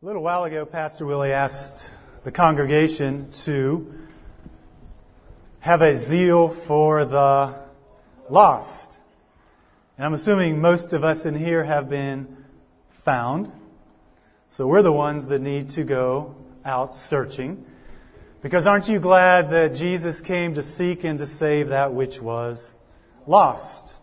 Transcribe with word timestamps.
A 0.00 0.06
little 0.06 0.22
while 0.22 0.44
ago, 0.44 0.64
Pastor 0.64 1.04
Willie 1.04 1.32
asked 1.32 1.90
the 2.22 2.30
congregation 2.30 3.32
to 3.32 3.92
have 5.58 5.82
a 5.82 5.96
zeal 5.96 6.48
for 6.48 7.04
the 7.04 7.56
lost. 8.30 8.96
And 9.96 10.06
I'm 10.06 10.14
assuming 10.14 10.60
most 10.60 10.92
of 10.92 11.02
us 11.02 11.26
in 11.26 11.34
here 11.34 11.64
have 11.64 11.90
been 11.90 12.44
found. 12.90 13.50
So 14.48 14.68
we're 14.68 14.82
the 14.82 14.92
ones 14.92 15.26
that 15.26 15.42
need 15.42 15.70
to 15.70 15.82
go 15.82 16.36
out 16.64 16.94
searching. 16.94 17.66
Because 18.40 18.68
aren't 18.68 18.88
you 18.88 19.00
glad 19.00 19.50
that 19.50 19.74
Jesus 19.74 20.20
came 20.20 20.54
to 20.54 20.62
seek 20.62 21.02
and 21.02 21.18
to 21.18 21.26
save 21.26 21.70
that 21.70 21.92
which 21.92 22.22
was 22.22 22.76
lost? 23.26 23.97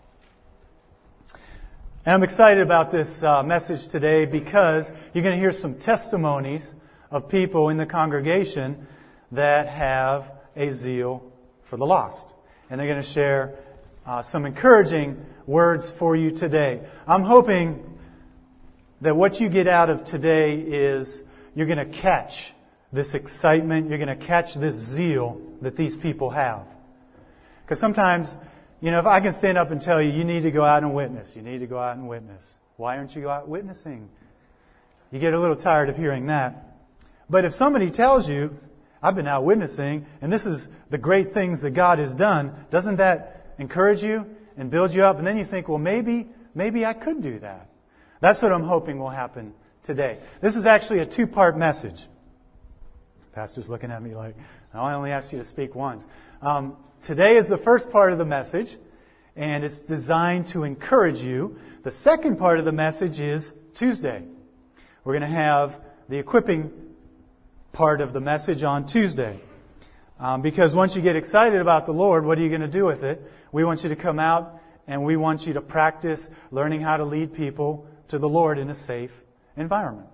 And 2.05 2.13
I'm 2.13 2.21
excited 2.21 2.61
about 2.61 2.91
this 2.91 3.23
uh, 3.23 3.41
message 3.41 3.87
today 3.87 4.25
because 4.25 4.93
you're 5.11 5.23
going 5.23 5.33
to 5.33 5.39
hear 5.39 5.51
some 5.51 5.73
testimonies 5.73 6.75
of 7.09 7.29
people 7.29 7.69
in 7.69 7.77
the 7.77 7.87
congregation 7.87 8.85
that 9.31 9.67
have 9.67 10.31
a 10.55 10.69
zeal 10.69 11.23
for 11.63 11.77
the 11.77 11.85
lost. 11.87 12.35
And 12.69 12.79
they're 12.79 12.85
going 12.85 13.01
to 13.01 13.07
share 13.07 13.55
uh, 14.05 14.21
some 14.21 14.45
encouraging 14.45 15.25
words 15.47 15.89
for 15.89 16.15
you 16.15 16.29
today. 16.29 16.81
I'm 17.07 17.23
hoping 17.23 17.97
that 19.01 19.15
what 19.15 19.41
you 19.41 19.49
get 19.49 19.65
out 19.65 19.89
of 19.89 20.03
today 20.03 20.59
is 20.59 21.23
you're 21.55 21.65
going 21.65 21.79
to 21.79 21.85
catch 21.85 22.53
this 22.93 23.15
excitement, 23.15 23.89
you're 23.89 23.97
going 23.97 24.15
to 24.15 24.25
catch 24.27 24.53
this 24.53 24.75
zeal 24.75 25.41
that 25.61 25.75
these 25.75 25.97
people 25.97 26.29
have. 26.29 26.67
Because 27.63 27.79
sometimes 27.79 28.37
you 28.81 28.91
know, 28.91 28.99
if 28.99 29.05
I 29.05 29.19
can 29.19 29.31
stand 29.31 29.57
up 29.57 29.71
and 29.71 29.81
tell 29.81 30.01
you, 30.01 30.11
you 30.11 30.23
need 30.23 30.43
to 30.43 30.51
go 30.51 30.63
out 30.63 30.83
and 30.83 30.93
witness, 30.93 31.35
you 31.35 31.41
need 31.41 31.59
to 31.59 31.67
go 31.67 31.79
out 31.79 31.97
and 31.97 32.07
witness. 32.07 32.55
Why 32.77 32.97
aren't 32.97 33.15
you 33.15 33.29
out 33.29 33.47
witnessing? 33.47 34.09
You 35.11 35.19
get 35.19 35.33
a 35.33 35.39
little 35.39 35.55
tired 35.55 35.89
of 35.89 35.97
hearing 35.97 36.27
that. 36.27 36.77
But 37.29 37.45
if 37.45 37.53
somebody 37.53 37.89
tells 37.89 38.29
you, 38.29 38.57
I've 39.01 39.15
been 39.15 39.27
out 39.27 39.43
witnessing, 39.43 40.05
and 40.21 40.31
this 40.31 40.45
is 40.45 40.69
the 40.89 40.97
great 40.97 41.31
things 41.31 41.61
that 41.61 41.71
God 41.71 41.99
has 41.99 42.13
done, 42.13 42.65
doesn't 42.69 42.97
that 42.97 43.53
encourage 43.57 44.03
you 44.03 44.35
and 44.57 44.69
build 44.69 44.93
you 44.93 45.03
up? 45.03 45.17
And 45.17 45.25
then 45.25 45.37
you 45.37 45.45
think, 45.45 45.69
well, 45.69 45.77
maybe, 45.77 46.27
maybe 46.53 46.85
I 46.85 46.93
could 46.93 47.21
do 47.21 47.39
that. 47.39 47.69
That's 48.19 48.41
what 48.41 48.51
I'm 48.51 48.63
hoping 48.63 48.99
will 48.99 49.09
happen 49.09 49.53
today. 49.83 50.19
This 50.41 50.55
is 50.55 50.65
actually 50.65 50.99
a 50.99 51.05
two 51.05 51.27
part 51.27 51.57
message. 51.57 52.07
pastor's 53.33 53.69
looking 53.69 53.91
at 53.91 54.01
me 54.01 54.15
like, 54.15 54.35
I 54.73 54.93
only 54.93 55.11
asked 55.11 55.31
you 55.31 55.39
to 55.39 55.45
speak 55.45 55.75
once. 55.75 56.07
Um, 56.41 56.75
Today 57.05 57.35
is 57.35 57.47
the 57.47 57.57
first 57.57 57.91
part 57.91 58.13
of 58.13 58.17
the 58.17 58.25
message, 58.25 58.77
and 59.35 59.63
it's 59.63 59.77
designed 59.77 60.47
to 60.47 60.63
encourage 60.63 61.21
you. 61.21 61.59
The 61.83 61.91
second 61.91 62.37
part 62.37 62.57
of 62.57 62.65
the 62.65 62.71
message 62.71 63.19
is 63.19 63.53
Tuesday. 63.75 64.23
We're 65.03 65.13
going 65.13 65.21
to 65.21 65.27
have 65.27 65.79
the 66.09 66.17
equipping 66.17 66.71
part 67.73 68.01
of 68.01 68.11
the 68.11 68.21
message 68.21 68.63
on 68.63 68.87
Tuesday. 68.87 69.39
Um, 70.19 70.41
because 70.41 70.73
once 70.73 70.95
you 70.95 71.03
get 71.03 71.15
excited 71.15 71.61
about 71.61 71.85
the 71.85 71.93
Lord, 71.93 72.25
what 72.25 72.39
are 72.39 72.41
you 72.41 72.49
going 72.49 72.61
to 72.61 72.67
do 72.67 72.85
with 72.85 73.03
it? 73.03 73.21
We 73.51 73.63
want 73.63 73.83
you 73.83 73.89
to 73.89 73.95
come 73.95 74.17
out 74.17 74.59
and 74.87 75.03
we 75.03 75.15
want 75.15 75.45
you 75.45 75.53
to 75.53 75.61
practice 75.61 76.31
learning 76.49 76.81
how 76.81 76.97
to 76.97 77.05
lead 77.05 77.35
people 77.35 77.85
to 78.07 78.17
the 78.17 78.27
Lord 78.27 78.57
in 78.57 78.71
a 78.71 78.73
safe 78.73 79.23
environment. 79.55 80.07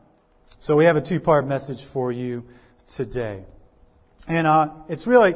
So 0.60 0.76
we 0.76 0.84
have 0.84 0.98
a 0.98 1.02
two 1.02 1.22
part 1.22 1.48
message 1.48 1.86
for 1.86 2.12
you 2.12 2.44
today. 2.86 3.46
And 4.28 4.46
uh, 4.46 4.72
it's 4.90 5.08
really 5.08 5.36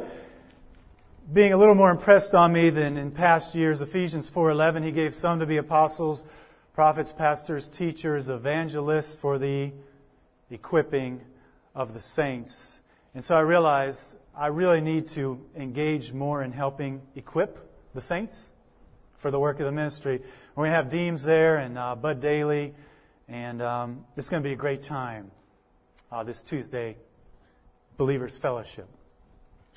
being 1.33 1.53
a 1.53 1.57
little 1.57 1.75
more 1.75 1.89
impressed 1.89 2.35
on 2.35 2.53
me 2.53 2.69
than 2.69 2.97
in 2.97 3.09
past 3.09 3.55
years. 3.55 3.81
Ephesians 3.81 4.29
4:11, 4.29 4.83
he 4.83 4.91
gave 4.91 5.13
some 5.13 5.39
to 5.39 5.45
be 5.45 5.57
apostles, 5.57 6.23
prophets, 6.73 7.11
pastors, 7.11 7.67
teachers, 7.69 8.29
evangelists 8.29 9.15
for 9.15 9.39
the 9.39 9.73
equipping 10.51 11.21
of 11.73 11.93
the 11.93 11.99
saints. 11.99 12.81
And 13.15 13.23
so 13.23 13.35
I 13.35 13.41
realized 13.41 14.17
I 14.35 14.47
really 14.47 14.81
need 14.81 15.07
to 15.09 15.43
engage 15.55 16.13
more 16.13 16.43
in 16.43 16.51
helping 16.51 17.01
equip 17.15 17.57
the 17.93 18.01
saints 18.01 18.51
for 19.15 19.31
the 19.31 19.39
work 19.39 19.59
of 19.59 19.65
the 19.65 19.71
ministry. 19.71 20.21
To 20.55 20.61
have 20.61 20.89
Deems 20.89 21.23
there 21.23 21.57
and 21.57 21.77
uh, 21.77 21.95
Bud 21.95 22.19
Daly, 22.19 22.75
and 23.27 23.61
um, 23.61 24.05
it's 24.15 24.29
going 24.29 24.43
to 24.43 24.47
be 24.47 24.53
a 24.53 24.57
great 24.57 24.83
time 24.83 25.31
uh, 26.11 26.23
this 26.23 26.43
Tuesday, 26.43 26.97
Believers 27.97 28.37
Fellowship. 28.37 28.87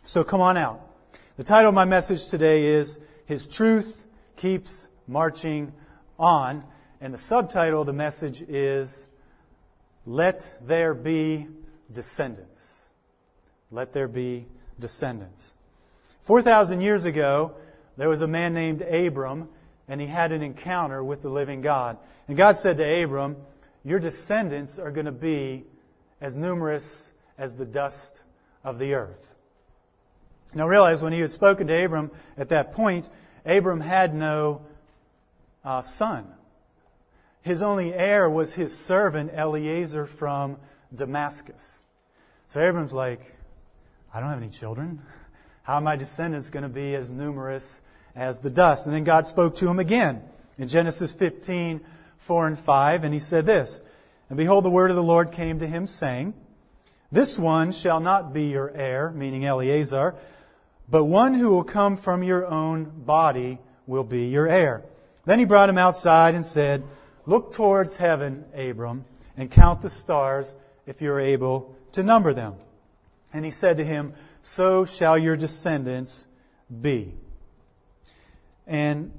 So 0.04 0.22
come 0.24 0.40
on 0.40 0.56
out. 0.56 0.87
The 1.38 1.44
title 1.44 1.68
of 1.68 1.74
my 1.76 1.84
message 1.84 2.30
today 2.30 2.66
is 2.66 2.98
His 3.24 3.46
Truth 3.46 4.04
Keeps 4.34 4.88
Marching 5.06 5.72
On. 6.18 6.64
And 7.00 7.14
the 7.14 7.18
subtitle 7.18 7.82
of 7.82 7.86
the 7.86 7.92
message 7.92 8.42
is 8.42 9.08
Let 10.04 10.52
There 10.60 10.94
Be 10.94 11.46
Descendants. 11.92 12.88
Let 13.70 13.92
There 13.92 14.08
Be 14.08 14.46
Descendants. 14.80 15.54
4,000 16.22 16.80
years 16.80 17.04
ago, 17.04 17.54
there 17.96 18.08
was 18.08 18.20
a 18.20 18.26
man 18.26 18.52
named 18.52 18.82
Abram, 18.82 19.48
and 19.86 20.00
he 20.00 20.08
had 20.08 20.32
an 20.32 20.42
encounter 20.42 21.04
with 21.04 21.22
the 21.22 21.30
living 21.30 21.60
God. 21.60 21.98
And 22.26 22.36
God 22.36 22.56
said 22.56 22.78
to 22.78 23.04
Abram, 23.04 23.36
Your 23.84 24.00
descendants 24.00 24.80
are 24.80 24.90
going 24.90 25.06
to 25.06 25.12
be 25.12 25.66
as 26.20 26.34
numerous 26.34 27.12
as 27.38 27.54
the 27.54 27.64
dust 27.64 28.22
of 28.64 28.80
the 28.80 28.94
earth. 28.94 29.36
Now 30.54 30.66
realize 30.66 31.02
when 31.02 31.12
he 31.12 31.20
had 31.20 31.30
spoken 31.30 31.66
to 31.66 31.84
Abram 31.84 32.10
at 32.36 32.48
that 32.48 32.72
point, 32.72 33.08
Abram 33.44 33.80
had 33.80 34.14
no 34.14 34.62
uh, 35.64 35.80
son. 35.82 36.26
His 37.42 37.62
only 37.62 37.94
heir 37.94 38.28
was 38.28 38.54
his 38.54 38.76
servant 38.76 39.32
Eliezer 39.32 40.06
from 40.06 40.56
Damascus. 40.94 41.82
So 42.48 42.60
Abram's 42.60 42.92
like, 42.92 43.20
I 44.12 44.20
don't 44.20 44.30
have 44.30 44.42
any 44.42 44.50
children. 44.50 45.02
How 45.62 45.74
are 45.74 45.80
my 45.80 45.96
descendants 45.96 46.50
going 46.50 46.62
to 46.62 46.68
be 46.68 46.94
as 46.94 47.10
numerous 47.10 47.82
as 48.16 48.40
the 48.40 48.50
dust? 48.50 48.86
And 48.86 48.94
then 48.94 49.04
God 49.04 49.26
spoke 49.26 49.56
to 49.56 49.68
him 49.68 49.78
again 49.78 50.22
in 50.58 50.66
Genesis 50.66 51.12
15, 51.12 51.80
4 52.16 52.46
and 52.46 52.58
5, 52.58 53.04
and 53.04 53.14
he 53.14 53.20
said 53.20 53.46
this, 53.46 53.82
And 54.28 54.36
behold, 54.36 54.64
the 54.64 54.70
word 54.70 54.90
of 54.90 54.96
the 54.96 55.02
Lord 55.02 55.30
came 55.30 55.58
to 55.58 55.66
him, 55.66 55.86
saying, 55.86 56.34
This 57.12 57.38
one 57.38 57.72
shall 57.72 58.00
not 58.00 58.32
be 58.32 58.44
your 58.44 58.70
heir, 58.70 59.10
meaning 59.10 59.44
Eliezer, 59.44 60.14
but 60.90 61.04
one 61.04 61.34
who 61.34 61.50
will 61.50 61.64
come 61.64 61.96
from 61.96 62.22
your 62.22 62.46
own 62.46 62.84
body 63.04 63.58
will 63.86 64.04
be 64.04 64.26
your 64.26 64.48
heir. 64.48 64.84
Then 65.24 65.38
he 65.38 65.44
brought 65.44 65.68
him 65.68 65.78
outside 65.78 66.34
and 66.34 66.44
said, 66.44 66.82
Look 67.26 67.52
towards 67.52 67.96
heaven, 67.96 68.46
Abram, 68.54 69.04
and 69.36 69.50
count 69.50 69.82
the 69.82 69.90
stars 69.90 70.56
if 70.86 71.02
you're 71.02 71.20
able 71.20 71.76
to 71.92 72.02
number 72.02 72.32
them. 72.32 72.54
And 73.32 73.44
he 73.44 73.50
said 73.50 73.76
to 73.76 73.84
him, 73.84 74.14
So 74.40 74.86
shall 74.86 75.18
your 75.18 75.36
descendants 75.36 76.26
be. 76.80 77.14
And 78.66 79.12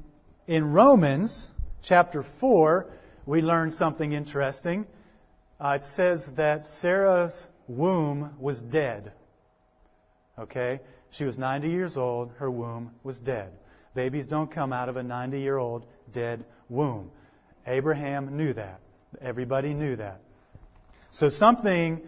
in 0.48 0.72
Romans 0.72 1.52
chapter 1.84 2.24
4, 2.24 2.88
we 3.26 3.42
learn 3.44 3.70
something 3.70 4.14
interesting. 4.14 4.88
Uh, 5.60 5.74
it 5.76 5.84
says 5.84 6.32
that 6.34 6.66
Sarah's 6.66 7.48
womb 7.68 8.34
was 8.40 8.62
dead. 8.62 9.12
Okay? 10.40 10.80
She 11.12 11.24
was 11.24 11.40
90 11.40 11.70
years 11.70 11.98
old. 11.98 12.32
Her 12.38 12.52
womb 12.52 12.92
was 13.04 13.20
dead. 13.20 13.52
Babies 13.94 14.26
don't 14.26 14.52
come 14.52 14.72
out 14.72 14.90
of 14.90 14.98
a 14.98 15.04
90 15.04 15.40
year 15.40 15.58
old 15.58 15.86
dead 16.12 16.46
womb. 16.70 17.12
Abraham 17.66 18.38
knew 18.38 18.54
that. 18.54 18.80
Everybody 19.22 19.74
knew 19.74 19.96
that. 19.96 20.22
So 21.12 21.30
something 21.30 22.08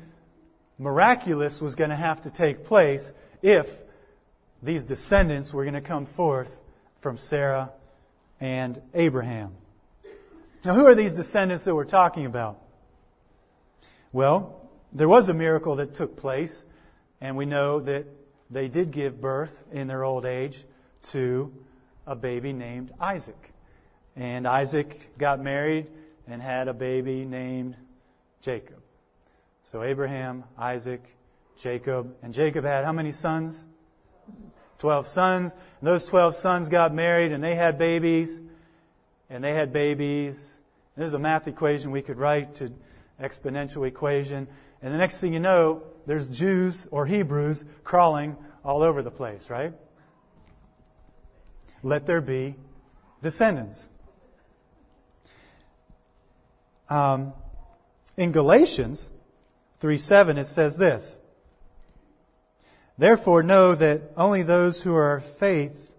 miraculous 0.78 1.62
was 1.62 1.76
going 1.76 1.90
to 1.90 1.96
have 1.96 2.22
to 2.22 2.30
take 2.30 2.64
place 2.64 3.14
if 3.42 3.80
these 4.62 4.86
descendants 4.86 5.54
were 5.54 5.64
going 5.64 5.74
to 5.74 5.82
come 5.82 6.06
forth 6.06 6.62
from 7.00 7.18
Sarah 7.18 7.72
and 8.40 8.80
Abraham. 8.94 9.56
Now, 10.64 10.76
who 10.76 10.86
are 10.86 10.94
these 10.94 11.14
descendants 11.14 11.64
that 11.64 11.74
we're 11.74 11.86
talking 11.86 12.26
about? 12.26 12.60
Well, 14.12 14.70
there 14.94 15.10
was 15.10 15.30
a 15.30 15.34
miracle 15.34 15.76
that 15.78 15.94
took 15.96 16.16
place, 16.16 16.66
and 17.20 17.36
we 17.36 17.46
know 17.46 17.80
that 17.80 18.06
they 18.52 18.68
did 18.68 18.92
give 18.92 19.22
birth 19.22 19.64
in 19.72 19.88
their 19.88 20.04
old 20.04 20.26
age 20.26 20.66
to 21.04 21.54
a 22.06 22.16
baby 22.16 22.54
named 22.54 22.92
Isaac. 23.00 23.54
And 24.16 24.46
Isaac 24.46 25.18
got 25.18 25.40
married 25.40 25.90
and 26.28 26.42
had 26.42 26.68
a 26.68 26.74
baby 26.74 27.26
named 27.26 27.78
Jacob. 28.42 28.82
So 29.64 29.84
Abraham, 29.84 30.44
Isaac, 30.58 31.02
Jacob, 31.58 32.16
and 32.22 32.34
Jacob 32.34 32.66
had 32.66 32.84
how 32.84 32.92
many 32.92 33.12
sons? 33.12 33.68
Twelve 34.78 35.08
sons. 35.08 35.54
And 35.54 35.88
those 35.88 36.06
twelve 36.06 36.36
sons 36.36 36.68
got 36.68 36.94
married 36.94 37.32
and 37.32 37.44
they 37.44 37.56
had 37.56 37.78
babies. 37.78 38.42
And 39.30 39.44
they 39.44 39.54
had 39.54 39.72
babies. 39.72 40.60
There's 40.98 41.14
a 41.14 41.20
math 41.20 41.48
equation 41.48 41.92
we 41.92 42.02
could 42.02 42.18
write 42.18 42.56
to 42.56 42.74
exponential 43.22 43.88
equation. 43.88 44.48
And 44.82 44.94
the 44.94 44.98
next 44.98 45.22
thing 45.22 45.34
you 45.34 45.40
know, 45.40 45.84
there's 46.06 46.30
Jews 46.30 46.88
or 46.92 47.06
Hebrews 47.06 47.66
crawling 47.84 48.36
all 48.64 48.84
over 48.84 49.02
the 49.02 49.12
place, 49.12 49.50
right? 49.50 49.74
Let 51.84 52.06
there 52.06 52.22
be 52.22 52.56
descendants. 53.22 53.90
Um, 56.90 57.34
in 58.18 58.32
Galatians 58.32 59.12
3 59.80 59.98
7, 59.98 60.38
it 60.38 60.46
says 60.46 60.78
this 60.78 61.22
Therefore, 62.98 63.42
know 63.42 63.74
that 63.74 64.12
only 64.16 64.44
those 64.44 64.84
who 64.84 64.94
are 64.94 65.16
of 65.16 65.26
faith 65.26 65.92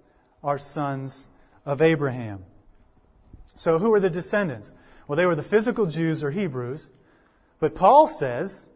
are 0.45 0.59
sons 0.59 1.27
of 1.65 1.81
Abraham. 1.83 2.45
So, 3.57 3.79
who 3.79 3.93
are 3.95 4.01
the 4.01 4.11
descendants? 4.11 4.75
Well, 5.07 5.17
they 5.17 5.27
were 5.27 5.35
the 5.35 5.43
physical 5.43 5.87
Jews 5.87 6.23
or 6.23 6.31
Hebrews, 6.31 6.91
but 7.59 7.75
Paul 7.75 8.07
says 8.07 8.67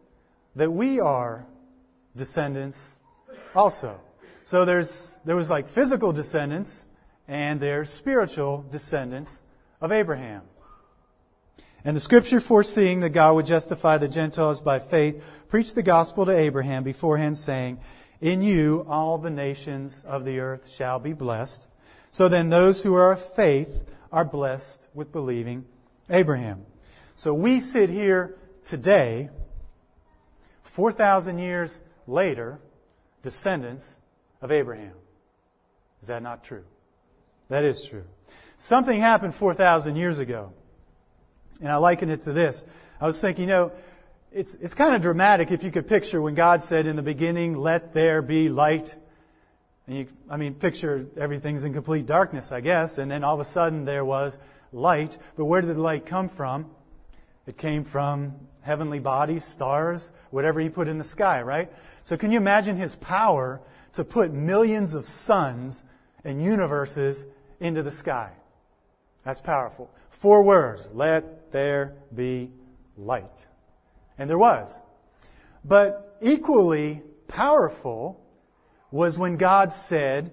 that 0.57 0.73
we 0.73 0.99
are 0.99 1.47
descendants 2.17 2.97
also. 3.55 4.01
So 4.45 4.65
there's, 4.65 5.21
there 5.25 5.37
was 5.37 5.51
like 5.51 5.69
physical 5.69 6.13
descendants 6.13 6.87
and 7.29 7.61
there's 7.61 7.91
spiritual 7.91 8.65
descendants 8.71 9.43
of 9.81 9.93
Abraham. 9.93 10.43
And 11.85 11.95
the 11.95 12.01
scripture 12.01 12.41
foreseeing 12.41 13.01
that 13.01 13.11
God 13.11 13.35
would 13.35 13.47
justify 13.47 13.99
the 13.99 14.09
Gentiles 14.09 14.61
by 14.61 14.81
faith 14.81 15.23
preached 15.49 15.75
the 15.77 15.83
gospel 15.83 16.27
to 16.27 16.37
Abraham 16.37 16.83
beforehand 16.83 17.39
saying, 17.39 17.79
In 18.21 18.43
you 18.43 18.85
all 18.89 19.19
the 19.19 19.31
nations 19.31 20.05
of 20.05 20.25
the 20.25 20.41
earth 20.41 20.69
shall 20.69 20.99
be 20.99 21.13
blessed. 21.13 21.69
So 22.11 22.29
then 22.29 22.49
those 22.49 22.83
who 22.83 22.95
are 22.95 23.13
of 23.13 23.35
faith 23.35 23.85
are 24.11 24.25
blessed 24.25 24.89
with 24.95 25.13
believing 25.13 25.65
Abraham. 26.09 26.65
So 27.15 27.35
we 27.35 27.61
sit 27.61 27.89
here 27.89 28.37
today, 28.65 29.31
4,000 30.67 31.39
years 31.39 31.81
later, 32.07 32.61
descendants 33.23 34.01
of 34.41 34.53
Abraham. 34.53 34.93
Is 36.03 36.09
that 36.09 36.23
not 36.23 36.45
true? 36.45 36.65
That 37.49 37.65
is 37.65 37.87
true. 37.87 38.05
Something 38.57 39.01
happened 39.01 39.35
4,000 39.35 39.97
years 39.97 40.19
ago. 40.19 40.53
And 41.61 41.71
I 41.71 41.77
liken 41.77 42.11
it 42.11 42.23
to 42.23 42.33
this. 42.33 42.67
I 43.01 43.07
was 43.07 43.21
thinking, 43.21 43.43
you 43.43 43.49
know, 43.49 43.73
it's, 44.33 44.55
it's 44.57 44.75
kind 44.75 44.95
of 44.95 45.03
dramatic 45.03 45.51
if 45.51 45.63
you 45.63 45.71
could 45.71 45.87
picture 45.87 46.21
when 46.21 46.35
God 46.35 46.61
said 46.61 46.87
in 46.87 46.97
the 46.97 47.03
beginning, 47.03 47.57
let 47.57 47.95
there 47.95 48.21
be 48.21 48.49
light. 48.49 48.97
And 49.87 49.97
you, 49.97 50.07
I 50.29 50.37
mean, 50.37 50.55
picture 50.55 51.07
everything's 51.17 51.65
in 51.65 51.73
complete 51.73 52.07
darkness, 52.07 52.53
I 52.53 52.61
guess. 52.61 52.99
And 52.99 53.11
then 53.11 53.25
all 53.25 53.35
of 53.35 53.41
a 53.41 53.45
sudden 53.45 53.85
there 53.85 54.05
was 54.05 54.39
light. 54.73 55.17
But 55.37 55.47
where 55.47 55.61
did 55.61 55.75
the 55.75 55.81
light 55.81 56.05
come 56.07 56.29
from? 56.29 56.71
It 57.47 57.57
came 57.57 57.85
from 57.85 58.35
heavenly 58.67 58.99
bodies, 58.99 59.45
stars, 59.45 60.11
whatever 60.31 60.59
he 60.59 60.69
put 60.69 60.89
in 60.89 60.99
the 60.99 61.05
sky, 61.05 61.41
right? 61.41 61.73
So 62.03 62.17
can 62.17 62.33
you 62.33 62.37
imagine 62.37 62.77
his 62.77 62.97
power 62.97 63.61
to 63.93 64.03
put 64.03 64.33
millions 64.33 64.93
of 64.95 65.07
suns 65.07 65.85
and 66.25 66.43
universes 66.43 67.29
into 67.61 67.85
the 67.85 67.93
sky? 67.93 68.33
That's 69.23 69.41
powerful. 69.41 69.89
Four 70.11 70.43
words. 70.43 70.89
Let 70.93 71.53
there 71.53 71.95
be 72.13 72.51
light. 72.97 73.47
And 74.19 74.29
there 74.29 74.39
was. 74.39 74.83
But 75.65 76.19
equally 76.21 77.03
powerful 77.29 78.21
was 78.91 79.17
when 79.17 79.37
God 79.37 79.71
said 79.71 80.33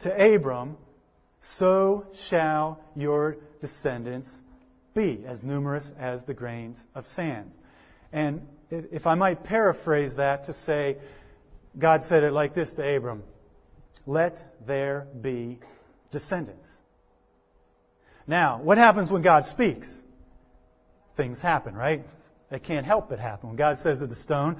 to 0.00 0.34
Abram, 0.34 0.76
So 1.40 2.08
shall 2.12 2.80
your 2.94 3.38
descendants 3.62 4.42
be, 4.94 5.24
as 5.26 5.42
numerous 5.42 5.94
as 5.98 6.24
the 6.24 6.34
grains 6.34 6.86
of 6.94 7.06
sand. 7.06 7.56
And 8.12 8.46
if 8.70 9.06
I 9.06 9.14
might 9.14 9.42
paraphrase 9.42 10.16
that 10.16 10.44
to 10.44 10.52
say, 10.52 10.96
God 11.78 12.02
said 12.02 12.22
it 12.22 12.32
like 12.32 12.54
this 12.54 12.74
to 12.74 12.96
Abram 12.96 13.22
Let 14.06 14.44
there 14.66 15.08
be 15.20 15.58
descendants. 16.10 16.80
Now, 18.26 18.58
what 18.58 18.78
happens 18.78 19.10
when 19.10 19.22
God 19.22 19.44
speaks? 19.44 20.02
Things 21.14 21.40
happen, 21.40 21.74
right? 21.74 22.04
They 22.50 22.58
can't 22.58 22.86
help 22.86 23.08
but 23.08 23.18
happen. 23.18 23.50
When 23.50 23.56
God 23.56 23.76
says 23.76 23.98
to 23.98 24.06
the 24.06 24.14
stone, 24.14 24.56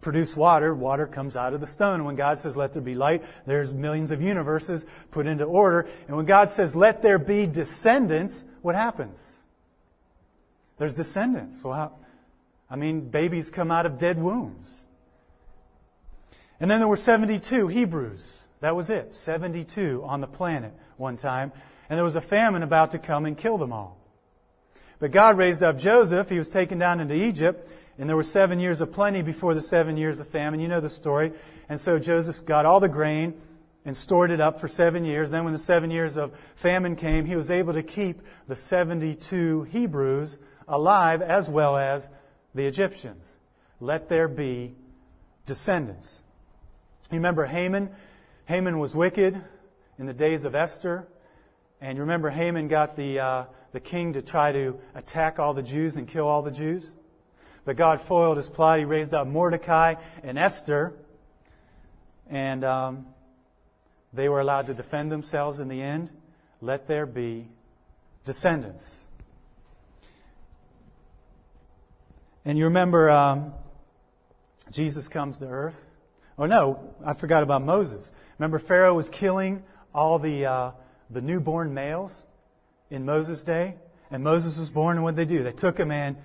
produce 0.00 0.36
water, 0.36 0.74
water 0.74 1.06
comes 1.06 1.36
out 1.36 1.54
of 1.54 1.60
the 1.60 1.66
stone. 1.66 2.04
When 2.04 2.16
God 2.16 2.38
says, 2.38 2.56
let 2.56 2.72
there 2.72 2.82
be 2.82 2.94
light, 2.94 3.24
there's 3.46 3.74
millions 3.74 4.10
of 4.10 4.22
universes 4.22 4.86
put 5.10 5.26
into 5.26 5.44
order. 5.44 5.88
And 6.06 6.16
when 6.16 6.26
God 6.26 6.48
says, 6.48 6.76
let 6.76 7.02
there 7.02 7.18
be 7.18 7.46
descendants, 7.46 8.46
what 8.62 8.74
happens? 8.74 9.44
There's 10.78 10.94
descendants. 10.94 11.62
Well, 11.62 11.74
how, 11.74 11.92
I 12.70 12.76
mean, 12.76 13.08
babies 13.10 13.50
come 13.50 13.70
out 13.70 13.86
of 13.86 13.98
dead 13.98 14.18
wombs. 14.18 14.84
And 16.60 16.70
then 16.70 16.80
there 16.80 16.88
were 16.88 16.96
72 16.96 17.68
Hebrews. 17.68 18.42
That 18.60 18.74
was 18.74 18.90
it. 18.90 19.14
72 19.14 20.02
on 20.04 20.20
the 20.20 20.26
planet 20.26 20.72
one 20.96 21.16
time. 21.16 21.52
And 21.88 21.96
there 21.96 22.04
was 22.04 22.16
a 22.16 22.20
famine 22.20 22.62
about 22.62 22.90
to 22.92 22.98
come 22.98 23.24
and 23.26 23.36
kill 23.36 23.58
them 23.58 23.72
all. 23.72 23.96
But 24.98 25.12
God 25.12 25.38
raised 25.38 25.62
up 25.62 25.78
Joseph. 25.78 26.28
He 26.28 26.38
was 26.38 26.50
taken 26.50 26.78
down 26.78 27.00
into 27.00 27.14
Egypt. 27.14 27.70
And 27.98 28.08
there 28.08 28.16
were 28.16 28.24
seven 28.24 28.60
years 28.60 28.80
of 28.80 28.92
plenty 28.92 29.22
before 29.22 29.54
the 29.54 29.60
seven 29.60 29.96
years 29.96 30.20
of 30.20 30.28
famine. 30.28 30.60
You 30.60 30.68
know 30.68 30.80
the 30.80 30.88
story. 30.88 31.32
And 31.68 31.78
so 31.78 31.98
Joseph 31.98 32.44
got 32.44 32.66
all 32.66 32.80
the 32.80 32.88
grain 32.88 33.40
and 33.84 33.96
stored 33.96 34.30
it 34.30 34.40
up 34.40 34.60
for 34.60 34.68
seven 34.68 35.04
years. 35.04 35.30
Then 35.30 35.44
when 35.44 35.52
the 35.52 35.58
seven 35.58 35.90
years 35.90 36.16
of 36.16 36.32
famine 36.54 36.96
came, 36.96 37.24
he 37.24 37.36
was 37.36 37.50
able 37.50 37.72
to 37.74 37.82
keep 37.82 38.20
the 38.46 38.56
72 38.56 39.62
Hebrews 39.64 40.38
alive 40.68 41.22
as 41.22 41.48
well 41.50 41.76
as 41.76 42.08
the 42.54 42.66
Egyptians. 42.66 43.38
Let 43.80 44.08
there 44.08 44.28
be 44.28 44.74
descendants. 45.46 46.22
You 47.10 47.16
remember 47.16 47.46
Haman? 47.46 47.90
Haman 48.46 48.78
was 48.78 48.94
wicked 48.94 49.40
in 49.98 50.06
the 50.06 50.14
days 50.14 50.44
of 50.44 50.54
Esther. 50.54 51.08
And 51.80 51.96
you 51.96 52.02
remember 52.02 52.30
Haman 52.30 52.68
got 52.68 52.96
the, 52.96 53.20
uh, 53.20 53.44
the 53.72 53.80
king 53.80 54.12
to 54.14 54.22
try 54.22 54.52
to 54.52 54.78
attack 54.94 55.38
all 55.38 55.54
the 55.54 55.62
Jews 55.62 55.96
and 55.96 56.06
kill 56.06 56.26
all 56.26 56.42
the 56.42 56.50
Jews? 56.50 56.94
But 57.64 57.76
God 57.76 58.00
foiled 58.00 58.36
his 58.36 58.48
plot. 58.48 58.78
He 58.78 58.84
raised 58.84 59.14
up 59.14 59.26
Mordecai 59.26 59.94
and 60.22 60.38
Esther. 60.38 60.94
And 62.28 62.64
um, 62.64 63.06
they 64.12 64.28
were 64.28 64.40
allowed 64.40 64.66
to 64.66 64.74
defend 64.74 65.12
themselves 65.12 65.60
in 65.60 65.68
the 65.68 65.82
end. 65.82 66.10
Let 66.60 66.86
there 66.88 67.06
be 67.06 67.48
descendants. 68.24 69.07
And 72.48 72.56
you 72.56 72.64
remember 72.64 73.10
um, 73.10 73.52
Jesus 74.70 75.06
comes 75.06 75.36
to 75.36 75.46
earth. 75.46 75.84
Oh 76.38 76.46
no, 76.46 76.94
I 77.04 77.12
forgot 77.12 77.42
about 77.42 77.60
Moses. 77.62 78.10
Remember 78.38 78.58
Pharaoh 78.58 78.94
was 78.94 79.10
killing 79.10 79.62
all 79.94 80.18
the 80.18 80.46
uh, 80.46 80.70
the 81.10 81.20
newborn 81.20 81.74
males 81.74 82.24
in 82.88 83.04
Moses' 83.04 83.44
day, 83.44 83.74
and 84.10 84.24
Moses 84.24 84.58
was 84.58 84.70
born. 84.70 84.96
And 84.96 85.04
what 85.04 85.14
did 85.14 85.28
they 85.28 85.36
do? 85.36 85.42
They 85.42 85.52
took 85.52 85.78
him 85.78 85.90
and 85.90 86.16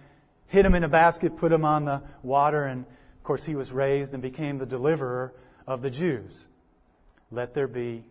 hid 0.47 0.65
him 0.65 0.75
in 0.75 0.85
a 0.85 0.87
basket, 0.87 1.35
put 1.35 1.51
him 1.51 1.65
on 1.65 1.83
the 1.83 2.01
water, 2.21 2.63
and 2.67 2.85
of 2.85 3.23
course 3.23 3.43
he 3.43 3.55
was 3.55 3.73
raised 3.73 4.13
and 4.13 4.23
became 4.23 4.59
the 4.59 4.65
deliverer 4.65 5.33
of 5.67 5.81
the 5.81 5.91
Jews. 5.91 6.47
Let 7.31 7.53
there 7.53 7.67
be 7.67 8.05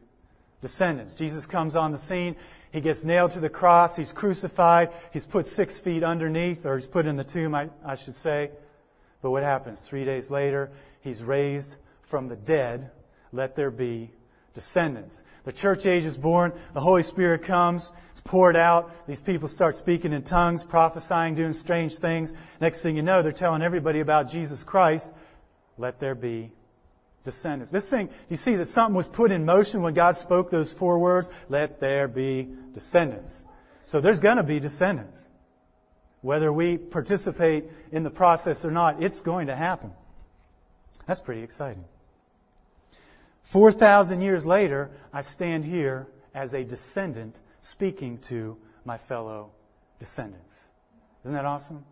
descendants. 0.62 1.14
Jesus 1.14 1.44
comes 1.44 1.76
on 1.76 1.92
the 1.92 1.98
scene. 1.98 2.36
He 2.72 2.80
gets 2.80 3.04
nailed 3.04 3.32
to 3.32 3.40
the 3.40 3.50
cross. 3.50 3.96
He's 3.96 4.14
crucified. 4.14 4.90
He's 5.12 5.26
put 5.26 5.46
six 5.46 5.78
feet 5.78 6.02
underneath, 6.02 6.64
or 6.64 6.76
he's 6.76 6.86
put 6.86 7.04
in 7.04 7.16
the 7.16 7.24
tomb, 7.24 7.54
I, 7.54 7.68
I 7.84 7.96
should 7.96 8.14
say. 8.14 8.50
But 9.20 9.30
what 9.30 9.42
happens? 9.42 9.82
Three 9.82 10.06
days 10.06 10.30
later, 10.30 10.70
he's 11.02 11.22
raised 11.22 11.76
from 12.00 12.28
the 12.28 12.36
dead. 12.36 12.90
Let 13.30 13.56
there 13.56 13.70
be 13.70 14.10
descendants. 14.54 15.22
The 15.44 15.52
church 15.52 15.84
age 15.86 16.04
is 16.04 16.16
born. 16.16 16.52
The 16.72 16.80
Holy 16.80 17.02
Spirit 17.02 17.42
comes. 17.42 17.92
It's 18.12 18.20
poured 18.20 18.56
out. 18.56 19.06
These 19.06 19.20
people 19.20 19.48
start 19.48 19.76
speaking 19.76 20.12
in 20.12 20.22
tongues, 20.22 20.64
prophesying, 20.64 21.34
doing 21.34 21.52
strange 21.52 21.96
things. 21.96 22.32
Next 22.60 22.82
thing 22.82 22.96
you 22.96 23.02
know, 23.02 23.22
they're 23.22 23.32
telling 23.32 23.62
everybody 23.62 24.00
about 24.00 24.30
Jesus 24.30 24.62
Christ. 24.62 25.12
Let 25.76 25.98
there 25.98 26.14
be 26.14 26.52
descendants. 27.24 27.70
This 27.70 27.88
thing, 27.88 28.08
you 28.28 28.36
see 28.36 28.56
that 28.56 28.66
something 28.66 28.94
was 28.94 29.08
put 29.08 29.30
in 29.30 29.44
motion 29.44 29.82
when 29.82 29.94
God 29.94 30.16
spoke 30.16 30.50
those 30.50 30.72
four 30.72 30.98
words, 30.98 31.30
let 31.48 31.80
there 31.80 32.08
be 32.08 32.48
descendants. 32.72 33.46
So 33.84 34.00
there's 34.00 34.20
going 34.20 34.36
to 34.36 34.42
be 34.42 34.60
descendants. 34.60 35.28
Whether 36.20 36.52
we 36.52 36.78
participate 36.78 37.64
in 37.90 38.04
the 38.04 38.10
process 38.10 38.64
or 38.64 38.70
not, 38.70 39.02
it's 39.02 39.20
going 39.20 39.48
to 39.48 39.56
happen. 39.56 39.92
That's 41.06 41.20
pretty 41.20 41.42
exciting. 41.42 41.84
4,000 43.42 44.20
years 44.20 44.46
later, 44.46 44.90
I 45.12 45.22
stand 45.22 45.64
here 45.64 46.06
as 46.32 46.54
a 46.54 46.64
descendant 46.64 47.40
speaking 47.60 48.18
to 48.18 48.56
my 48.84 48.98
fellow 48.98 49.50
descendants. 49.98 50.68
Isn't 51.24 51.34
that 51.34 51.44
awesome? 51.44 51.84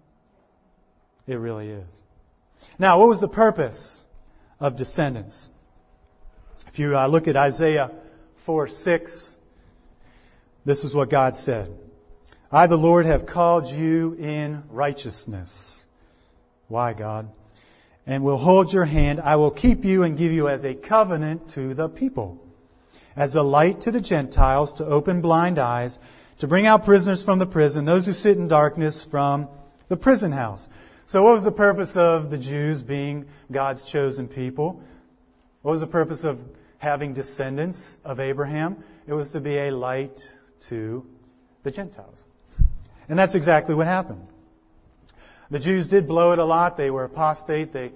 It 1.26 1.34
really 1.34 1.68
is. 1.68 2.02
Now, 2.78 2.99
what 2.99 3.08
was 3.08 3.20
the 3.20 3.28
purpose 3.28 4.04
of 4.61 4.76
descendants. 4.76 5.49
If 6.69 6.79
you 6.79 6.97
uh, 6.97 7.07
look 7.07 7.26
at 7.26 7.37
Isaiah 7.37 7.90
4 8.37 8.69
6, 8.69 9.38
this 10.64 10.85
is 10.85 10.95
what 10.95 11.11
God 11.11 11.35
said 11.35 11.75
I, 12.52 12.67
the 12.67 12.76
Lord, 12.76 13.07
have 13.07 13.26
called 13.26 13.71
you 13.71 14.17
in 14.19 14.64
righteousness. 14.69 15.88
Why, 16.69 16.93
God? 16.93 17.31
And 18.07 18.25
will 18.25 18.38
hold 18.38 18.73
your 18.73 18.85
hand. 18.85 19.21
I 19.21 19.37
will 19.37 19.50
keep 19.50 19.85
you 19.85 20.02
and 20.02 20.17
give 20.17 20.33
you 20.33 20.49
as 20.49 20.64
a 20.64 20.75
covenant 20.75 21.49
to 21.50 21.75
the 21.75 21.88
people, 21.88 22.45
as 23.14 23.37
a 23.37 23.43
light 23.43 23.81
to 23.83 23.90
the 23.90 24.00
Gentiles, 24.00 24.73
to 24.75 24.87
open 24.87 25.21
blind 25.21 25.59
eyes, 25.59 26.00
to 26.38 26.49
bring 26.49 26.67
out 26.67 26.85
prisoners 26.85 27.23
from 27.23 27.38
the 27.38 27.47
prison, 27.47 27.85
those 27.85 28.07
who 28.07 28.12
sit 28.12 28.37
in 28.37 28.49
darkness 28.49 29.05
from 29.05 29.49
the 29.88 29.97
prison 29.97 30.33
house. 30.33 30.69
So, 31.11 31.25
what 31.25 31.33
was 31.33 31.43
the 31.43 31.50
purpose 31.50 31.97
of 31.97 32.31
the 32.31 32.38
Jews 32.38 32.85
being 32.85 33.26
God's 33.50 33.83
chosen 33.83 34.29
people? 34.29 34.81
What 35.62 35.73
was 35.73 35.81
the 35.81 35.88
purpose 35.88 36.23
of 36.23 36.40
having 36.79 37.14
descendants 37.14 37.99
of 38.05 38.21
Abraham? 38.21 38.85
It 39.09 39.14
was 39.14 39.33
to 39.33 39.40
be 39.40 39.59
a 39.59 39.73
light 39.73 40.33
to 40.69 41.05
the 41.64 41.73
Gentiles. 41.73 42.23
And 43.09 43.19
that's 43.19 43.35
exactly 43.35 43.75
what 43.75 43.88
happened. 43.88 44.25
The 45.50 45.59
Jews 45.59 45.88
did 45.88 46.07
blow 46.07 46.31
it 46.31 46.38
a 46.38 46.45
lot. 46.45 46.76
They 46.76 46.93
were 46.93 47.02
apostate. 47.02 47.73
They 47.73 47.90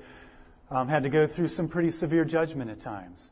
um, 0.68 0.88
had 0.88 1.04
to 1.04 1.08
go 1.08 1.28
through 1.28 1.46
some 1.46 1.68
pretty 1.68 1.92
severe 1.92 2.24
judgment 2.24 2.68
at 2.68 2.80
times. 2.80 3.30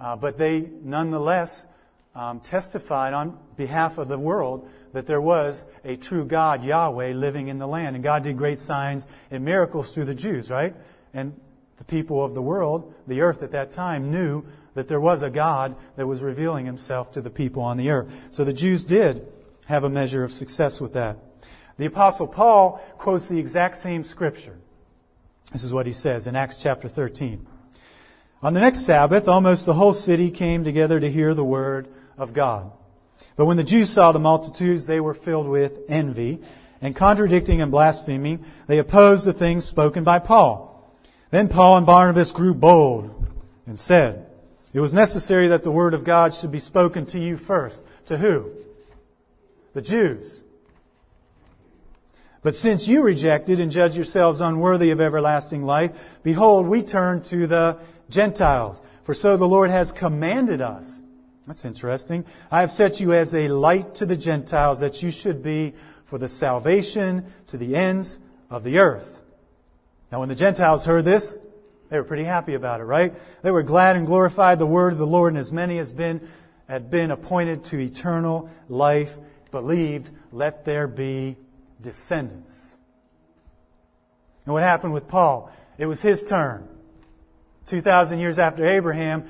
Uh, 0.00 0.16
but 0.16 0.38
they 0.38 0.70
nonetheless 0.82 1.66
um, 2.14 2.40
testified 2.40 3.12
on 3.12 3.38
behalf 3.58 3.98
of 3.98 4.08
the 4.08 4.18
world 4.18 4.70
that 4.92 5.06
there 5.06 5.20
was 5.20 5.66
a 5.84 5.96
true 5.96 6.24
God, 6.24 6.64
Yahweh, 6.64 7.12
living 7.12 7.48
in 7.48 7.58
the 7.58 7.66
land. 7.66 7.96
And 7.96 8.02
God 8.02 8.24
did 8.24 8.36
great 8.36 8.58
signs 8.58 9.08
and 9.30 9.44
miracles 9.44 9.92
through 9.92 10.06
the 10.06 10.14
Jews, 10.14 10.50
right? 10.50 10.74
And 11.14 11.38
the 11.76 11.84
people 11.84 12.24
of 12.24 12.34
the 12.34 12.42
world, 12.42 12.94
the 13.06 13.20
earth 13.20 13.42
at 13.42 13.52
that 13.52 13.70
time, 13.70 14.10
knew 14.10 14.44
that 14.74 14.88
there 14.88 15.00
was 15.00 15.22
a 15.22 15.30
God 15.30 15.76
that 15.96 16.06
was 16.06 16.22
revealing 16.22 16.66
himself 16.66 17.12
to 17.12 17.20
the 17.20 17.30
people 17.30 17.62
on 17.62 17.76
the 17.76 17.90
earth. 17.90 18.10
So 18.30 18.44
the 18.44 18.52
Jews 18.52 18.84
did 18.84 19.26
have 19.66 19.84
a 19.84 19.90
measure 19.90 20.24
of 20.24 20.32
success 20.32 20.80
with 20.80 20.92
that. 20.94 21.18
The 21.76 21.86
Apostle 21.86 22.26
Paul 22.26 22.84
quotes 22.98 23.28
the 23.28 23.38
exact 23.38 23.76
same 23.76 24.04
scripture. 24.04 24.56
This 25.52 25.64
is 25.64 25.72
what 25.72 25.86
he 25.86 25.92
says 25.92 26.26
in 26.26 26.36
Acts 26.36 26.60
chapter 26.60 26.88
13. 26.88 27.46
On 28.42 28.54
the 28.54 28.60
next 28.60 28.80
Sabbath, 28.80 29.26
almost 29.26 29.66
the 29.66 29.74
whole 29.74 29.92
city 29.92 30.30
came 30.30 30.62
together 30.62 31.00
to 31.00 31.10
hear 31.10 31.34
the 31.34 31.44
word 31.44 31.88
of 32.16 32.32
God. 32.32 32.70
But 33.36 33.46
when 33.46 33.56
the 33.56 33.64
Jews 33.64 33.90
saw 33.90 34.12
the 34.12 34.18
multitudes, 34.18 34.86
they 34.86 35.00
were 35.00 35.14
filled 35.14 35.48
with 35.48 35.78
envy, 35.88 36.40
and 36.80 36.94
contradicting 36.94 37.60
and 37.60 37.70
blaspheming, 37.70 38.44
they 38.66 38.78
opposed 38.78 39.24
the 39.24 39.32
things 39.32 39.64
spoken 39.64 40.04
by 40.04 40.18
Paul. 40.18 40.68
Then 41.30 41.48
Paul 41.48 41.76
and 41.76 41.86
Barnabas 41.86 42.32
grew 42.32 42.54
bold 42.54 43.26
and 43.66 43.78
said, 43.78 44.26
It 44.72 44.80
was 44.80 44.94
necessary 44.94 45.48
that 45.48 45.64
the 45.64 45.70
word 45.70 45.94
of 45.94 46.04
God 46.04 46.32
should 46.32 46.52
be 46.52 46.58
spoken 46.58 47.04
to 47.06 47.18
you 47.18 47.36
first. 47.36 47.84
To 48.06 48.18
who? 48.18 48.50
The 49.74 49.82
Jews. 49.82 50.42
But 52.42 52.54
since 52.54 52.88
you 52.88 53.02
rejected 53.02 53.60
and 53.60 53.70
judged 53.70 53.96
yourselves 53.96 54.40
unworthy 54.40 54.90
of 54.90 55.00
everlasting 55.00 55.64
life, 55.64 56.18
behold, 56.22 56.66
we 56.66 56.82
turn 56.82 57.22
to 57.24 57.46
the 57.46 57.78
Gentiles. 58.08 58.80
For 59.02 59.12
so 59.14 59.36
the 59.36 59.48
Lord 59.48 59.70
has 59.70 59.90
commanded 59.90 60.60
us. 60.60 61.02
That's 61.48 61.64
interesting. 61.64 62.26
I 62.50 62.60
have 62.60 62.70
set 62.70 63.00
you 63.00 63.14
as 63.14 63.34
a 63.34 63.48
light 63.48 63.94
to 63.96 64.06
the 64.06 64.18
Gentiles 64.18 64.80
that 64.80 65.02
you 65.02 65.10
should 65.10 65.42
be 65.42 65.72
for 66.04 66.18
the 66.18 66.28
salvation 66.28 67.24
to 67.46 67.56
the 67.56 67.74
ends 67.74 68.18
of 68.50 68.64
the 68.64 68.78
earth. 68.78 69.22
Now 70.12 70.20
when 70.20 70.28
the 70.28 70.34
Gentiles 70.34 70.84
heard 70.84 71.06
this, 71.06 71.38
they 71.88 71.96
were 71.96 72.04
pretty 72.04 72.24
happy 72.24 72.52
about 72.52 72.80
it, 72.80 72.84
right? 72.84 73.14
They 73.40 73.50
were 73.50 73.62
glad 73.62 73.96
and 73.96 74.06
glorified 74.06 74.58
the 74.58 74.66
word 74.66 74.92
of 74.92 74.98
the 74.98 75.06
Lord, 75.06 75.32
and 75.32 75.38
as 75.38 75.50
many 75.50 75.78
as 75.78 75.90
been, 75.90 76.28
had 76.68 76.90
been 76.90 77.10
appointed 77.10 77.64
to 77.64 77.78
eternal 77.78 78.50
life 78.68 79.16
believed, 79.50 80.10
let 80.32 80.66
there 80.66 80.86
be 80.86 81.38
descendants. 81.80 82.74
And 84.44 84.52
what 84.52 84.62
happened 84.62 84.92
with 84.92 85.08
Paul? 85.08 85.50
It 85.78 85.86
was 85.86 86.02
his 86.02 86.24
turn. 86.24 86.68
2,000 87.68 88.18
years 88.18 88.38
after 88.38 88.66
Abraham, 88.66 89.24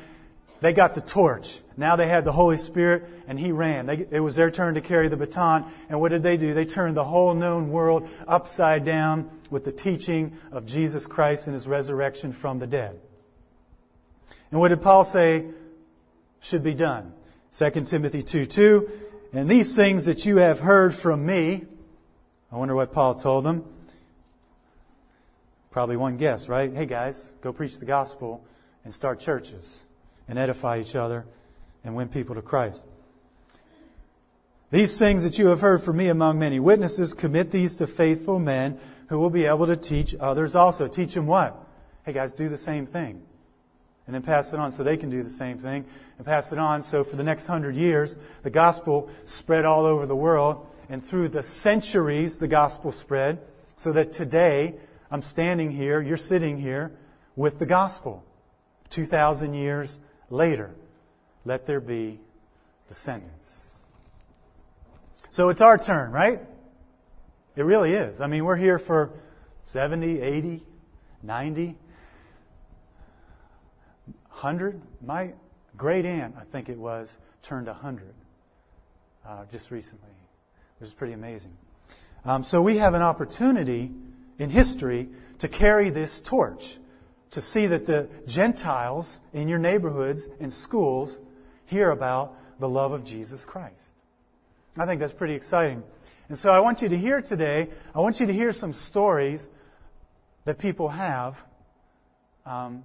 they 0.60 0.72
got 0.72 0.94
the 0.94 1.00
torch. 1.00 1.60
Now 1.76 1.94
they 1.96 2.08
had 2.08 2.24
the 2.24 2.32
Holy 2.32 2.56
Spirit, 2.56 3.08
and 3.28 3.38
he 3.38 3.52
ran. 3.52 3.86
They, 3.86 4.06
it 4.10 4.20
was 4.20 4.34
their 4.34 4.50
turn 4.50 4.74
to 4.74 4.80
carry 4.80 5.08
the 5.08 5.16
baton. 5.16 5.70
And 5.88 6.00
what 6.00 6.10
did 6.10 6.22
they 6.22 6.36
do? 6.36 6.52
They 6.52 6.64
turned 6.64 6.96
the 6.96 7.04
whole 7.04 7.34
known 7.34 7.70
world 7.70 8.08
upside 8.26 8.84
down 8.84 9.30
with 9.50 9.64
the 9.64 9.70
teaching 9.72 10.36
of 10.50 10.66
Jesus 10.66 11.06
Christ 11.06 11.46
and 11.46 11.54
his 11.54 11.68
resurrection 11.68 12.32
from 12.32 12.58
the 12.58 12.66
dead. 12.66 13.00
And 14.50 14.58
what 14.58 14.68
did 14.68 14.82
Paul 14.82 15.04
say 15.04 15.46
should 16.40 16.64
be 16.64 16.74
done? 16.74 17.12
2 17.52 17.70
Timothy 17.84 18.22
2 18.22 18.44
2. 18.44 18.90
And 19.32 19.48
these 19.48 19.76
things 19.76 20.06
that 20.06 20.26
you 20.26 20.38
have 20.38 20.60
heard 20.60 20.94
from 20.94 21.24
me, 21.24 21.66
I 22.50 22.56
wonder 22.56 22.74
what 22.74 22.92
Paul 22.92 23.14
told 23.14 23.44
them. 23.44 23.64
Probably 25.70 25.96
one 25.96 26.16
guess, 26.16 26.48
right? 26.48 26.72
Hey 26.72 26.86
guys, 26.86 27.30
go 27.42 27.52
preach 27.52 27.78
the 27.78 27.84
gospel 27.84 28.44
and 28.84 28.92
start 28.92 29.20
churches 29.20 29.84
and 30.28 30.38
edify 30.38 30.78
each 30.78 30.94
other 30.94 31.26
and 31.82 31.94
win 31.96 32.08
people 32.08 32.34
to 32.34 32.42
Christ. 32.42 32.84
These 34.70 34.98
things 34.98 35.24
that 35.24 35.38
you 35.38 35.46
have 35.46 35.62
heard 35.62 35.82
from 35.82 35.96
me 35.96 36.08
among 36.08 36.38
many 36.38 36.60
witnesses, 36.60 37.14
commit 37.14 37.50
these 37.50 37.74
to 37.76 37.86
faithful 37.86 38.38
men 38.38 38.78
who 39.08 39.18
will 39.18 39.30
be 39.30 39.46
able 39.46 39.66
to 39.66 39.76
teach 39.76 40.14
others 40.20 40.54
also. 40.54 40.86
Teach 40.86 41.14
them 41.14 41.26
what? 41.26 41.56
Hey 42.04 42.12
guys, 42.12 42.32
do 42.32 42.48
the 42.50 42.58
same 42.58 42.84
thing. 42.84 43.22
And 44.06 44.14
then 44.14 44.22
pass 44.22 44.52
it 44.52 44.60
on 44.60 44.70
so 44.70 44.82
they 44.82 44.96
can 44.96 45.10
do 45.10 45.22
the 45.22 45.30
same 45.30 45.58
thing 45.58 45.86
and 46.18 46.26
pass 46.26 46.52
it 46.52 46.58
on. 46.58 46.82
So 46.82 47.04
for 47.04 47.16
the 47.16 47.24
next 47.24 47.46
hundred 47.46 47.76
years, 47.76 48.18
the 48.42 48.50
gospel 48.50 49.10
spread 49.24 49.64
all 49.64 49.86
over 49.86 50.06
the 50.06 50.16
world. 50.16 50.66
And 50.90 51.04
through 51.04 51.28
the 51.28 51.42
centuries, 51.42 52.38
the 52.38 52.48
gospel 52.48 52.92
spread 52.92 53.38
so 53.76 53.92
that 53.92 54.12
today 54.12 54.74
I'm 55.10 55.22
standing 55.22 55.70
here, 55.70 56.00
you're 56.00 56.16
sitting 56.16 56.58
here 56.58 56.92
with 57.36 57.58
the 57.58 57.66
gospel. 57.66 58.24
2,000 58.90 59.54
years 59.54 60.00
later, 60.30 60.70
let 61.44 61.66
there 61.66 61.80
be 61.80 62.20
descendants. 62.88 63.74
So 65.30 65.48
it's 65.50 65.60
our 65.60 65.78
turn, 65.78 66.10
right? 66.10 66.40
It 67.56 67.64
really 67.64 67.92
is. 67.92 68.20
I 68.20 68.26
mean, 68.26 68.44
we're 68.44 68.56
here 68.56 68.78
for 68.78 69.12
70, 69.66 70.20
80, 70.20 70.62
90, 71.22 71.76
100. 74.28 74.80
My 75.04 75.32
great 75.76 76.04
aunt, 76.04 76.34
I 76.38 76.44
think 76.44 76.68
it 76.68 76.78
was, 76.78 77.18
turned 77.42 77.66
100 77.66 78.14
uh, 79.26 79.44
just 79.50 79.70
recently, 79.70 80.08
which 80.78 80.88
is 80.88 80.94
pretty 80.94 81.12
amazing. 81.12 81.56
Um, 82.24 82.42
so 82.42 82.62
we 82.62 82.78
have 82.78 82.94
an 82.94 83.02
opportunity 83.02 83.90
in 84.38 84.50
history 84.50 85.08
to 85.38 85.48
carry 85.48 85.90
this 85.90 86.20
torch 86.20 86.78
to 87.30 87.40
see 87.40 87.66
that 87.66 87.86
the 87.86 88.08
Gentiles 88.26 89.20
in 89.32 89.48
your 89.48 89.58
neighborhoods 89.58 90.28
and 90.40 90.52
schools 90.52 91.20
hear 91.66 91.90
about 91.90 92.34
the 92.58 92.68
love 92.68 92.92
of 92.92 93.04
Jesus 93.04 93.44
Christ. 93.44 93.88
I 94.76 94.86
think 94.86 95.00
that's 95.00 95.12
pretty 95.12 95.34
exciting. 95.34 95.82
And 96.28 96.38
so 96.38 96.50
I 96.50 96.60
want 96.60 96.82
you 96.82 96.88
to 96.88 96.96
hear 96.96 97.20
today, 97.20 97.68
I 97.94 98.00
want 98.00 98.20
you 98.20 98.26
to 98.26 98.32
hear 98.32 98.52
some 98.52 98.72
stories 98.72 99.48
that 100.44 100.58
people 100.58 100.88
have 100.88 101.42
um, 102.46 102.84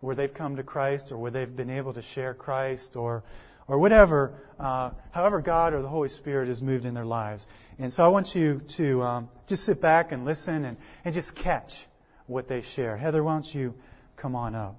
where 0.00 0.14
they've 0.14 0.32
come 0.32 0.56
to 0.56 0.62
Christ 0.62 1.12
or 1.12 1.18
where 1.18 1.30
they've 1.30 1.54
been 1.56 1.70
able 1.70 1.92
to 1.94 2.02
share 2.02 2.32
Christ 2.34 2.96
or, 2.96 3.24
or 3.66 3.78
whatever, 3.78 4.34
uh, 4.58 4.90
however 5.10 5.40
God 5.40 5.74
or 5.74 5.82
the 5.82 5.88
Holy 5.88 6.08
Spirit 6.08 6.48
has 6.48 6.62
moved 6.62 6.84
in 6.84 6.94
their 6.94 7.04
lives. 7.04 7.46
And 7.78 7.92
so 7.92 8.04
I 8.04 8.08
want 8.08 8.34
you 8.34 8.60
to 8.68 9.02
um, 9.02 9.28
just 9.46 9.64
sit 9.64 9.80
back 9.80 10.12
and 10.12 10.24
listen 10.24 10.64
and, 10.64 10.76
and 11.04 11.14
just 11.14 11.34
catch 11.34 11.86
what 12.26 12.48
they 12.48 12.60
share. 12.60 12.96
Heather, 12.96 13.22
why 13.22 13.32
don't 13.32 13.54
you 13.54 13.74
come 14.16 14.34
on 14.34 14.54
up? 14.54 14.76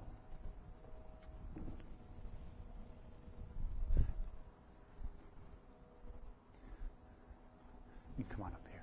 You 8.18 8.24
come 8.30 8.42
on 8.42 8.52
up 8.52 8.66
here. 8.70 8.82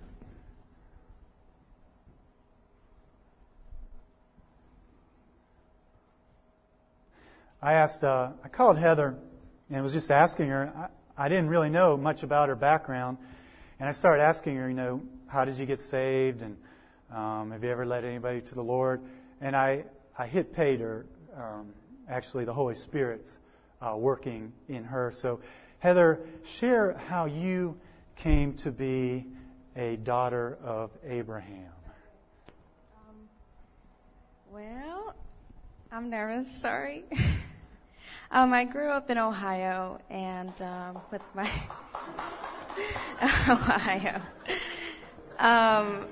I 7.61 7.73
asked, 7.73 8.03
uh, 8.03 8.31
I 8.43 8.47
called 8.47 8.77
Heather 8.77 9.17
and 9.69 9.83
was 9.83 9.93
just 9.93 10.09
asking 10.09 10.49
her. 10.49 10.71
I, 11.17 11.25
I 11.25 11.29
didn't 11.29 11.49
really 11.49 11.69
know 11.69 11.97
much 11.97 12.23
about 12.23 12.49
her 12.49 12.55
background. 12.55 13.17
And 13.79 13.89
I 13.89 13.91
started 13.91 14.23
asking 14.23 14.55
her, 14.55 14.69
you 14.69 14.75
know, 14.75 15.01
how 15.27 15.43
did 15.45 15.57
you 15.57 15.65
get 15.65 15.79
saved? 15.79 16.41
And 16.41 16.55
um, 17.11 17.51
have 17.51 17.63
you 17.63 17.69
ever 17.69 17.85
led 17.85 18.03
anybody 18.03 18.41
to 18.41 18.55
the 18.55 18.63
Lord? 18.63 19.01
And 19.41 19.55
I, 19.55 19.85
I 20.17 20.27
hit 20.27 20.53
pay 20.53 20.77
to 20.77 21.03
um, 21.35 21.73
actually 22.09 22.45
the 22.45 22.53
Holy 22.53 22.75
Spirit's 22.75 23.39
uh, 23.81 23.95
working 23.97 24.53
in 24.67 24.83
her. 24.83 25.11
So, 25.11 25.39
Heather, 25.79 26.19
share 26.43 26.93
how 27.07 27.25
you 27.25 27.77
came 28.15 28.53
to 28.53 28.71
be 28.71 29.25
a 29.75 29.97
daughter 29.97 30.57
of 30.63 30.91
Abraham. 31.05 31.71
Um, 32.95 33.15
well, 34.51 35.13
I'm 35.91 36.09
nervous. 36.09 36.55
Sorry. 36.59 37.03
um, 38.31 38.53
I 38.53 38.63
grew 38.63 38.89
up 38.89 39.09
in 39.09 39.17
Ohio 39.17 39.99
and 40.09 40.59
um, 40.61 40.99
with 41.11 41.21
my 41.33 41.49
Ohio. 43.49 44.21
Um, 45.39 46.07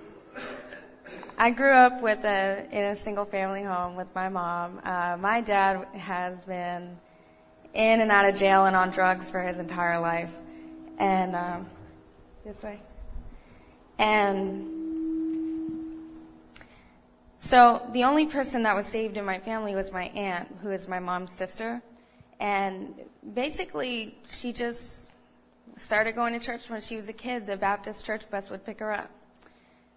I 1.38 1.50
grew 1.50 1.74
up 1.74 2.02
with 2.02 2.24
a 2.24 2.68
in 2.72 2.84
a 2.86 2.96
single 2.96 3.26
family 3.26 3.64
home 3.64 3.96
with 3.96 4.08
my 4.14 4.30
mom. 4.30 4.80
Uh, 4.84 5.18
my 5.20 5.42
dad 5.42 5.86
has 5.96 6.44
been 6.46 6.98
in 7.74 8.02
and 8.02 8.12
out 8.12 8.26
of 8.26 8.36
jail 8.36 8.66
and 8.66 8.76
on 8.76 8.92
drugs 8.92 9.30
for 9.30 9.42
his 9.42 9.58
entire 9.58 10.00
life, 10.00 10.32
and 11.00 11.36
um, 11.36 11.66
this 12.46 12.64
way, 12.64 12.80
and 13.98 14.84
So 17.44 17.86
the 17.92 18.06
only 18.06 18.26
person 18.26 18.64
that 18.64 18.74
was 18.74 18.88
saved 18.88 19.18
in 19.18 19.26
my 19.26 19.38
family 19.38 19.76
was 19.76 19.92
my 19.92 20.06
aunt, 20.16 20.48
who 20.62 20.72
is 20.72 20.88
my 20.88 21.00
mom's 21.00 21.34
sister. 21.34 21.82
And 22.40 22.96
basically, 23.34 24.18
she 24.30 24.54
just 24.54 25.12
started 25.76 26.14
going 26.14 26.32
to 26.34 26.40
church 26.40 26.70
when 26.70 26.80
she 26.80 26.96
was 26.96 27.10
a 27.10 27.14
kid. 27.14 27.46
The 27.46 27.58
Baptist 27.58 28.06
church 28.06 28.30
bus 28.32 28.50
would 28.50 28.66
pick 28.66 28.80
her 28.80 28.94
up. 28.94 29.10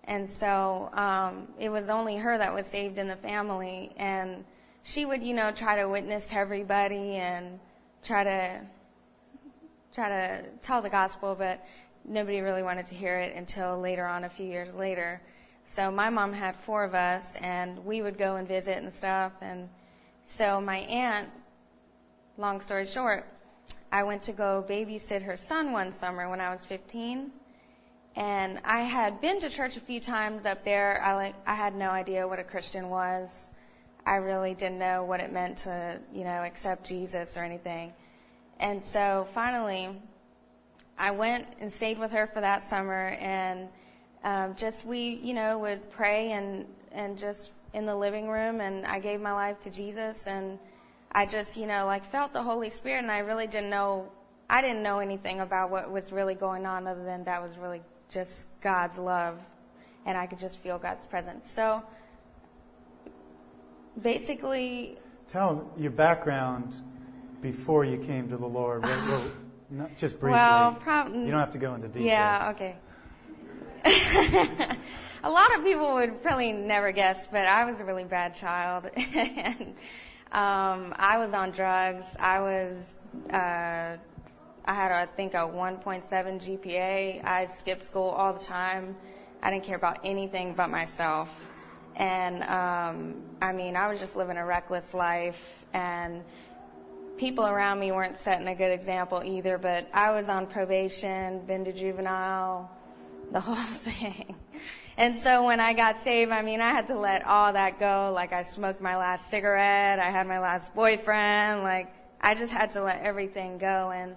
And 0.06 0.30
so 0.30 0.90
um, 0.92 1.48
it 1.58 1.68
was 1.68 1.88
only 1.88 2.16
her 2.16 2.38
that 2.38 2.54
was 2.54 2.66
saved 2.66 2.98
in 2.98 3.08
the 3.08 3.16
family. 3.16 3.92
And 3.96 4.44
she 4.82 5.04
would, 5.04 5.22
you 5.22 5.34
know, 5.34 5.50
try 5.50 5.76
to 5.76 5.88
witness 5.88 6.28
to 6.28 6.36
everybody 6.36 7.16
and 7.16 7.58
try 8.04 8.22
to 8.22 8.60
try 9.92 10.08
to 10.10 10.44
tell 10.60 10.82
the 10.82 10.90
gospel, 10.90 11.34
but 11.34 11.64
nobody 12.04 12.40
really 12.40 12.62
wanted 12.62 12.84
to 12.86 12.94
hear 12.94 13.18
it 13.18 13.34
until 13.34 13.80
later 13.80 14.06
on, 14.06 14.24
a 14.24 14.28
few 14.28 14.46
years 14.46 14.72
later. 14.74 15.20
So 15.64 15.90
my 15.90 16.10
mom 16.10 16.32
had 16.32 16.54
four 16.54 16.84
of 16.84 16.94
us, 16.94 17.34
and 17.36 17.84
we 17.84 18.02
would 18.02 18.18
go 18.18 18.36
and 18.36 18.46
visit 18.46 18.76
and 18.76 18.92
stuff. 18.92 19.32
And 19.40 19.68
so 20.26 20.60
my 20.60 20.78
aunt, 20.78 21.28
long 22.36 22.60
story 22.60 22.86
short, 22.86 23.26
I 23.90 24.02
went 24.02 24.22
to 24.24 24.32
go 24.32 24.64
babysit 24.68 25.22
her 25.22 25.36
son 25.36 25.72
one 25.72 25.92
summer 25.92 26.28
when 26.28 26.40
I 26.40 26.50
was 26.50 26.64
15. 26.64 27.32
And 28.16 28.60
I 28.64 28.80
had 28.80 29.20
been 29.20 29.38
to 29.40 29.50
church 29.50 29.76
a 29.76 29.80
few 29.80 30.00
times 30.00 30.46
up 30.46 30.64
there. 30.64 31.00
I 31.02 31.14
like 31.14 31.34
I 31.46 31.54
had 31.54 31.74
no 31.74 31.90
idea 31.90 32.26
what 32.26 32.38
a 32.38 32.44
Christian 32.44 32.88
was. 32.88 33.48
I 34.06 34.16
really 34.16 34.54
didn't 34.54 34.78
know 34.78 35.04
what 35.04 35.20
it 35.20 35.32
meant 35.32 35.58
to, 35.58 36.00
you 36.14 36.24
know, 36.24 36.42
accept 36.42 36.86
Jesus 36.86 37.36
or 37.36 37.42
anything. 37.42 37.92
And 38.58 38.82
so 38.82 39.26
finally, 39.34 39.90
I 40.98 41.10
went 41.10 41.46
and 41.60 41.70
stayed 41.70 41.98
with 41.98 42.12
her 42.12 42.26
for 42.26 42.40
that 42.40 42.66
summer 42.68 43.16
and 43.20 43.68
um, 44.24 44.54
just 44.56 44.86
we, 44.86 45.20
you 45.22 45.34
know, 45.34 45.58
would 45.58 45.90
pray 45.90 46.32
and 46.32 46.66
and 46.92 47.18
just 47.18 47.52
in 47.74 47.84
the 47.84 47.94
living 47.94 48.28
room, 48.28 48.62
and 48.62 48.86
I 48.86 48.98
gave 48.98 49.20
my 49.20 49.32
life 49.32 49.60
to 49.60 49.70
Jesus, 49.70 50.26
and 50.26 50.58
I 51.12 51.26
just, 51.26 51.56
you 51.56 51.66
know, 51.66 51.84
like 51.84 52.10
felt 52.10 52.32
the 52.32 52.42
Holy 52.42 52.70
Spirit, 52.70 53.02
and 53.02 53.12
I 53.12 53.18
really 53.18 53.46
didn't 53.46 53.68
know, 53.68 54.10
I 54.48 54.62
didn't 54.62 54.82
know 54.82 54.98
anything 55.00 55.40
about 55.40 55.70
what 55.70 55.90
was 55.90 56.10
really 56.10 56.34
going 56.34 56.64
on, 56.64 56.86
other 56.86 57.04
than 57.04 57.24
that 57.24 57.42
was 57.42 57.58
really 57.58 57.82
just 58.10 58.46
God's 58.60 58.98
love, 58.98 59.38
and 60.04 60.16
I 60.16 60.26
could 60.26 60.38
just 60.38 60.58
feel 60.58 60.78
God's 60.78 61.06
presence. 61.06 61.50
So 61.50 61.82
basically, 64.02 64.98
tell 65.28 65.54
them 65.54 65.66
your 65.76 65.90
background 65.90 66.74
before 67.40 67.84
you 67.84 67.98
came 67.98 68.28
to 68.28 68.36
the 68.36 68.46
Lord. 68.46 68.82
What, 68.82 68.90
what, 68.92 69.22
not 69.70 69.96
just 69.96 70.20
briefly. 70.20 70.38
Well, 70.38 70.74
prob- 70.74 71.14
you 71.14 71.30
don't 71.30 71.40
have 71.40 71.52
to 71.52 71.58
go 71.58 71.74
into 71.74 71.88
detail. 71.88 72.06
Yeah. 72.06 72.50
Okay. 72.54 72.76
a 75.22 75.30
lot 75.30 75.54
of 75.56 75.62
people 75.62 75.94
would 75.94 76.22
probably 76.22 76.52
never 76.52 76.92
guess, 76.92 77.26
but 77.26 77.46
I 77.46 77.64
was 77.70 77.80
a 77.80 77.84
really 77.84 78.04
bad 78.04 78.34
child. 78.34 78.90
and 79.14 79.74
um, 80.32 80.94
I 80.96 81.18
was 81.18 81.34
on 81.34 81.52
drugs. 81.52 82.16
I 82.18 82.40
was, 82.40 82.98
uh, 83.30 83.96
I 84.66 84.74
had, 84.74 84.90
I 84.90 85.06
think, 85.06 85.34
a 85.34 85.38
1.7 85.38 86.04
GPA. 86.10 87.24
I 87.24 87.46
skipped 87.46 87.84
school 87.84 88.08
all 88.08 88.32
the 88.32 88.44
time. 88.44 88.96
I 89.42 89.50
didn't 89.50 89.64
care 89.64 89.76
about 89.76 90.00
anything 90.02 90.54
but 90.54 90.70
myself. 90.70 91.28
And 91.94 92.42
um, 92.42 93.22
I 93.40 93.52
mean, 93.52 93.76
I 93.76 93.86
was 93.86 94.00
just 94.00 94.16
living 94.16 94.36
a 94.36 94.44
reckless 94.44 94.92
life, 94.92 95.64
and 95.72 96.24
people 97.16 97.46
around 97.46 97.78
me 97.78 97.92
weren't 97.92 98.18
setting 98.18 98.48
a 98.48 98.54
good 98.54 98.72
example 98.72 99.22
either. 99.24 99.56
But 99.56 99.88
I 99.94 100.10
was 100.10 100.28
on 100.28 100.46
probation, 100.46 101.46
been 101.46 101.64
to 101.64 101.72
juvenile, 101.72 102.70
the 103.30 103.40
whole 103.48 103.54
thing. 103.54 104.34
And 104.98 105.18
so 105.18 105.44
when 105.44 105.60
I 105.60 105.74
got 105.74 106.00
saved, 106.00 106.32
I 106.32 106.42
mean, 106.42 106.60
I 106.60 106.70
had 106.70 106.88
to 106.88 106.98
let 106.98 107.24
all 107.26 107.52
that 107.52 107.78
go. 107.78 108.10
Like 108.14 108.32
I 108.32 108.42
smoked 108.42 108.80
my 108.80 108.96
last 108.96 109.28
cigarette, 109.30 109.98
I 109.98 110.10
had 110.10 110.26
my 110.26 110.40
last 110.40 110.74
boyfriend, 110.74 111.62
like 111.62 111.92
I 112.20 112.34
just 112.34 112.52
had 112.52 112.72
to 112.72 112.82
let 112.82 113.02
everything 113.02 113.58
go. 113.58 113.90
And 113.94 114.16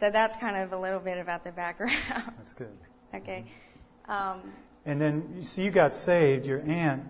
so 0.00 0.10
that's 0.10 0.36
kind 0.36 0.56
of 0.56 0.72
a 0.72 0.78
little 0.78 1.00
bit 1.00 1.18
about 1.18 1.44
the 1.44 1.52
background. 1.52 1.92
That's 2.36 2.54
good. 2.54 2.76
okay. 3.14 3.44
Um, 4.08 4.40
and 4.86 5.00
then, 5.00 5.42
so 5.42 5.60
you 5.60 5.70
got 5.70 5.92
saved. 5.92 6.46
Your 6.46 6.62
aunt 6.66 7.02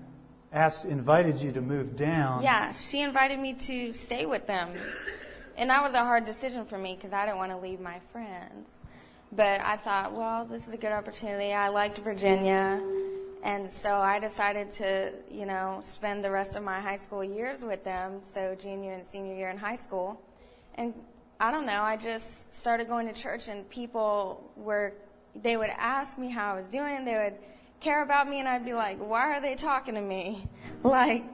asked, 0.53 0.85
invited 0.85 1.41
you 1.41 1.53
to 1.53 1.61
move 1.61 1.97
down. 1.97 2.43
Yeah, 2.43 2.73
she 2.73 3.03
invited 3.03 3.39
me 3.39 3.55
to 3.55 3.93
stay 3.93 4.27
with 4.27 4.47
them, 4.47 4.71
and 5.57 5.71
that 5.71 5.83
was 5.83 5.95
a 5.95 6.05
hard 6.05 6.25
decision 6.25 6.65
for 6.65 6.79
me 6.79 6.95
because 6.95 7.13
I 7.13 7.25
didn't 7.25 7.39
want 7.39 7.53
to 7.53 7.59
leave 7.59 7.81
my 7.81 8.01
friends. 8.13 8.79
But 9.31 9.61
I 9.61 9.77
thought, 9.77 10.15
well, 10.15 10.47
this 10.47 10.67
is 10.67 10.73
a 10.73 10.79
good 10.79 10.93
opportunity. 10.93 11.53
I 11.53 11.69
liked 11.69 11.99
Virginia. 11.99 12.83
And 13.43 13.71
so 13.71 13.97
I 13.97 14.19
decided 14.19 14.73
to, 14.73 15.13
you 15.31 15.47
know, 15.47 15.81
spend 15.85 16.25
the 16.25 16.31
rest 16.31 16.57
of 16.57 16.65
my 16.65 16.81
high 16.81 16.97
school 16.97 17.23
years 17.23 17.63
with 17.63 17.85
them, 17.85 18.21
so 18.25 18.57
junior 18.61 18.95
and 18.95 19.07
senior 19.07 19.35
year 19.35 19.51
in 19.51 19.57
high 19.57 19.77
school. 19.77 20.21
And 20.75 20.93
I 21.41 21.53
don't 21.53 21.67
know, 21.67 21.83
I 21.83 21.97
just 21.97 22.53
started 22.53 22.89
going 22.89 23.07
to 23.07 23.13
church 23.13 23.47
and 23.47 23.69
people 23.71 24.51
were, 24.57 24.93
they 25.41 25.57
would 25.57 25.71
ask 25.71 26.19
me 26.19 26.31
how 26.31 26.53
I 26.53 26.57
was 26.57 26.67
doing. 26.67 27.05
They 27.05 27.15
would 27.15 27.35
care 27.79 28.03
about 28.03 28.29
me 28.29 28.41
and 28.41 28.49
I'd 28.49 28.65
be 28.65 28.75
like, 28.75 28.99
why 28.99 29.37
are 29.37 29.41
they 29.41 29.55
talking 29.55 29.95
to 29.95 30.01
me? 30.01 30.47
Like, 30.85 31.25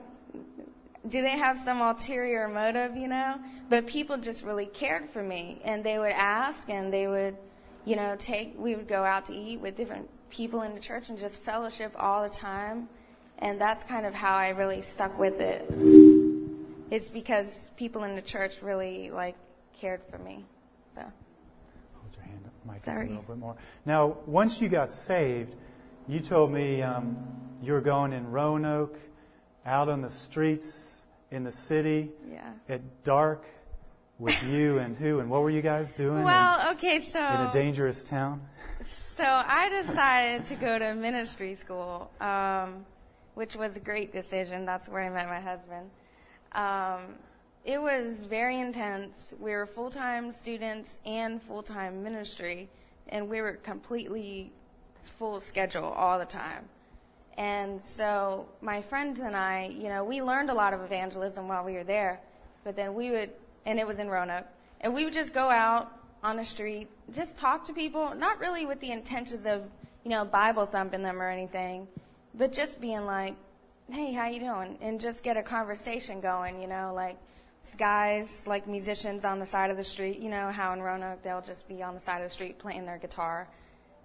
do 1.06 1.20
they 1.20 1.36
have 1.36 1.58
some 1.58 1.82
ulterior 1.82 2.48
motive, 2.48 2.96
you 2.96 3.08
know? 3.08 3.38
But 3.68 3.86
people 3.86 4.16
just 4.16 4.42
really 4.42 4.64
cared 4.64 5.10
for 5.10 5.22
me 5.22 5.60
and 5.64 5.84
they 5.84 5.98
would 5.98 6.12
ask 6.12 6.70
and 6.70 6.90
they 6.90 7.06
would, 7.06 7.36
you 7.84 7.94
know, 7.94 8.16
take, 8.18 8.54
we 8.58 8.74
would 8.74 8.88
go 8.88 9.04
out 9.04 9.26
to 9.26 9.34
eat 9.34 9.60
with 9.60 9.76
different 9.76 10.08
people 10.30 10.62
in 10.62 10.74
the 10.74 10.80
church 10.80 11.10
and 11.10 11.18
just 11.18 11.42
fellowship 11.42 11.92
all 11.96 12.22
the 12.22 12.34
time. 12.34 12.88
And 13.38 13.60
that's 13.60 13.84
kind 13.84 14.06
of 14.06 14.14
how 14.14 14.34
I 14.34 14.48
really 14.48 14.80
stuck 14.80 15.18
with 15.18 15.40
it. 15.40 15.66
It's 16.90 17.10
because 17.10 17.68
people 17.76 18.04
in 18.04 18.16
the 18.16 18.22
church 18.22 18.62
really 18.62 19.10
like 19.10 19.36
cared 19.78 20.02
for 20.10 20.18
me. 20.18 20.44
So. 20.94 21.00
Hold 21.00 22.14
your 22.16 22.24
hand 22.24 22.40
up, 22.46 22.52
Mike, 22.66 22.84
Sorry. 22.84 23.06
a 23.06 23.08
little 23.08 23.22
bit 23.24 23.38
more. 23.38 23.56
Now, 23.86 24.16
once 24.26 24.60
you 24.60 24.68
got 24.68 24.90
saved, 24.90 25.54
you 26.08 26.20
told 26.20 26.52
me 26.52 26.82
um, 26.82 27.16
you 27.62 27.72
were 27.72 27.80
going 27.80 28.12
in 28.12 28.30
Roanoke, 28.30 28.98
out 29.66 29.88
on 29.88 30.02
the 30.02 30.08
streets 30.08 31.06
in 31.30 31.42
the 31.44 31.52
city 31.52 32.10
Yeah. 32.30 32.52
at 32.68 33.02
dark 33.02 33.46
with 34.18 34.40
you 34.44 34.78
and 34.84 34.96
who 34.96 35.20
and 35.20 35.28
what 35.30 35.42
were 35.42 35.50
you 35.50 35.62
guys 35.62 35.92
doing 35.92 36.18
in- 36.18 36.24
Well, 36.24 36.72
okay, 36.72 37.00
so 37.00 37.20
in, 37.20 37.40
a 37.40 37.50
dangerous 37.52 38.04
town? 38.04 38.46
so 38.84 39.24
I 39.24 39.68
decided 39.86 40.44
to 40.46 40.54
go 40.56 40.78
to 40.78 40.94
ministry 40.94 41.54
school, 41.54 42.10
um, 42.20 42.84
which 43.34 43.56
was 43.56 43.76
a 43.76 43.80
great 43.80 44.12
decision. 44.12 44.64
That's 44.66 44.88
where 44.88 45.00
I 45.02 45.08
met 45.08 45.28
my 45.28 45.40
husband. 45.40 45.90
Um, 46.52 47.14
it 47.64 47.80
was 47.80 48.26
very 48.26 48.60
intense. 48.60 49.32
We 49.40 49.52
were 49.52 49.66
full 49.66 49.90
time 49.90 50.32
students 50.32 50.98
and 51.06 51.42
full 51.42 51.62
time 51.62 52.02
ministry, 52.02 52.68
and 53.08 53.28
we 53.28 53.40
were 53.40 53.54
completely 53.54 54.52
full 55.02 55.40
schedule 55.40 55.84
all 55.84 56.18
the 56.18 56.26
time. 56.26 56.64
And 57.36 57.84
so 57.84 58.46
my 58.60 58.82
friends 58.82 59.20
and 59.20 59.36
I, 59.36 59.66
you 59.66 59.88
know, 59.88 60.04
we 60.04 60.22
learned 60.22 60.50
a 60.50 60.54
lot 60.54 60.72
of 60.72 60.82
evangelism 60.82 61.48
while 61.48 61.64
we 61.64 61.72
were 61.72 61.84
there, 61.84 62.20
but 62.62 62.76
then 62.76 62.94
we 62.94 63.10
would, 63.10 63.30
and 63.66 63.80
it 63.80 63.86
was 63.86 63.98
in 63.98 64.08
Roanoke, 64.08 64.46
and 64.82 64.94
we 64.94 65.04
would 65.04 65.14
just 65.14 65.32
go 65.32 65.50
out 65.50 65.90
on 66.22 66.36
the 66.36 66.44
street, 66.44 66.88
just 67.12 67.36
talk 67.36 67.66
to 67.66 67.72
people, 67.72 68.14
not 68.14 68.38
really 68.38 68.66
with 68.66 68.80
the 68.80 68.92
intentions 68.92 69.46
of, 69.46 69.62
you 70.04 70.10
know, 70.10 70.24
Bible 70.24 70.64
thumping 70.64 71.02
them 71.02 71.20
or 71.20 71.28
anything, 71.28 71.88
but 72.34 72.52
just 72.52 72.80
being 72.80 73.04
like, 73.04 73.34
hey, 73.90 74.12
how 74.12 74.26
you 74.26 74.40
doing? 74.40 74.78
And 74.80 75.00
just 75.00 75.22
get 75.22 75.36
a 75.36 75.42
conversation 75.42 76.20
going, 76.20 76.62
you 76.62 76.68
know, 76.68 76.92
like 76.94 77.16
guys, 77.76 78.46
like 78.46 78.66
musicians 78.66 79.24
on 79.24 79.38
the 79.38 79.46
side 79.46 79.70
of 79.70 79.76
the 79.76 79.84
street, 79.84 80.18
you 80.20 80.28
know, 80.28 80.50
how 80.50 80.72
in 80.72 80.82
Roanoke 80.82 81.22
they'll 81.22 81.40
just 81.42 81.66
be 81.66 81.82
on 81.82 81.94
the 81.94 82.00
side 82.00 82.18
of 82.18 82.28
the 82.28 82.34
street 82.34 82.58
playing 82.58 82.84
their 82.84 82.98
guitar. 82.98 83.48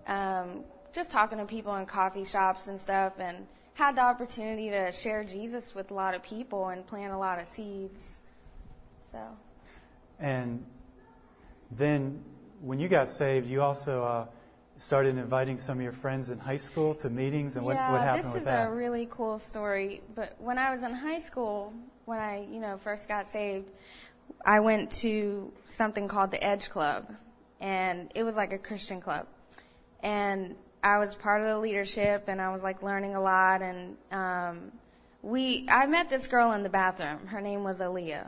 Um, 0.08 0.64
just 0.94 1.12
talking 1.12 1.38
to 1.38 1.46
people 1.46 1.76
in 1.76 1.86
coffee 1.86 2.26
shops 2.26 2.68
and 2.68 2.80
stuff 2.80 3.14
and 3.20 3.46
had 3.74 3.96
the 3.96 4.02
opportunity 4.02 4.70
to 4.70 4.92
share 4.92 5.24
Jesus 5.24 5.76
with 5.76 5.92
a 5.92 5.94
lot 5.94 6.16
of 6.16 6.24
people 6.24 6.70
and 6.70 6.86
plant 6.86 7.14
a 7.14 7.18
lot 7.18 7.40
of 7.40 7.48
seeds. 7.48 8.22
So, 9.12 9.20
And 10.20 10.66
then 11.72 12.24
when 12.62 12.80
you 12.80 12.88
got 12.88 13.08
saved, 13.08 13.48
you 13.48 13.62
also 13.62 14.04
uh, 14.04 14.26
started 14.80 15.18
inviting 15.18 15.58
some 15.58 15.78
of 15.78 15.84
your 15.84 15.92
friends 15.92 16.30
in 16.30 16.40
high 16.40 16.58
school 16.58 16.94
to 16.96 17.10
meetings, 17.10 17.58
and 17.58 17.66
what, 17.66 17.76
yeah, 17.76 17.92
what 17.92 18.02
happened 18.02 18.26
this 18.26 18.34
with 18.34 18.42
is 18.44 18.46
that? 18.46 18.70
a 18.70 18.72
really 18.72 19.08
cool 19.12 19.38
story. 19.38 20.02
But 20.16 20.36
when 20.40 20.58
I 20.58 20.72
was 20.72 20.84
in 20.84 20.94
high 20.94 21.20
school, 21.20 21.74
when 22.06 22.20
I, 22.20 22.48
you 22.50 22.60
know, 22.60 22.78
first 22.78 23.08
got 23.08 23.28
saved, 23.28 23.70
I 24.46 24.62
went 24.62 24.92
to 25.04 25.52
something 25.66 26.08
called 26.08 26.32
the 26.32 26.42
Edge 26.42 26.70
Club, 26.70 27.14
and 27.60 28.10
it 28.16 28.24
was 28.24 28.36
like 28.36 28.54
a 28.54 28.58
Christian 28.58 29.02
club. 29.02 29.28
And 30.02 30.56
I 30.82 30.98
was 30.98 31.14
part 31.14 31.42
of 31.42 31.48
the 31.48 31.60
leadership, 31.60 32.24
and 32.28 32.42
I 32.42 32.52
was 32.52 32.64
like 32.64 32.82
learning 32.82 33.16
a 33.16 33.22
lot. 33.22 33.62
And 33.62 33.98
um, 34.12 34.72
we, 35.22 35.68
I 35.70 35.88
met 35.88 36.10
this 36.10 36.28
girl 36.28 36.54
in 36.54 36.64
the 36.64 36.70
bathroom. 36.70 37.28
Her 37.28 37.42
name 37.42 37.66
was 37.66 37.80
Aaliyah, 37.80 38.28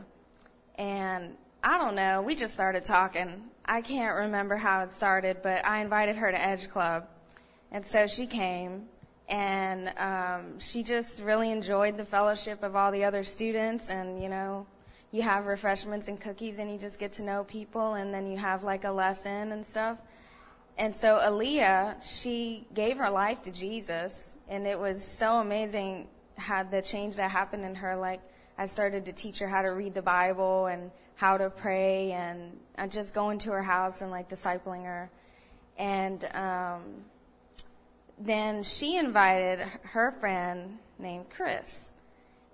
and 0.76 1.34
I 1.62 1.78
don't 1.78 1.94
know. 1.94 2.22
We 2.22 2.34
just 2.34 2.54
started 2.54 2.84
talking. 2.84 3.44
I 3.64 3.82
can't 3.82 4.16
remember 4.16 4.56
how 4.56 4.82
it 4.82 4.90
started, 4.90 5.38
but 5.42 5.64
I 5.64 5.80
invited 5.80 6.16
her 6.16 6.30
to 6.30 6.40
Edge 6.40 6.68
Club, 6.68 7.06
and 7.70 7.86
so 7.86 8.06
she 8.06 8.26
came. 8.26 8.88
and 9.28 9.92
um, 9.98 10.58
she 10.58 10.82
just 10.82 11.22
really 11.22 11.50
enjoyed 11.50 11.96
the 11.96 12.04
fellowship 12.04 12.62
of 12.62 12.74
all 12.76 12.90
the 12.90 13.04
other 13.04 13.22
students 13.22 13.88
and 13.88 14.20
you 14.22 14.28
know 14.28 14.66
you 15.12 15.22
have 15.22 15.46
refreshments 15.46 16.08
and 16.08 16.20
cookies 16.20 16.58
and 16.58 16.70
you 16.70 16.76
just 16.76 16.98
get 16.98 17.12
to 17.12 17.22
know 17.22 17.44
people 17.44 17.94
and 17.94 18.12
then 18.12 18.26
you 18.30 18.36
have 18.36 18.64
like 18.64 18.84
a 18.84 18.90
lesson 18.90 19.52
and 19.52 19.64
stuff 19.64 19.96
and 20.78 20.94
so 20.94 21.18
Aaliyah, 21.18 22.02
she 22.02 22.66
gave 22.74 22.96
her 22.96 23.10
life 23.10 23.42
to 23.42 23.50
Jesus, 23.50 24.36
and 24.48 24.66
it 24.66 24.78
was 24.78 25.04
so 25.04 25.36
amazing 25.36 26.08
how 26.36 26.62
the 26.62 26.80
change 26.80 27.16
that 27.16 27.30
happened 27.30 27.64
in 27.64 27.74
her. 27.74 27.94
Like, 27.94 28.20
I 28.56 28.66
started 28.66 29.04
to 29.04 29.12
teach 29.12 29.38
her 29.40 29.48
how 29.48 29.62
to 29.62 29.68
read 29.68 29.94
the 29.94 30.02
Bible 30.02 30.66
and 30.66 30.90
how 31.16 31.36
to 31.36 31.50
pray, 31.50 32.12
and 32.12 32.58
I 32.76 32.86
just 32.86 33.14
going 33.14 33.38
to 33.40 33.50
her 33.52 33.62
house 33.62 34.00
and 34.00 34.10
like 34.10 34.28
discipling 34.28 34.84
her. 34.84 35.10
And 35.78 36.24
um, 36.34 36.82
then 38.18 38.62
she 38.62 38.96
invited 38.96 39.60
her 39.82 40.12
friend 40.20 40.78
named 40.98 41.26
Chris, 41.30 41.94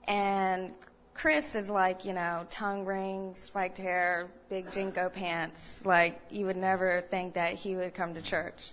and 0.07 0.73
Chris 1.19 1.57
is 1.57 1.69
like, 1.69 2.05
you 2.05 2.13
know, 2.13 2.47
tongue 2.49 2.85
ring, 2.85 3.33
spiked 3.35 3.77
hair, 3.77 4.29
big 4.49 4.71
JNCO 4.71 5.13
pants. 5.13 5.85
Like, 5.85 6.21
you 6.31 6.47
would 6.47 6.57
never 6.57 7.03
think 7.11 7.35
that 7.35 7.55
he 7.55 7.75
would 7.75 7.93
come 7.93 8.15
to 8.15 8.23
church. 8.23 8.71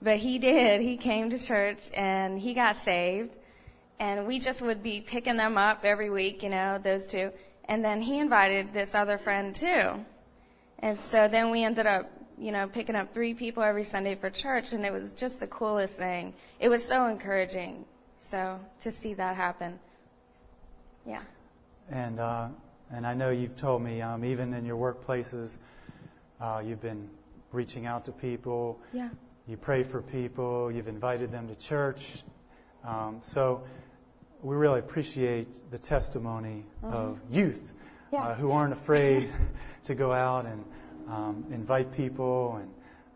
But 0.00 0.18
he 0.18 0.38
did. 0.38 0.80
He 0.80 0.96
came 0.96 1.30
to 1.30 1.38
church 1.40 1.90
and 1.92 2.38
he 2.38 2.54
got 2.54 2.76
saved. 2.76 3.36
And 3.98 4.28
we 4.28 4.38
just 4.38 4.62
would 4.62 4.80
be 4.80 5.00
picking 5.00 5.36
them 5.36 5.58
up 5.58 5.84
every 5.84 6.08
week, 6.08 6.44
you 6.44 6.50
know, 6.50 6.78
those 6.78 7.08
two. 7.08 7.32
And 7.68 7.84
then 7.84 8.00
he 8.00 8.18
invited 8.18 8.72
this 8.72 8.94
other 8.94 9.18
friend 9.18 9.54
too. 9.54 10.04
And 10.78 10.98
so 11.00 11.28
then 11.28 11.50
we 11.50 11.64
ended 11.64 11.86
up, 11.86 12.10
you 12.38 12.50
know, 12.50 12.66
picking 12.66 12.94
up 12.94 13.12
three 13.12 13.34
people 13.34 13.62
every 13.62 13.84
Sunday 13.84 14.14
for 14.14 14.30
church 14.30 14.72
and 14.72 14.86
it 14.86 14.92
was 14.92 15.12
just 15.12 15.38
the 15.40 15.46
coolest 15.46 15.96
thing. 15.96 16.32
It 16.60 16.68
was 16.68 16.84
so 16.84 17.06
encouraging. 17.06 17.84
So 18.20 18.58
to 18.80 18.90
see 18.90 19.14
that 19.14 19.36
happen. 19.36 19.78
Yeah. 21.06 21.20
And, 21.90 22.20
uh, 22.20 22.48
and 22.90 23.06
I 23.06 23.14
know 23.14 23.30
you've 23.30 23.56
told 23.56 23.82
me, 23.82 24.00
um, 24.00 24.24
even 24.24 24.54
in 24.54 24.64
your 24.64 24.76
workplaces, 24.76 25.58
uh, 26.40 26.62
you've 26.64 26.80
been 26.80 27.08
reaching 27.52 27.86
out 27.86 28.04
to 28.06 28.12
people. 28.12 28.80
Yeah. 28.92 29.08
You 29.46 29.56
pray 29.56 29.82
for 29.82 30.02
people. 30.02 30.70
You've 30.70 30.88
invited 30.88 31.32
them 31.32 31.48
to 31.48 31.54
church. 31.54 32.22
Um, 32.84 33.18
so 33.22 33.62
we 34.42 34.56
really 34.56 34.78
appreciate 34.78 35.70
the 35.70 35.78
testimony 35.78 36.64
uh-huh. 36.82 36.96
of 36.96 37.20
youth 37.30 37.72
yeah. 38.12 38.28
uh, 38.28 38.34
who 38.34 38.50
aren't 38.50 38.72
afraid 38.72 39.30
to 39.84 39.94
go 39.94 40.12
out 40.12 40.46
and 40.46 40.64
um, 41.08 41.42
invite 41.50 41.92
people 41.92 42.56
and 42.56 42.70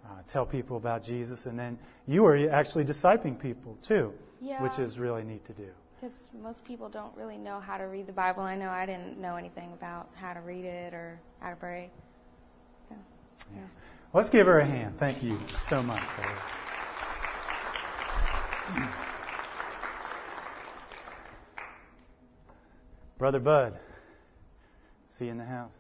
uh, 0.05 0.23
tell 0.27 0.47
people 0.47 0.77
about 0.77 1.03
Jesus. 1.03 1.47
And 1.47 1.59
then 1.59 1.79
you 2.07 2.25
are 2.27 2.51
actually 2.51 2.85
discipling 2.85 3.39
people 3.39 3.79
too, 3.83 4.13
yeah. 4.41 4.63
which 4.63 4.79
is 4.79 4.99
really 4.99 5.23
neat 5.23 5.45
to 5.45 5.53
do 5.53 5.69
because 6.03 6.31
most 6.43 6.65
people 6.65 6.89
don't 6.89 7.17
really 7.17 7.39
know 7.39 7.61
how 7.61 7.79
to 7.79 7.85
read 7.85 8.09
the 8.09 8.13
Bible. 8.13 8.43
I 8.43 8.57
know 8.57 8.71
I 8.71 8.87
didn't 8.87 9.19
know 9.19 9.37
anything 9.37 9.73
about 9.73 10.09
how 10.15 10.35
to 10.35 10.41
read 10.41 10.65
it 10.65 10.93
or 10.93 11.21
how 11.39 11.51
to 11.51 11.57
pray. 11.57 11.91
So, 12.89 12.97
yeah. 13.55 13.61
yeah. 13.61 13.67
Let's 14.13 14.29
give 14.29 14.49
her 14.49 14.59
a 14.59 14.67
hand. 14.67 14.99
Thank 14.99 15.23
you 15.23 15.39
so 15.55 15.81
much. 15.81 16.03
Brother 23.23 23.39
Bud, 23.39 23.79
see 25.09 25.27
you 25.27 25.31
in 25.31 25.39
the 25.39 25.45
house. 25.45 25.77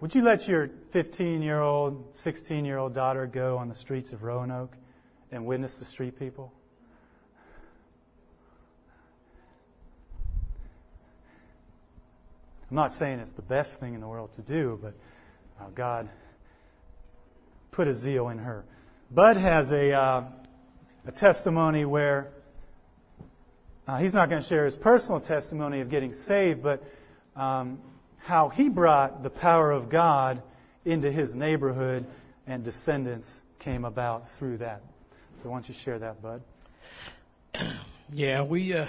Would 0.00 0.14
you 0.14 0.22
let 0.22 0.46
your 0.46 0.70
15 0.92 1.42
year 1.42 1.60
old, 1.60 2.16
16 2.16 2.64
year 2.64 2.78
old 2.78 2.94
daughter 2.94 3.26
go 3.26 3.58
on 3.58 3.68
the 3.68 3.74
streets 3.74 4.12
of 4.12 4.22
Roanoke 4.22 4.76
and 5.32 5.44
witness 5.44 5.80
the 5.80 5.84
street 5.84 6.16
people? 6.16 6.52
I'm 12.70 12.76
not 12.76 12.92
saying 12.92 13.18
it's 13.18 13.32
the 13.32 13.42
best 13.42 13.80
thing 13.80 13.94
in 13.94 14.00
the 14.00 14.06
world 14.06 14.32
to 14.34 14.42
do, 14.42 14.78
but 14.80 14.94
uh, 15.60 15.70
God 15.74 16.08
put 17.72 17.88
a 17.88 17.92
zeal 17.92 18.28
in 18.28 18.38
her. 18.38 18.64
Bud 19.10 19.38
has 19.38 19.72
a, 19.72 19.92
uh, 19.92 20.22
a 21.04 21.10
testimony 21.10 21.84
where 21.84 22.30
uh, 23.86 23.98
he's 23.98 24.14
not 24.14 24.28
going 24.28 24.42
to 24.42 24.46
share 24.46 24.64
his 24.64 24.76
personal 24.76 25.20
testimony 25.20 25.80
of 25.80 25.88
getting 25.88 26.12
saved, 26.12 26.62
but 26.62 26.82
um, 27.36 27.78
how 28.18 28.48
he 28.48 28.68
brought 28.68 29.22
the 29.22 29.30
power 29.30 29.70
of 29.70 29.88
God 29.88 30.42
into 30.84 31.10
his 31.10 31.34
neighborhood 31.34 32.06
and 32.46 32.64
descendants 32.64 33.42
came 33.58 33.84
about 33.84 34.28
through 34.28 34.58
that. 34.58 34.82
So 35.42 35.50
why 35.50 35.56
don't 35.56 35.68
you 35.68 35.74
share 35.74 35.98
that, 35.98 36.22
Bud? 36.22 36.42
Yeah, 38.12 38.44
we 38.44 38.72
uh, 38.72 38.86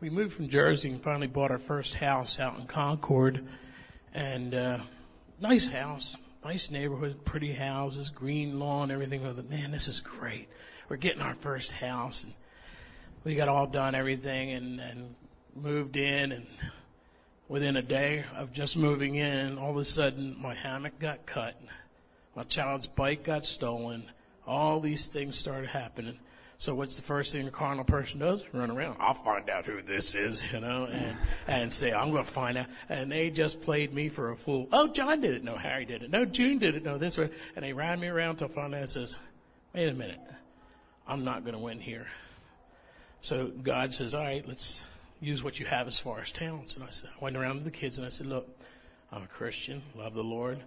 we 0.00 0.10
moved 0.10 0.32
from 0.32 0.48
Jersey 0.48 0.90
and 0.90 1.02
finally 1.02 1.26
bought 1.26 1.50
our 1.50 1.58
first 1.58 1.92
house 1.92 2.38
out 2.38 2.56
in 2.56 2.66
Concord, 2.66 3.44
and 4.14 4.54
uh, 4.54 4.78
nice 5.40 5.66
house, 5.66 6.16
nice 6.44 6.70
neighborhood, 6.70 7.24
pretty 7.24 7.52
houses, 7.52 8.10
green 8.10 8.60
lawn, 8.60 8.92
everything. 8.92 9.22
But 9.24 9.50
man, 9.50 9.72
this 9.72 9.88
is 9.88 9.98
great. 9.98 10.48
We're 10.88 10.98
getting 10.98 11.20
our 11.20 11.34
first 11.34 11.72
house, 11.72 12.22
and 12.22 12.32
we 13.24 13.34
got 13.34 13.48
all 13.48 13.66
done 13.66 13.94
everything, 13.94 14.52
and 14.52 14.80
and 14.80 15.14
moved 15.54 15.96
in, 15.96 16.32
and 16.32 16.46
within 17.48 17.76
a 17.76 17.82
day 17.82 18.24
of 18.36 18.52
just 18.52 18.76
moving 18.76 19.16
in, 19.16 19.58
all 19.58 19.70
of 19.70 19.76
a 19.76 19.84
sudden 19.84 20.36
my 20.40 20.54
hammock 20.54 20.98
got 20.98 21.26
cut, 21.26 21.60
my 22.34 22.44
child's 22.44 22.86
bike 22.86 23.24
got 23.24 23.44
stolen 23.44 24.10
all 24.50 24.80
these 24.80 25.06
things 25.06 25.38
started 25.38 25.70
happening. 25.70 26.18
So 26.58 26.74
what's 26.74 26.96
the 26.96 27.02
first 27.02 27.32
thing 27.32 27.46
a 27.48 27.50
carnal 27.50 27.84
person 27.84 28.20
does? 28.20 28.44
Run 28.52 28.70
around. 28.70 28.96
I'll 29.00 29.14
find 29.14 29.48
out 29.48 29.64
who 29.64 29.80
this 29.80 30.14
is, 30.14 30.52
you 30.52 30.60
know, 30.60 30.88
and, 30.92 31.16
and 31.46 31.72
say, 31.72 31.92
I'm 31.92 32.10
going 32.10 32.24
to 32.24 32.30
find 32.30 32.58
out. 32.58 32.66
And 32.90 33.10
they 33.10 33.30
just 33.30 33.62
played 33.62 33.94
me 33.94 34.10
for 34.10 34.30
a 34.30 34.36
fool. 34.36 34.68
Oh, 34.70 34.88
John 34.88 35.22
did 35.22 35.34
it. 35.34 35.44
No, 35.44 35.56
Harry 35.56 35.86
did 35.86 36.02
it. 36.02 36.10
No, 36.10 36.26
June 36.26 36.58
did 36.58 36.74
it. 36.74 36.82
No, 36.82 36.98
this 36.98 37.16
one. 37.16 37.30
And 37.56 37.64
they 37.64 37.72
ran 37.72 37.98
me 37.98 38.08
around 38.08 38.36
till 38.36 38.48
finally 38.48 38.82
I 38.82 38.86
says, 38.86 39.16
wait 39.72 39.88
a 39.88 39.94
minute. 39.94 40.20
I'm 41.08 41.24
not 41.24 41.44
going 41.44 41.54
to 41.54 41.60
win 41.60 41.80
here. 41.80 42.06
So 43.22 43.48
God 43.48 43.92
says, 43.92 44.14
all 44.14 44.22
right, 44.22 44.46
let's 44.46 44.84
use 45.20 45.42
what 45.42 45.60
you 45.60 45.66
have 45.66 45.86
as 45.86 46.00
far 46.00 46.20
as 46.20 46.32
talents. 46.32 46.74
And 46.74 46.84
I 46.84 46.90
said, 46.90 47.10
I 47.14 47.24
went 47.24 47.36
around 47.36 47.58
to 47.58 47.64
the 47.64 47.70
kids 47.70 47.98
and 47.98 48.06
I 48.06 48.10
said, 48.10 48.26
look, 48.26 48.48
I'm 49.12 49.22
a 49.22 49.26
Christian, 49.26 49.82
love 49.96 50.14
the 50.14 50.24
Lord. 50.24 50.60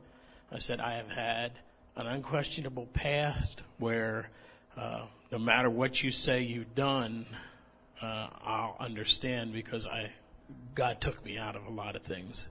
I 0.51 0.59
said, 0.59 0.79
I 0.79 0.93
have 0.93 1.09
had 1.09 1.53
an 1.95 2.07
unquestionable 2.07 2.87
past 2.93 3.63
where 3.79 4.29
uh, 4.77 5.03
no 5.31 5.39
matter 5.39 5.69
what 5.69 6.03
you 6.03 6.11
say 6.11 6.41
you've 6.41 6.75
done, 6.75 7.25
uh, 8.01 8.27
I'll 8.43 8.75
understand 8.79 9.53
because 9.53 9.87
I 9.87 10.11
God 10.75 11.01
took 11.01 11.23
me 11.23 11.37
out 11.37 11.55
of 11.55 11.65
a 11.65 11.69
lot 11.69 11.95
of 11.95 12.03
things. 12.03 12.47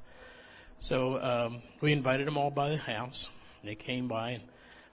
So 0.78 1.22
um, 1.22 1.62
we 1.80 1.92
invited 1.92 2.26
them 2.26 2.36
all 2.36 2.50
by 2.50 2.70
the 2.70 2.76
house. 2.76 3.30
They 3.62 3.74
came 3.74 4.08
by, 4.08 4.30
and 4.30 4.42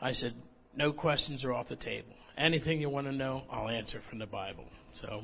I 0.01 0.11
said, 0.11 0.33
"No 0.75 0.91
questions 0.91 1.45
are 1.45 1.53
off 1.53 1.67
the 1.67 1.75
table. 1.75 2.13
Anything 2.37 2.81
you 2.81 2.89
want 2.89 3.07
to 3.07 3.13
know, 3.13 3.43
I'll 3.49 3.69
answer 3.69 3.99
from 3.99 4.19
the 4.19 4.27
Bible." 4.27 4.65
So 4.93 5.23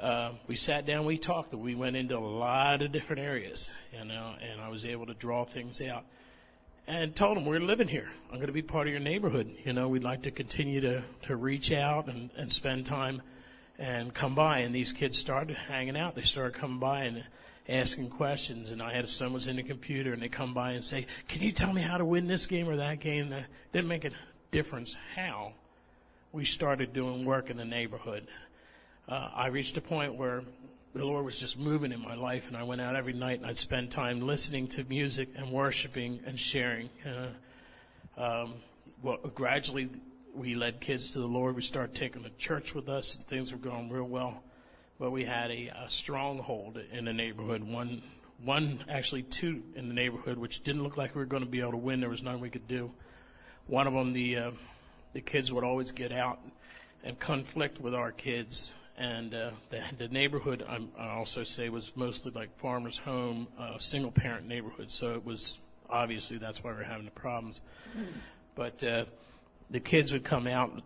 uh, 0.00 0.32
we 0.46 0.56
sat 0.56 0.86
down, 0.86 1.06
we 1.06 1.18
talked, 1.18 1.54
we 1.54 1.74
went 1.74 1.96
into 1.96 2.16
a 2.16 2.18
lot 2.18 2.82
of 2.82 2.92
different 2.92 3.22
areas, 3.22 3.70
you 3.92 4.04
know, 4.04 4.34
and 4.40 4.60
I 4.60 4.68
was 4.68 4.84
able 4.84 5.06
to 5.06 5.14
draw 5.14 5.44
things 5.44 5.80
out 5.80 6.04
and 6.86 7.14
told 7.14 7.36
them 7.36 7.46
we're 7.46 7.60
living 7.60 7.88
here. 7.88 8.08
I'm 8.30 8.36
going 8.36 8.48
to 8.48 8.52
be 8.52 8.62
part 8.62 8.86
of 8.86 8.92
your 8.92 9.00
neighborhood. 9.00 9.54
You 9.64 9.72
know, 9.72 9.88
we'd 9.88 10.04
like 10.04 10.22
to 10.22 10.30
continue 10.30 10.80
to, 10.82 11.02
to 11.22 11.36
reach 11.36 11.72
out 11.72 12.08
and, 12.08 12.30
and 12.36 12.52
spend 12.52 12.86
time 12.86 13.22
and 13.78 14.12
come 14.12 14.34
by. 14.34 14.58
And 14.58 14.74
these 14.74 14.92
kids 14.92 15.18
started 15.18 15.56
hanging 15.56 15.96
out. 15.96 16.14
They 16.14 16.22
started 16.22 16.54
coming 16.54 16.78
by 16.78 17.04
and 17.04 17.24
asking 17.68 18.10
questions. 18.10 18.70
And 18.70 18.82
I 18.82 18.92
had 18.92 19.08
someone's 19.08 19.46
in 19.46 19.56
the 19.56 19.62
computer 19.62 20.12
and 20.12 20.20
they 20.20 20.28
come 20.28 20.52
by 20.52 20.72
and 20.72 20.84
say, 20.84 21.06
can 21.28 21.42
you 21.42 21.52
tell 21.52 21.72
me 21.72 21.80
how 21.80 21.96
to 21.96 22.04
win 22.04 22.26
this 22.26 22.46
game 22.46 22.68
or 22.68 22.76
that 22.76 23.00
game? 23.00 23.30
That 23.30 23.46
didn't 23.72 23.88
make 23.88 24.04
a 24.04 24.10
difference 24.52 24.94
how 25.16 25.52
we 26.32 26.44
started 26.44 26.92
doing 26.92 27.24
work 27.24 27.48
in 27.48 27.56
the 27.56 27.64
neighborhood. 27.64 28.26
Uh, 29.06 29.28
I 29.34 29.48
reached 29.48 29.76
a 29.76 29.82
point 29.82 30.14
where 30.14 30.42
the 30.94 31.04
Lord 31.04 31.26
was 31.26 31.38
just 31.38 31.58
moving 31.58 31.92
in 31.92 32.00
my 32.00 32.14
life, 32.14 32.48
and 32.48 32.56
I 32.56 32.62
went 32.62 32.80
out 32.80 32.96
every 32.96 33.12
night 33.12 33.38
and 33.38 33.46
I'd 33.46 33.58
spend 33.58 33.90
time 33.90 34.22
listening 34.22 34.66
to 34.68 34.84
music 34.84 35.28
and 35.36 35.50
worshiping 35.50 36.20
and 36.24 36.40
sharing. 36.40 36.88
Uh, 37.04 37.28
um, 38.16 38.54
well, 39.02 39.18
gradually 39.34 39.90
we 40.34 40.54
led 40.54 40.80
kids 40.80 41.12
to 41.12 41.18
the 41.18 41.26
Lord. 41.26 41.54
We 41.54 41.60
started 41.60 41.94
taking 41.94 42.22
them 42.22 42.30
to 42.30 42.38
church 42.38 42.74
with 42.74 42.88
us, 42.88 43.16
and 43.16 43.26
things 43.26 43.52
were 43.52 43.58
going 43.58 43.90
real 43.90 44.04
well. 44.04 44.42
But 44.98 45.10
we 45.10 45.24
had 45.24 45.50
a, 45.50 45.70
a 45.84 45.90
stronghold 45.90 46.80
in 46.90 47.04
the 47.04 47.12
neighborhood. 47.12 47.62
One, 47.62 48.00
one 48.42 48.78
actually 48.88 49.24
two 49.24 49.62
in 49.74 49.88
the 49.88 49.94
neighborhood, 49.94 50.38
which 50.38 50.62
didn't 50.62 50.82
look 50.82 50.96
like 50.96 51.14
we 51.14 51.18
were 51.18 51.26
going 51.26 51.44
to 51.44 51.50
be 51.50 51.60
able 51.60 51.72
to 51.72 51.76
win. 51.76 52.00
There 52.00 52.08
was 52.08 52.22
nothing 52.22 52.40
we 52.40 52.48
could 52.48 52.68
do. 52.68 52.90
One 53.66 53.86
of 53.86 53.92
them, 53.92 54.14
the 54.14 54.36
uh, 54.36 54.50
the 55.12 55.20
kids 55.20 55.52
would 55.52 55.64
always 55.64 55.92
get 55.92 56.10
out 56.10 56.40
and 57.02 57.18
conflict 57.18 57.80
with 57.80 57.94
our 57.94 58.10
kids 58.10 58.72
and 58.96 59.34
uh, 59.34 59.50
the, 59.70 59.82
the 59.98 60.08
neighborhood 60.08 60.64
I'm, 60.68 60.88
i 60.98 61.10
also 61.10 61.42
say 61.42 61.68
was 61.68 61.92
mostly 61.96 62.32
like 62.32 62.56
farmers' 62.58 62.98
home, 62.98 63.48
uh, 63.58 63.78
single 63.78 64.12
parent 64.12 64.46
neighborhood. 64.46 64.90
So 64.90 65.14
it 65.14 65.24
was 65.24 65.58
obviously 65.90 66.38
that's 66.38 66.62
why 66.62 66.72
we're 66.72 66.84
having 66.84 67.04
the 67.04 67.10
problems. 67.10 67.60
But 68.54 68.82
uh, 68.84 69.04
the 69.70 69.80
kids 69.80 70.12
would 70.12 70.24
come 70.24 70.46
out. 70.46 70.82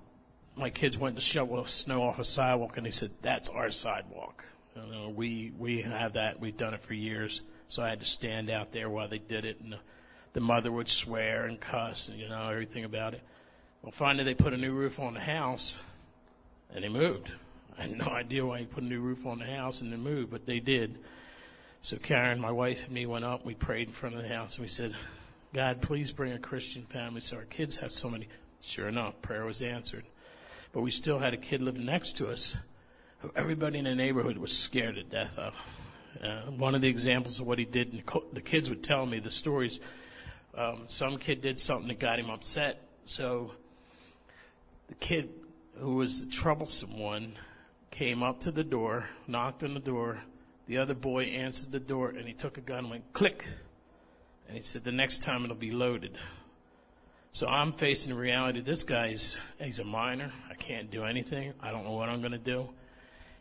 My 0.57 0.71
kids 0.71 0.97
went 0.97 1.17
to 1.17 1.23
shovel 1.23 1.65
snow 1.67 2.03
off 2.03 2.19
a 2.19 2.25
sidewalk, 2.25 2.77
and 2.77 2.87
they 2.87 2.91
said, 2.91 3.11
"That's 3.23 3.49
our 3.51 3.71
sidewalk." 3.71 4.45
You 4.75 4.93
know, 4.93 5.09
we 5.11 5.53
we 5.59 5.83
have 5.83 6.15
that. 6.15 6.41
We've 6.41 6.57
done 6.57 6.75
it 6.75 6.83
for 6.83 6.95
years. 6.95 7.43
So 7.69 7.83
I 7.83 7.91
had 7.91 8.01
to 8.01 8.07
stand 8.07 8.49
out 8.49 8.73
there 8.73 8.89
while 8.89 9.09
they 9.09 9.19
did 9.19 9.45
it, 9.45 9.61
and 9.61 9.73
the, 9.75 9.79
the 10.33 10.41
mother 10.41 10.73
would 10.73 10.89
swear 10.89 11.45
and 11.45 11.61
cuss, 11.61 12.09
and 12.09 12.19
you 12.19 12.29
know 12.29 12.49
everything 12.49 12.85
about 12.85 13.13
it. 13.13 13.21
Well, 13.83 13.93
finally 13.93 14.25
they 14.25 14.35
put 14.35 14.55
a 14.55 14.57
new 14.57 14.73
roof 14.73 14.99
on 14.99 15.15
the 15.15 15.21
house, 15.21 15.79
and 16.75 16.83
they 16.83 16.89
moved. 16.89 17.31
I 17.79 17.83
had 17.83 17.99
no 17.99 18.07
idea 18.13 18.45
why 18.45 18.61
he 18.61 18.67
put 18.67 18.83
a 18.83 18.87
new 18.87 19.01
roof 19.01 19.27
on 19.27 19.39
the 19.39 19.47
house 19.47 19.81
and 19.81 19.93
they 19.93 19.97
moved, 19.97 20.31
but 20.31 20.47
they 20.47 20.61
did. 20.61 20.99
So 21.81 21.97
Karen, 21.97 22.41
my 22.41 22.51
wife, 22.51 22.85
and 22.85 22.93
me 22.93 23.07
went 23.07 23.25
up. 23.25 23.45
We 23.45 23.55
prayed 23.55 23.89
in 23.89 23.95
front 23.95 24.17
of 24.17 24.23
the 24.23 24.29
house, 24.29 24.57
and 24.57 24.65
we 24.65 24.69
said, 24.69 24.95
"God, 25.55 25.81
please 25.81 26.11
bring 26.11 26.33
a 26.33 26.39
Christian 26.39 26.83
family 26.83 27.21
so 27.21 27.37
our 27.37 27.45
kids 27.45 27.77
have 27.77 27.93
somebody." 27.93 28.29
Sure 28.61 28.89
enough, 28.89 29.23
prayer 29.23 29.45
was 29.45 29.63
answered. 29.63 30.05
But 30.73 30.83
we 30.83 30.91
still 30.91 31.19
had 31.19 31.35
a 31.35 31.37
kid 31.37 31.63
living 31.63 31.85
next 31.85 32.17
to 32.17 32.27
us 32.29 32.57
who 33.21 33.31
everybody 33.37 33.79
in 33.79 33.85
the 33.85 33.95
neighborhood 33.95 34.37
was 34.37 34.57
scared 34.57 34.97
to 34.97 35.05
death 35.05 35.39
of. 35.39 35.55
Uh, 36.23 36.51
one 36.51 36.75
of 36.75 36.81
the 36.81 36.89
examples 36.89 37.39
of 37.39 37.47
what 37.47 37.59
he 37.59 37.65
did, 37.65 37.93
and 37.93 38.03
the 38.33 38.41
kids 38.41 38.69
would 38.69 38.83
tell 38.83 39.07
me 39.07 39.21
the 39.21 39.31
stories. 39.31 39.79
Um, 40.55 40.85
some 40.89 41.19
kid 41.19 41.41
did 41.41 41.61
something 41.61 41.89
that 41.89 42.01
got 42.01 42.19
him 42.19 42.31
upset, 42.31 42.83
so 43.05 43.53
the 44.89 44.95
kid 44.95 45.31
who 45.79 45.95
was 45.95 46.25
the 46.25 46.33
troublesome 46.33 46.99
one 46.99 47.35
came 47.99 48.23
up 48.23 48.39
to 48.39 48.53
the 48.53 48.63
door, 48.63 49.09
knocked 49.27 49.65
on 49.65 49.75
the 49.75 49.81
door. 49.81 50.23
The 50.69 50.79
other 50.79 50.95
boy 50.95 51.25
answered 51.25 51.73
the 51.73 51.81
door, 51.81 52.11
and 52.11 52.29
he 52.29 52.33
took 52.33 52.57
a 52.57 52.61
gun 52.61 52.79
and 52.79 52.91
went 52.91 53.13
click. 53.13 53.45
And 54.47 54.57
he 54.57 54.63
said, 54.63 54.85
"The 54.85 54.93
next 54.93 55.25
time 55.25 55.43
it'll 55.43 55.57
be 55.57 55.73
loaded." 55.73 56.17
So 57.33 57.49
I'm 57.49 57.73
facing 57.73 58.15
the 58.15 58.21
reality. 58.21 58.61
This 58.61 58.85
guy's 58.85 59.39
he's 59.59 59.81
a 59.81 59.85
minor. 59.85 60.31
I 60.49 60.55
can't 60.55 60.93
do 60.93 61.05
anything. 61.05 61.53
I 61.61 61.73
don't 61.73 61.85
know 61.85 61.93
what 61.93 62.09
I'm 62.09 62.21
going 62.21 62.33
to 62.33 62.39
do. 62.39 62.69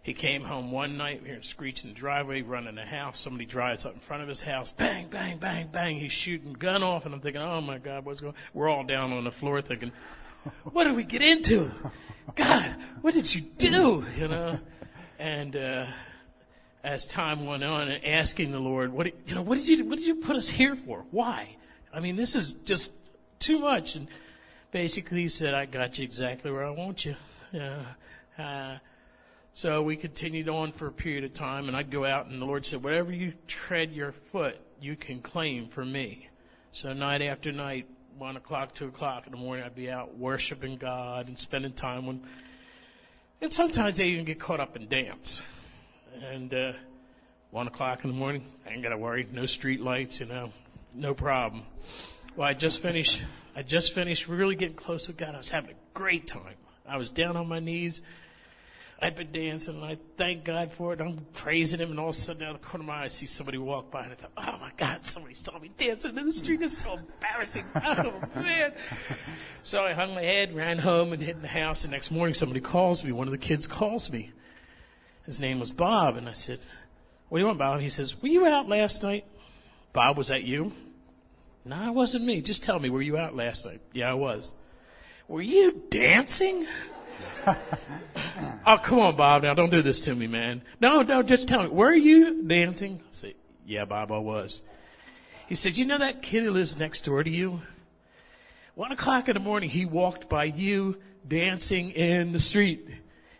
He 0.02 0.14
came 0.14 0.44
home 0.44 0.72
one 0.72 0.98
night, 0.98 1.22
we 1.22 1.28
hear 1.28 1.36
him 1.36 1.44
screeching 1.44 1.90
in 1.90 1.94
the 1.94 2.00
driveway, 2.00 2.42
running 2.42 2.76
the 2.76 2.86
house. 2.86 3.20
Somebody 3.20 3.46
drives 3.46 3.86
up 3.86 3.94
in 3.94 4.00
front 4.00 4.24
of 4.24 4.30
his 4.30 4.42
house, 4.42 4.72
bang, 4.72 5.08
bang, 5.10 5.38
bang, 5.38 5.68
bang. 5.68 5.98
He's 5.98 6.14
shooting 6.14 6.54
gun 6.54 6.82
off, 6.82 7.06
and 7.06 7.14
I'm 7.14 7.20
thinking, 7.20 7.42
oh 7.42 7.60
my 7.60 7.78
God, 7.78 8.06
what's 8.06 8.22
going? 8.22 8.34
We're 8.54 8.70
all 8.70 8.86
down 8.86 9.12
on 9.12 9.26
the 9.26 9.34
floor 9.34 9.60
thinking, 9.62 9.92
what 10.64 10.86
did 10.86 10.96
we 10.96 11.04
get 11.04 11.22
into? 11.22 11.72
God, 12.36 12.76
what 13.02 13.14
did 13.14 13.34
you 13.34 13.42
do? 13.42 14.06
You 14.18 14.28
know, 14.28 14.60
and 15.20 15.56
uh, 15.56 15.86
as 16.84 17.08
time 17.08 17.46
went 17.46 17.64
on, 17.64 17.90
asking 17.90 18.52
the 18.52 18.60
Lord, 18.60 18.92
what 18.94 19.08
you 19.28 19.36
know, 19.36 19.42
what 19.42 19.58
did 19.58 19.68
you 19.68 19.86
what 19.86 19.98
did 19.98 20.08
you 20.08 20.16
put 20.16 20.36
us 20.36 20.50
here 20.50 20.76
for? 20.76 21.06
Why? 21.12 21.56
I 21.94 22.00
mean, 22.00 22.16
this 22.16 22.36
is 22.36 22.54
just 22.54 22.94
too 23.40 23.60
much. 23.60 23.96
And 23.96 24.08
basically, 24.72 25.22
he 25.22 25.30
said, 25.30 25.54
I 25.54 25.66
got 25.66 25.98
you 25.98 26.04
exactly 26.04 26.52
where 26.52 26.66
I 26.66 26.70
want 26.70 27.06
you. 27.06 27.16
Uh, 27.54 27.84
uh, 28.38 28.78
so 29.54 29.82
we 29.82 29.96
continued 29.96 30.50
on 30.50 30.72
for 30.72 30.88
a 30.88 30.92
period 30.92 31.24
of 31.24 31.34
time, 31.34 31.68
and 31.68 31.76
I'd 31.76 31.90
go 31.90 32.06
out, 32.06 32.28
and 32.28 32.40
the 32.40 32.46
Lord 32.46 32.66
said, 32.66 32.84
Whatever 32.84 33.12
you 33.12 33.34
tread 33.48 33.92
your 33.92 34.12
foot, 34.12 34.58
you 34.80 34.96
can 34.96 35.22
claim 35.22 35.68
for 35.68 35.84
me. 35.84 36.30
So 36.72 36.94
night 36.94 37.24
after 37.24 37.52
night, 37.52 37.88
one 38.18 38.38
o'clock, 38.38 38.74
two 38.74 38.88
o'clock 38.88 39.28
in 39.28 39.32
the 39.32 39.38
morning, 39.38 39.64
I'd 39.64 39.76
be 39.76 39.90
out 39.92 40.18
worshiping 40.18 40.78
God 40.78 41.28
and 41.28 41.38
spending 41.38 41.74
time 41.74 42.08
with. 42.08 42.20
And 43.42 43.54
sometimes 43.54 43.98
they 43.98 44.08
even 44.08 44.26
get 44.26 44.40
caught 44.40 44.60
up 44.60 44.76
in 44.76 44.88
dance. 44.88 45.44
And 46.32 46.54
uh, 46.54 46.74
one 47.52 47.68
o'clock 47.68 48.04
in 48.04 48.10
the 48.10 48.16
morning, 48.16 48.44
I 48.66 48.74
ain't 48.74 48.82
got 48.82 48.90
to 48.90 48.98
worry. 48.98 49.28
No 49.32 49.46
street 49.46 49.82
lights, 49.82 50.20
you 50.20 50.26
know, 50.26 50.52
no 50.94 51.14
problem. 51.14 51.64
Well, 52.36 52.48
I 52.48 52.54
just 52.54 52.82
finished. 52.82 53.24
I 53.56 53.62
just 53.62 53.94
finished 53.94 54.28
really 54.28 54.56
getting 54.56 54.76
close 54.76 55.06
to 55.06 55.14
God. 55.14 55.36
I 55.36 55.38
was 55.38 55.52
having 55.52 55.72
a 55.72 55.80
great 55.94 56.28
time. 56.28 56.56
I 56.88 56.98
was 56.98 57.10
down 57.10 57.38
on 57.38 57.48
my 57.48 57.60
knees 57.60 58.02
I'd 59.00 59.16
been 59.16 59.32
dancing 59.32 59.76
and 59.76 59.86
I 59.86 59.98
thank 60.18 60.44
God 60.44 60.72
for 60.72 60.92
it. 60.92 61.02
I'm 61.02 61.26
praising 61.34 61.80
him 61.80 61.92
and 61.92 62.00
all 62.00 62.10
of 62.10 62.16
a 62.16 62.18
sudden 62.18 62.42
out 62.42 62.56
of 62.56 62.62
the 62.62 62.68
corner 62.68 62.82
of 62.82 62.88
my 62.88 63.02
eye 63.02 63.04
I 63.04 63.08
see 63.10 63.28
somebody 63.28 63.60
walk 63.60 63.92
by 63.92 64.04
and 64.04 64.14
I 64.14 64.16
thought, 64.16 64.32
oh 64.38 64.58
my 64.60 64.72
God, 64.76 65.06
somebody 65.06 65.36
saw 65.36 65.60
me 65.60 65.70
dancing 65.78 66.18
in 66.18 66.26
the 66.26 66.32
street. 66.32 66.62
It's 66.64 66.80
so 66.80 66.98
embarrassing. 66.98 67.66
Oh 67.76 68.22
man. 68.36 68.74
So 69.62 69.84
I 69.84 69.94
hung 69.94 70.16
my 70.16 70.24
head, 70.24 70.56
ran 70.56 70.80
home 70.80 71.14
and 71.14 71.22
hid 71.22 71.36
in 71.36 71.42
the 71.44 71.48
house. 71.48 71.84
The 71.84 71.90
next 71.90 72.10
morning 72.10 72.34
somebody 72.34 72.60
calls 72.60 73.04
me. 73.04 73.12
One 73.12 73.28
of 73.28 73.32
the 73.32 73.38
kids 73.38 73.68
calls 73.68 74.12
me. 74.12 74.32
His 75.26 75.40
name 75.40 75.60
was 75.60 75.72
Bob 75.72 76.16
and 76.16 76.28
I 76.28 76.34
said, 76.34 76.60
what 77.30 77.38
do 77.38 77.42
you 77.42 77.48
want, 77.48 77.60
Bob? 77.60 77.82
He 77.82 77.90
says, 77.90 78.20
were 78.22 78.30
you 78.30 78.48
out 78.48 78.68
last 78.68 79.04
night? 79.04 79.26
Bob, 79.94 80.18
was 80.18 80.30
that 80.30 80.44
you? 80.44 80.72
No, 81.66 81.88
it 81.88 81.94
wasn't 81.94 82.26
me. 82.26 82.42
Just 82.42 82.64
tell 82.64 82.80
me, 82.80 82.90
were 82.90 83.02
you 83.02 83.18
out 83.18 83.36
last 83.36 83.66
night? 83.66 83.82
Yeah, 83.94 84.10
I 84.10 84.14
was. 84.14 84.54
Were 85.28 85.42
you 85.42 85.84
dancing? 85.90 86.66
oh, 88.66 88.78
come 88.82 89.00
on, 89.00 89.16
Bob. 89.16 89.44
Now, 89.44 89.54
don't 89.54 89.70
do 89.70 89.82
this 89.82 90.02
to 90.02 90.16
me, 90.16 90.28
man. 90.28 90.62
No, 90.80 91.02
no, 91.02 91.24
just 91.24 91.48
tell 91.48 91.64
me. 91.64 91.70
Were 91.70 91.94
you 91.94 92.44
dancing? 92.44 93.00
I 93.02 93.08
said, 93.12 93.34
yeah, 93.66 93.86
Bob, 93.86 94.12
I 94.12 94.18
was. 94.18 94.62
He 95.48 95.56
said, 95.56 95.78
you 95.78 95.86
know 95.86 95.98
that 95.98 96.22
kid 96.22 96.44
who 96.44 96.52
lives 96.52 96.78
next 96.78 97.06
door 97.06 97.24
to 97.24 97.30
you? 97.30 97.62
One 98.76 98.92
o'clock 98.92 99.28
in 99.28 99.34
the 99.34 99.40
morning, 99.40 99.70
he 99.70 99.86
walked 99.86 100.30
by 100.30 100.46
you 100.46 100.98
dancing 101.28 101.92
in 101.92 102.32
the 102.32 102.40
street. 102.40 102.88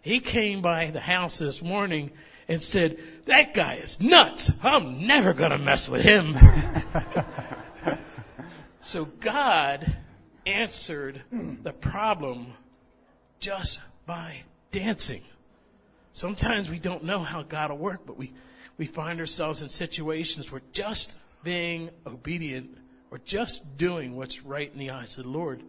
He 0.02 0.20
came 0.20 0.62
by 0.62 0.90
the 0.90 1.00
house 1.00 1.38
this 1.40 1.62
morning 1.62 2.12
and 2.48 2.64
said, 2.64 2.98
that 3.26 3.54
guy 3.54 3.76
is 3.76 4.02
nuts. 4.02 4.52
I'm 4.64 5.06
never 5.06 5.34
going 5.34 5.52
to 5.52 5.58
mess 5.58 5.90
with 5.90 6.02
him. 6.02 6.38
so 8.82 9.06
God 9.06 9.98
answered 10.46 11.24
the 11.32 11.74
problem 11.74 12.54
just 13.40 13.80
by 14.08 14.38
dancing. 14.72 15.22
Sometimes 16.14 16.68
we 16.68 16.80
don't 16.80 17.04
know 17.04 17.20
how 17.20 17.44
God 17.44 17.70
will 17.70 17.78
work, 17.78 18.02
but 18.08 18.18
we, 18.18 18.34
we 18.80 18.88
find 18.88 19.20
ourselves 19.20 19.62
in 19.62 19.70
situations 19.70 20.52
where 20.52 20.62
just 20.74 21.20
being 21.44 21.92
obedient 22.08 22.76
or 23.12 23.20
just 23.20 23.78
doing 23.78 24.16
what's 24.16 24.44
right 24.44 24.72
in 24.74 24.80
the 24.80 24.90
eyes 24.90 25.18
of 25.20 25.26
the 25.26 25.30
Lord 25.30 25.62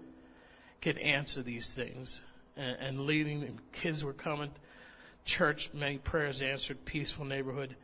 can 0.81 0.97
answer 0.97 1.43
these 1.43 1.75
things. 1.75 2.23
And, 2.57 2.77
and 2.81 3.01
leading, 3.01 3.61
kids 3.73 4.03
were 4.03 4.15
coming, 4.15 4.51
church, 5.25 5.71
many 5.75 5.99
prayers 5.99 6.41
answered, 6.41 6.85
peaceful 6.85 7.25
neighborhood. 7.25 7.77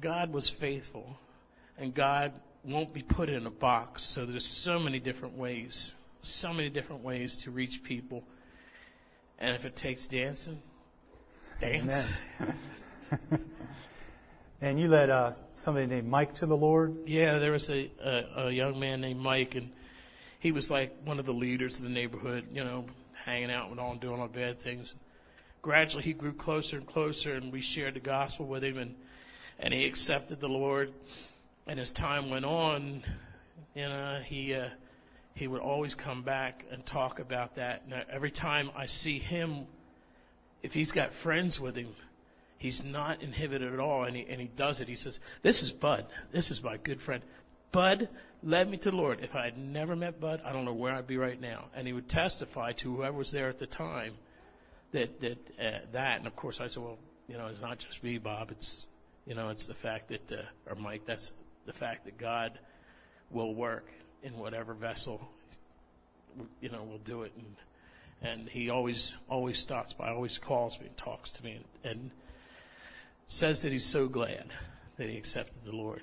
God 0.00 0.32
was 0.32 0.48
faithful, 0.48 1.18
and 1.78 1.92
God 1.92 2.32
won't 2.62 2.92
be 2.92 3.02
put 3.02 3.28
in 3.28 3.46
a 3.46 3.50
box. 3.50 4.02
So 4.02 4.24
there's 4.24 4.46
so 4.46 4.78
many 4.78 5.00
different 5.00 5.36
ways, 5.36 5.94
so 6.20 6.52
many 6.52 6.68
different 6.68 7.02
ways 7.02 7.38
to 7.38 7.50
reach 7.50 7.82
people. 7.82 8.24
And 9.38 9.54
if 9.54 9.64
it 9.64 9.76
takes 9.76 10.06
dancing, 10.06 10.60
dance. 11.60 12.06
and 14.60 14.78
you 14.78 14.88
led 14.88 15.10
uh, 15.10 15.32
somebody 15.54 15.86
named 15.86 16.08
Mike 16.08 16.34
to 16.36 16.46
the 16.46 16.56
Lord? 16.56 16.96
Yeah, 17.06 17.38
there 17.38 17.52
was 17.52 17.68
a, 17.68 17.90
a, 18.02 18.46
a 18.46 18.50
young 18.50 18.78
man 18.78 19.00
named 19.00 19.20
Mike, 19.20 19.54
and 19.54 19.70
he 20.38 20.52
was 20.52 20.70
like 20.70 20.96
one 21.04 21.18
of 21.18 21.26
the 21.26 21.34
leaders 21.34 21.78
of 21.78 21.84
the 21.84 21.90
neighborhood, 21.90 22.46
you 22.52 22.64
know, 22.64 22.86
hanging 23.12 23.50
out 23.50 23.70
and 23.70 23.80
all 23.80 23.92
and 23.92 24.00
doing 24.00 24.20
all 24.20 24.28
bad 24.28 24.60
things. 24.60 24.94
Gradually, 25.62 26.04
he 26.04 26.12
grew 26.12 26.32
closer 26.32 26.76
and 26.76 26.86
closer, 26.86 27.34
and 27.34 27.52
we 27.52 27.60
shared 27.60 27.94
the 27.94 28.00
gospel 28.00 28.46
with 28.46 28.62
him, 28.62 28.78
and 28.78 28.94
and 29.58 29.72
he 29.72 29.86
accepted 29.86 30.40
the 30.40 30.48
Lord. 30.48 30.92
And 31.66 31.80
as 31.80 31.90
time 31.90 32.28
went 32.28 32.44
on, 32.44 33.02
you 33.74 33.88
know, 33.88 34.20
he 34.24 34.54
uh, 34.54 34.68
he 35.34 35.48
would 35.48 35.60
always 35.60 35.94
come 35.94 36.22
back 36.22 36.64
and 36.70 36.86
talk 36.86 37.18
about 37.18 37.56
that. 37.56 37.82
And 37.84 38.04
every 38.08 38.30
time 38.30 38.70
I 38.76 38.86
see 38.86 39.18
him, 39.18 39.66
if 40.62 40.72
he's 40.72 40.92
got 40.92 41.12
friends 41.12 41.60
with 41.60 41.76
him, 41.76 41.94
he's 42.56 42.84
not 42.84 43.20
inhibited 43.20 43.72
at 43.72 43.80
all, 43.80 44.04
and 44.04 44.16
he, 44.16 44.24
and 44.28 44.40
he 44.40 44.46
does 44.46 44.80
it. 44.80 44.88
He 44.88 44.94
says, 44.94 45.18
This 45.42 45.62
is 45.62 45.72
Bud. 45.72 46.06
This 46.30 46.50
is 46.50 46.62
my 46.62 46.76
good 46.76 47.02
friend. 47.02 47.22
Bud 47.72 48.08
led 48.44 48.70
me 48.70 48.76
to 48.76 48.90
the 48.92 48.96
Lord. 48.96 49.20
If 49.22 49.34
I 49.34 49.44
had 49.44 49.58
never 49.58 49.96
met 49.96 50.20
Bud, 50.20 50.40
I 50.44 50.52
don't 50.52 50.64
know 50.64 50.72
where 50.72 50.94
I'd 50.94 51.08
be 51.08 51.16
right 51.16 51.40
now. 51.40 51.64
And 51.74 51.86
he 51.86 51.92
would 51.92 52.08
testify 52.08 52.72
to 52.72 52.94
whoever 52.94 53.18
was 53.18 53.32
there 53.32 53.48
at 53.48 53.58
the 53.58 53.66
time 53.66 54.14
that, 54.92 55.20
that, 55.20 55.38
uh, 55.60 55.78
that. 55.92 56.18
And 56.18 56.28
of 56.28 56.36
course, 56.36 56.60
I 56.60 56.68
said, 56.68 56.84
Well, 56.84 56.98
you 57.28 57.36
know, 57.36 57.48
it's 57.48 57.60
not 57.60 57.78
just 57.78 58.04
me, 58.04 58.18
Bob. 58.18 58.52
It's, 58.52 58.86
you 59.26 59.34
know, 59.34 59.48
it's 59.48 59.66
the 59.66 59.74
fact 59.74 60.08
that, 60.10 60.32
uh, 60.32 60.70
or 60.70 60.76
Mike, 60.76 61.04
that's 61.06 61.32
the 61.66 61.72
fact 61.72 62.04
that 62.04 62.18
God 62.18 62.56
will 63.32 63.52
work 63.52 63.90
in 64.24 64.36
whatever 64.38 64.74
vessel, 64.74 65.20
you 66.60 66.70
know, 66.70 66.82
we'll 66.82 66.98
do 66.98 67.22
it. 67.22 67.32
And, 67.36 67.56
and 68.32 68.48
he 68.48 68.70
always, 68.70 69.16
always 69.28 69.58
stops 69.58 69.92
by, 69.92 70.08
always 70.08 70.38
calls 70.38 70.80
me 70.80 70.86
and 70.86 70.96
talks 70.96 71.30
to 71.30 71.44
me 71.44 71.60
and, 71.84 71.92
and 71.92 72.10
says 73.26 73.62
that 73.62 73.70
he's 73.70 73.84
so 73.84 74.08
glad 74.08 74.46
that 74.96 75.08
he 75.08 75.16
accepted 75.16 75.54
the 75.64 75.76
Lord. 75.76 76.02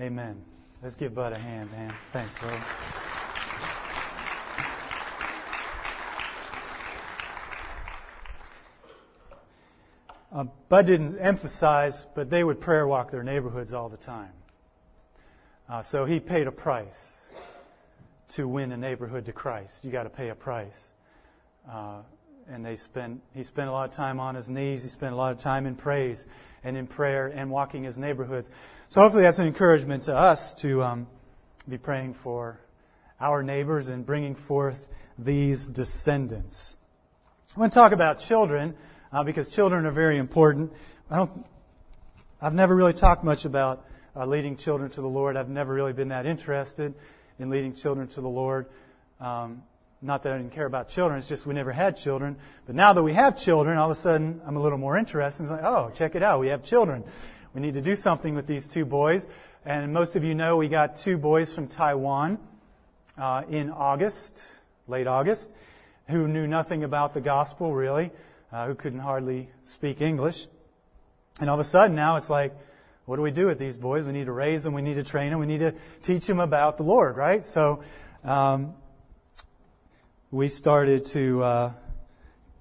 Amen. 0.00 0.42
Let's 0.82 0.94
give 0.94 1.14
Bud 1.14 1.32
a 1.32 1.38
hand, 1.38 1.70
man. 1.72 1.92
Thanks, 2.12 2.32
bro. 2.40 2.56
Uh, 10.32 10.44
Bud 10.68 10.86
didn't 10.86 11.18
emphasize, 11.18 12.06
but 12.14 12.28
they 12.28 12.44
would 12.44 12.60
prayer 12.60 12.86
walk 12.86 13.10
their 13.10 13.22
neighborhoods 13.22 13.72
all 13.72 13.88
the 13.88 13.96
time. 13.96 14.30
Uh, 15.68 15.82
so 15.82 16.04
he 16.04 16.20
paid 16.20 16.46
a 16.46 16.52
price 16.52 17.20
to 18.28 18.46
win 18.46 18.70
a 18.70 18.76
neighborhood 18.76 19.24
to 19.26 19.32
Christ. 19.32 19.84
You 19.84 19.90
got 19.90 20.04
to 20.04 20.10
pay 20.10 20.28
a 20.28 20.34
price. 20.34 20.92
Uh, 21.68 22.02
and 22.48 22.64
they 22.64 22.76
spent, 22.76 23.20
he 23.34 23.42
spent 23.42 23.68
a 23.68 23.72
lot 23.72 23.88
of 23.88 23.94
time 23.94 24.20
on 24.20 24.36
his 24.36 24.48
knees. 24.48 24.84
He 24.84 24.88
spent 24.88 25.12
a 25.12 25.16
lot 25.16 25.32
of 25.32 25.38
time 25.38 25.66
in 25.66 25.74
praise 25.74 26.28
and 26.62 26.76
in 26.76 26.86
prayer 26.86 27.26
and 27.26 27.50
walking 27.50 27.82
his 27.82 27.98
neighborhoods. 27.98 28.50
So 28.88 29.00
hopefully 29.00 29.24
that's 29.24 29.40
an 29.40 29.48
encouragement 29.48 30.04
to 30.04 30.16
us 30.16 30.54
to 30.56 30.84
um, 30.84 31.06
be 31.68 31.78
praying 31.78 32.14
for 32.14 32.60
our 33.20 33.42
neighbors 33.42 33.88
and 33.88 34.06
bringing 34.06 34.36
forth 34.36 34.86
these 35.18 35.68
descendants. 35.68 36.76
I 37.56 37.60
want 37.60 37.72
to 37.72 37.78
talk 37.78 37.90
about 37.90 38.20
children 38.20 38.74
uh, 39.12 39.24
because 39.24 39.50
children 39.50 39.86
are 39.86 39.90
very 39.90 40.18
important. 40.18 40.72
I 41.10 41.16
don't. 41.16 41.46
I've 42.40 42.54
never 42.54 42.76
really 42.76 42.92
talked 42.92 43.24
much 43.24 43.46
about 43.46 43.84
uh, 44.16 44.24
leading 44.26 44.56
children 44.56 44.90
to 44.90 45.00
the 45.00 45.08
Lord. 45.08 45.36
I've 45.36 45.48
never 45.48 45.74
really 45.74 45.92
been 45.92 46.08
that 46.08 46.26
interested 46.26 46.94
in 47.38 47.50
leading 47.50 47.74
children 47.74 48.08
to 48.08 48.20
the 48.20 48.28
Lord. 48.28 48.66
Um, 49.20 49.62
not 50.02 50.22
that 50.22 50.32
I 50.32 50.38
didn't 50.38 50.52
care 50.52 50.66
about 50.66 50.88
children, 50.88 51.18
it's 51.18 51.28
just 51.28 51.46
we 51.46 51.54
never 51.54 51.72
had 51.72 51.96
children. 51.96 52.36
But 52.66 52.74
now 52.74 52.92
that 52.92 53.02
we 53.02 53.12
have 53.14 53.36
children, 53.36 53.78
all 53.78 53.90
of 53.90 53.92
a 53.92 54.00
sudden 54.00 54.40
I'm 54.46 54.56
a 54.56 54.60
little 54.60 54.78
more 54.78 54.96
interested. 54.96 55.42
It's 55.42 55.52
like, 55.52 55.64
oh, 55.64 55.90
check 55.94 56.14
it 56.14 56.22
out, 56.22 56.40
we 56.40 56.48
have 56.48 56.62
children. 56.62 57.04
We 57.54 57.60
need 57.60 57.74
to 57.74 57.80
do 57.80 57.96
something 57.96 58.34
with 58.34 58.46
these 58.46 58.68
two 58.68 58.84
boys. 58.84 59.26
And 59.64 59.92
most 59.92 60.16
of 60.16 60.22
you 60.22 60.34
know 60.34 60.56
we 60.56 60.68
got 60.68 60.96
two 60.96 61.16
boys 61.16 61.54
from 61.54 61.66
Taiwan 61.66 62.38
uh, 63.18 63.42
in 63.48 63.70
August, 63.70 64.44
late 64.86 65.06
August, 65.06 65.52
who 66.08 66.28
knew 66.28 66.46
nothing 66.46 66.84
about 66.84 67.14
the 67.14 67.20
gospel 67.20 67.74
really, 67.74 68.10
uh, 68.52 68.66
who 68.66 68.74
couldn't 68.74 69.00
hardly 69.00 69.48
speak 69.64 70.00
English. 70.00 70.46
And 71.40 71.50
all 71.50 71.58
of 71.58 71.60
a 71.60 71.68
sudden 71.68 71.96
now 71.96 72.16
it's 72.16 72.30
like, 72.30 72.54
what 73.06 73.16
do 73.16 73.22
we 73.22 73.30
do 73.30 73.46
with 73.46 73.58
these 73.58 73.76
boys? 73.76 74.04
We 74.04 74.12
need 74.12 74.26
to 74.26 74.32
raise 74.32 74.62
them, 74.64 74.74
we 74.74 74.82
need 74.82 74.94
to 74.94 75.04
train 75.04 75.30
them, 75.30 75.40
we 75.40 75.46
need 75.46 75.60
to 75.60 75.74
teach 76.02 76.26
them 76.26 76.40
about 76.40 76.76
the 76.76 76.82
Lord, 76.82 77.16
right? 77.16 77.44
So, 77.44 77.82
um, 78.24 78.74
we 80.32 80.48
started 80.48 81.04
to 81.06 81.42
uh, 81.42 81.72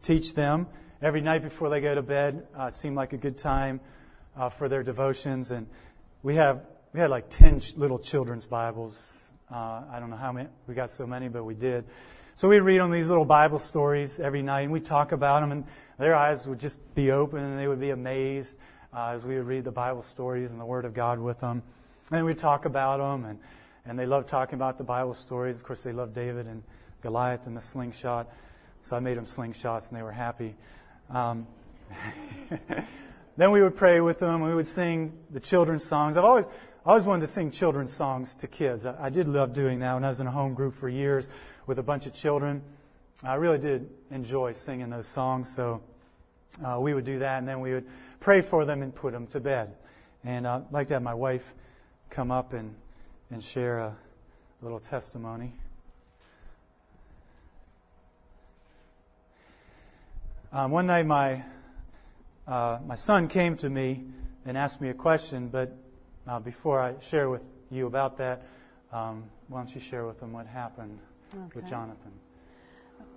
teach 0.03 0.35
them 0.35 0.67
every 1.01 1.21
night 1.21 1.41
before 1.41 1.69
they 1.69 1.81
go 1.81 1.95
to 1.95 2.03
bed. 2.03 2.47
Uh, 2.55 2.69
seemed 2.69 2.95
like 2.95 3.13
a 3.13 3.17
good 3.17 3.37
time 3.37 3.79
uh, 4.37 4.49
for 4.49 4.69
their 4.69 4.83
devotions, 4.83 5.49
and 5.49 5.65
we 6.21 6.35
have 6.35 6.61
we 6.93 6.99
had 6.99 7.09
like 7.09 7.25
ten 7.29 7.59
ch- 7.59 7.75
little 7.75 7.97
children's 7.97 8.45
Bibles. 8.45 9.31
Uh, 9.51 9.81
I 9.91 9.99
don't 9.99 10.11
know 10.11 10.15
how 10.15 10.31
many 10.31 10.47
we 10.67 10.75
got 10.75 10.91
so 10.91 11.07
many, 11.07 11.27
but 11.27 11.43
we 11.43 11.55
did. 11.55 11.85
So 12.35 12.47
we 12.47 12.59
read 12.59 12.79
them 12.79 12.91
these 12.91 13.09
little 13.09 13.25
Bible 13.25 13.59
stories 13.59 14.19
every 14.19 14.43
night, 14.43 14.61
and 14.61 14.71
we 14.71 14.79
talk 14.79 15.11
about 15.11 15.39
them, 15.39 15.51
and 15.51 15.65
their 15.97 16.15
eyes 16.15 16.47
would 16.47 16.59
just 16.59 16.93
be 16.93 17.11
open, 17.11 17.43
and 17.43 17.57
they 17.57 17.67
would 17.67 17.79
be 17.79 17.89
amazed 17.89 18.59
uh, 18.95 19.09
as 19.09 19.23
we 19.23 19.35
would 19.35 19.47
read 19.47 19.63
the 19.63 19.71
Bible 19.71 20.01
stories 20.01 20.51
and 20.51 20.59
the 20.59 20.65
Word 20.65 20.85
of 20.85 20.93
God 20.93 21.19
with 21.19 21.39
them. 21.39 21.61
And 22.11 22.25
we'd 22.25 22.37
talk 22.37 22.65
about 22.65 22.97
them, 22.97 23.25
and 23.25 23.39
and 23.87 23.99
they 23.99 24.05
love 24.05 24.25
talking 24.25 24.55
about 24.55 24.77
the 24.77 24.83
Bible 24.83 25.13
stories. 25.13 25.57
Of 25.57 25.63
course, 25.63 25.83
they 25.83 25.91
love 25.91 26.13
David 26.13 26.47
and 26.47 26.63
Goliath 27.01 27.45
and 27.45 27.55
the 27.55 27.61
slingshot. 27.61 28.27
So 28.81 28.95
I 28.95 28.99
made 28.99 29.17
them 29.17 29.25
slingshots 29.25 29.89
and 29.89 29.97
they 29.97 30.03
were 30.03 30.11
happy. 30.11 30.55
Um, 31.09 31.45
then 33.37 33.51
we 33.51 33.61
would 33.61 33.75
pray 33.75 34.01
with 34.01 34.19
them. 34.19 34.41
We 34.41 34.55
would 34.55 34.67
sing 34.67 35.13
the 35.29 35.39
children's 35.39 35.83
songs. 35.83 36.17
I've 36.17 36.25
always, 36.25 36.47
always 36.83 37.03
wanted 37.03 37.21
to 37.21 37.27
sing 37.27 37.51
children's 37.51 37.93
songs 37.93 38.33
to 38.35 38.47
kids. 38.47 38.87
I, 38.87 39.05
I 39.05 39.09
did 39.09 39.27
love 39.27 39.53
doing 39.53 39.79
that 39.79 39.93
when 39.93 40.03
I 40.03 40.07
was 40.07 40.19
in 40.19 40.25
a 40.25 40.31
home 40.31 40.55
group 40.55 40.73
for 40.73 40.89
years 40.89 41.29
with 41.67 41.77
a 41.77 41.83
bunch 41.83 42.07
of 42.07 42.13
children. 42.13 42.63
I 43.23 43.35
really 43.35 43.59
did 43.59 43.87
enjoy 44.09 44.53
singing 44.53 44.89
those 44.89 45.07
songs. 45.07 45.53
So 45.55 45.81
uh, 46.63 46.79
we 46.79 46.95
would 46.95 47.05
do 47.05 47.19
that 47.19 47.37
and 47.37 47.47
then 47.47 47.59
we 47.59 47.73
would 47.73 47.85
pray 48.25 48.41
for 48.41 48.65
them 48.65 48.81
and 48.81 48.95
put 48.95 49.13
them 49.13 49.27
to 49.27 49.39
bed. 49.39 49.71
And 50.23 50.47
uh, 50.47 50.55
I'd 50.55 50.73
like 50.73 50.87
to 50.87 50.95
have 50.95 51.03
my 51.03 51.13
wife 51.13 51.53
come 52.09 52.31
up 52.31 52.53
and, 52.53 52.73
and 53.29 53.43
share 53.43 53.77
a 53.77 53.95
little 54.63 54.79
testimony. 54.79 55.53
Um, 60.51 60.71
one 60.71 60.87
night, 60.87 61.05
my 61.05 61.43
uh, 62.47 62.79
my 62.87 62.95
son 62.95 63.27
came 63.27 63.57
to 63.57 63.69
me 63.69 64.05
and 64.43 64.57
asked 64.57 64.81
me 64.81 64.89
a 64.89 64.95
question. 64.95 65.47
But 65.49 65.77
uh, 66.27 66.39
before 66.39 66.81
I 66.81 66.95
share 67.01 67.29
with 67.29 67.43
you 67.69 67.85
about 67.85 68.17
that, 68.17 68.41
um, 68.91 69.25
why 69.49 69.59
don't 69.59 69.75
you 69.75 69.81
share 69.81 70.07
with 70.07 70.19
them 70.19 70.33
what 70.33 70.47
happened 70.47 70.97
okay. 71.31 71.43
with 71.53 71.69
Jonathan? 71.69 72.11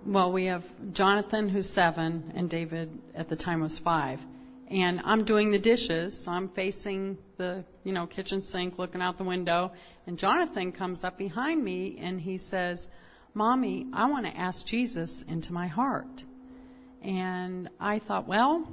Well, 0.05 0.31
we 0.31 0.45
have 0.45 0.63
Jonathan, 0.93 1.49
who's 1.49 1.67
seven, 1.67 2.31
and 2.35 2.47
David 2.47 2.95
at 3.15 3.27
the 3.27 3.35
time 3.35 3.61
was 3.61 3.79
five. 3.79 4.23
And 4.69 5.01
I'm 5.03 5.23
doing 5.23 5.51
the 5.51 5.59
dishes, 5.59 6.19
so 6.23 6.31
I'm 6.31 6.47
facing 6.49 7.17
the 7.37 7.63
you 7.83 7.91
know 7.91 8.05
kitchen 8.05 8.41
sink, 8.41 8.77
looking 8.77 9.01
out 9.01 9.17
the 9.17 9.23
window, 9.23 9.71
and 10.05 10.17
Jonathan 10.17 10.71
comes 10.71 11.03
up 11.03 11.17
behind 11.17 11.63
me 11.63 11.97
and 11.99 12.21
he 12.21 12.37
says, 12.37 12.87
"Mommy, 13.33 13.87
I 13.93 14.09
want 14.09 14.25
to 14.27 14.37
ask 14.37 14.65
Jesus 14.65 15.23
into 15.23 15.53
my 15.53 15.67
heart." 15.67 16.23
And 17.01 17.69
I 17.79 17.99
thought, 17.99 18.27
well, 18.27 18.67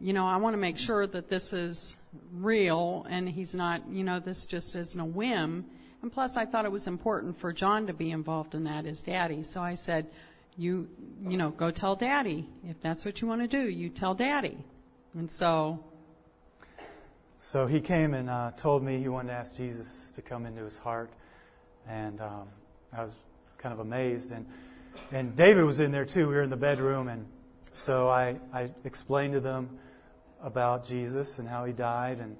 you 0.00 0.12
know, 0.12 0.26
I 0.26 0.36
want 0.36 0.54
to 0.54 0.58
make 0.58 0.78
sure 0.78 1.06
that 1.06 1.28
this 1.28 1.52
is 1.52 1.96
real 2.32 3.06
and 3.08 3.28
he's 3.28 3.54
not, 3.54 3.82
you 3.90 4.04
know, 4.04 4.20
this 4.20 4.46
just 4.46 4.74
isn't 4.74 4.98
a 4.98 5.04
whim. 5.04 5.64
And 6.02 6.12
plus, 6.12 6.36
I 6.36 6.46
thought 6.46 6.64
it 6.64 6.72
was 6.72 6.86
important 6.86 7.38
for 7.38 7.52
John 7.52 7.86
to 7.88 7.92
be 7.92 8.10
involved 8.10 8.54
in 8.54 8.64
that 8.64 8.86
as 8.86 9.02
daddy. 9.02 9.42
So 9.42 9.60
I 9.60 9.74
said, 9.74 10.06
you, 10.56 10.88
you 11.26 11.36
know, 11.36 11.50
go 11.50 11.70
tell 11.70 11.96
daddy. 11.96 12.48
If 12.64 12.80
that's 12.80 13.04
what 13.04 13.20
you 13.20 13.28
want 13.28 13.42
to 13.42 13.48
do, 13.48 13.68
you 13.68 13.88
tell 13.88 14.14
daddy. 14.14 14.58
And 15.14 15.30
so. 15.30 15.84
So 17.36 17.66
he 17.66 17.80
came 17.80 18.14
and 18.14 18.28
uh, 18.28 18.52
told 18.56 18.82
me 18.82 18.98
he 18.98 19.08
wanted 19.08 19.28
to 19.28 19.34
ask 19.34 19.56
Jesus 19.56 20.10
to 20.12 20.22
come 20.22 20.46
into 20.46 20.64
his 20.64 20.78
heart. 20.78 21.10
And 21.86 22.20
um, 22.20 22.48
I 22.92 23.02
was 23.02 23.16
kind 23.58 23.72
of 23.72 23.80
amazed. 23.80 24.32
And 24.32 24.46
and 25.10 25.34
David 25.36 25.64
was 25.64 25.80
in 25.80 25.90
there 25.90 26.04
too. 26.04 26.28
We 26.28 26.34
were 26.34 26.42
in 26.42 26.50
the 26.50 26.56
bedroom, 26.56 27.08
and 27.08 27.26
so 27.74 28.08
I, 28.08 28.36
I 28.52 28.70
explained 28.84 29.34
to 29.34 29.40
them 29.40 29.78
about 30.42 30.86
Jesus 30.86 31.38
and 31.38 31.48
how 31.48 31.64
he 31.64 31.72
died 31.72 32.20
and 32.20 32.36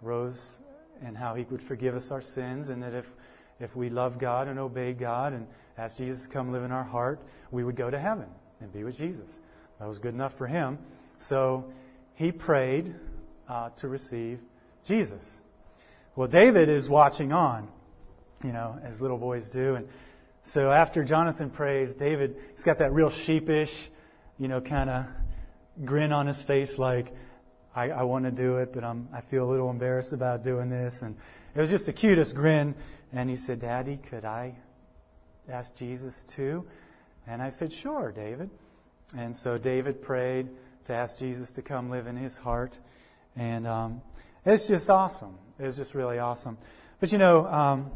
rose 0.00 0.58
and 1.04 1.16
how 1.16 1.34
he 1.34 1.44
would 1.50 1.62
forgive 1.62 1.94
us 1.94 2.10
our 2.10 2.22
sins, 2.22 2.68
and 2.68 2.82
that 2.82 2.94
if, 2.94 3.10
if 3.58 3.74
we 3.74 3.90
love 3.90 4.18
God 4.18 4.46
and 4.46 4.58
obey 4.58 4.92
God 4.92 5.32
and 5.32 5.46
ask 5.76 5.98
Jesus 5.98 6.24
to 6.24 6.28
come 6.28 6.52
live 6.52 6.62
in 6.62 6.70
our 6.70 6.84
heart, 6.84 7.20
we 7.50 7.64
would 7.64 7.76
go 7.76 7.90
to 7.90 7.98
heaven 7.98 8.28
and 8.60 8.72
be 8.72 8.84
with 8.84 8.96
Jesus. 8.96 9.40
That 9.80 9.88
was 9.88 9.98
good 9.98 10.14
enough 10.14 10.34
for 10.34 10.46
him. 10.46 10.78
So 11.18 11.72
he 12.22 12.30
prayed 12.30 12.94
uh, 13.48 13.70
to 13.70 13.88
receive 13.88 14.38
Jesus. 14.84 15.42
Well, 16.14 16.28
David 16.28 16.68
is 16.68 16.88
watching 16.88 17.32
on, 17.32 17.68
you 18.44 18.52
know, 18.52 18.78
as 18.84 19.02
little 19.02 19.18
boys 19.18 19.48
do, 19.48 19.74
and 19.74 19.88
so 20.44 20.70
after 20.70 21.02
Jonathan 21.02 21.50
prays, 21.50 21.96
David, 21.96 22.36
he's 22.52 22.62
got 22.62 22.78
that 22.78 22.92
real 22.92 23.10
sheepish, 23.10 23.90
you 24.38 24.46
know, 24.46 24.60
kind 24.60 24.88
of 24.88 25.06
grin 25.84 26.12
on 26.12 26.28
his 26.28 26.40
face 26.40 26.78
like, 26.78 27.12
I, 27.74 27.90
I 27.90 28.02
want 28.04 28.24
to 28.26 28.30
do 28.30 28.58
it, 28.58 28.72
but 28.72 28.84
I'm, 28.84 29.08
I 29.12 29.20
feel 29.20 29.44
a 29.44 29.50
little 29.50 29.70
embarrassed 29.70 30.12
about 30.12 30.44
doing 30.44 30.70
this. 30.70 31.02
And 31.02 31.16
it 31.56 31.60
was 31.60 31.70
just 31.70 31.86
the 31.86 31.92
cutest 31.92 32.36
grin. 32.36 32.74
And 33.12 33.30
he 33.30 33.36
said, 33.36 33.58
Daddy, 33.58 33.96
could 33.96 34.24
I 34.24 34.54
ask 35.48 35.74
Jesus 35.74 36.22
too? 36.22 36.66
And 37.26 37.42
I 37.42 37.48
said, 37.48 37.72
Sure, 37.72 38.12
David. 38.12 38.50
And 39.16 39.34
so 39.34 39.58
David 39.58 40.02
prayed 40.02 40.48
to 40.84 40.92
ask 40.92 41.18
Jesus 41.18 41.50
to 41.52 41.62
come 41.62 41.90
live 41.90 42.06
in 42.06 42.16
his 42.16 42.38
heart. 42.38 42.78
And 43.36 43.66
um, 43.66 44.02
it's 44.44 44.66
just 44.66 44.90
awesome. 44.90 45.38
It's 45.58 45.76
just 45.76 45.94
really 45.94 46.18
awesome. 46.18 46.58
But 47.00 47.12
you 47.12 47.18
know, 47.18 47.46
um, 47.46 47.90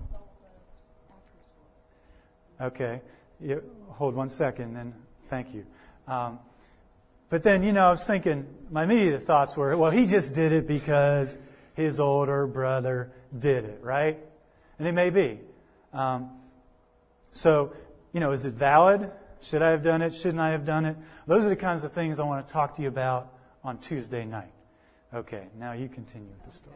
Okay. 2.60 3.02
You, 3.40 3.62
hold 3.90 4.14
one 4.14 4.28
second, 4.28 4.74
then 4.74 4.94
thank 5.28 5.54
you. 5.54 5.66
Um, 6.08 6.38
but 7.28 7.42
then, 7.42 7.62
you 7.62 7.72
know, 7.72 7.88
I 7.88 7.90
was 7.90 8.06
thinking, 8.06 8.46
my 8.70 8.84
immediate 8.84 9.22
thoughts 9.22 9.56
were, 9.56 9.76
well, 9.76 9.90
he 9.90 10.06
just 10.06 10.32
did 10.32 10.52
it 10.52 10.66
because 10.66 11.36
his 11.74 12.00
older 12.00 12.46
brother 12.46 13.12
did 13.38 13.64
it, 13.64 13.80
right? 13.82 14.18
And 14.78 14.88
it 14.88 14.92
may 14.92 15.10
be. 15.10 15.40
Um, 15.92 16.30
so, 17.30 17.74
you 18.12 18.20
know, 18.20 18.30
is 18.30 18.46
it 18.46 18.54
valid? 18.54 19.10
Should 19.46 19.62
I 19.62 19.70
have 19.70 19.84
done 19.84 20.02
it? 20.02 20.12
Shouldn't 20.12 20.40
I 20.40 20.50
have 20.50 20.64
done 20.64 20.84
it? 20.84 20.96
Those 21.28 21.44
are 21.44 21.48
the 21.48 21.54
kinds 21.54 21.84
of 21.84 21.92
things 21.92 22.18
I 22.18 22.24
want 22.24 22.46
to 22.46 22.52
talk 22.52 22.74
to 22.74 22.82
you 22.82 22.88
about 22.88 23.32
on 23.62 23.78
Tuesday 23.78 24.24
night. 24.24 24.50
Okay, 25.14 25.46
now 25.56 25.70
you 25.70 25.88
continue 25.88 26.28
with 26.30 26.52
the 26.52 26.58
story. 26.58 26.74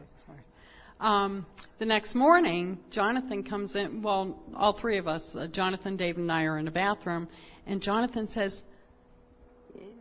Um, 1.01 1.45
the 1.79 1.85
next 1.85 2.15
morning, 2.15 2.79
Jonathan 2.89 3.43
comes 3.43 3.75
in. 3.75 4.01
Well, 4.01 4.39
all 4.55 4.71
three 4.71 4.97
of 4.97 5.07
us, 5.07 5.35
uh, 5.35 5.47
Jonathan, 5.47 5.97
Dave, 5.97 6.17
and 6.17 6.31
I, 6.31 6.43
are 6.43 6.57
in 6.59 6.63
the 6.63 6.71
bathroom, 6.71 7.27
and 7.67 7.81
Jonathan 7.81 8.25
says, 8.25 8.63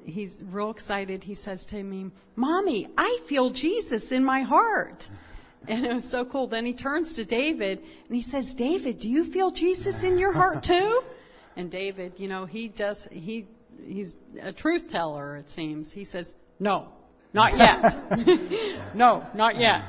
he's 0.04 0.38
real 0.40 0.70
excited. 0.70 1.24
He 1.24 1.34
says 1.34 1.66
to 1.66 1.82
me, 1.82 2.12
"Mommy, 2.36 2.86
I 2.96 3.18
feel 3.26 3.50
Jesus 3.50 4.12
in 4.12 4.24
my 4.24 4.42
heart." 4.42 5.10
And 5.68 5.84
it 5.84 5.94
was 5.94 6.08
so 6.08 6.24
cool. 6.24 6.46
Then 6.46 6.64
he 6.64 6.72
turns 6.72 7.12
to 7.12 7.24
David 7.24 7.80
and 7.80 8.16
he 8.16 8.22
says, 8.22 8.54
"David, 8.54 8.98
do 8.98 9.10
you 9.10 9.24
feel 9.24 9.50
Jesus 9.50 10.02
in 10.02 10.16
your 10.18 10.32
heart 10.32 10.62
too?" 10.62 11.02
And 11.60 11.70
David, 11.70 12.14
you 12.16 12.26
know, 12.26 12.46
he 12.46 12.68
does. 12.68 13.06
He 13.12 13.46
he's 13.86 14.16
a 14.40 14.50
truth 14.50 14.88
teller. 14.88 15.36
It 15.36 15.50
seems. 15.50 15.92
He 15.92 16.04
says, 16.04 16.34
"No, 16.58 16.88
not 17.34 17.58
yet. 17.58 17.98
no, 18.94 19.26
not 19.34 19.60
yet." 19.60 19.84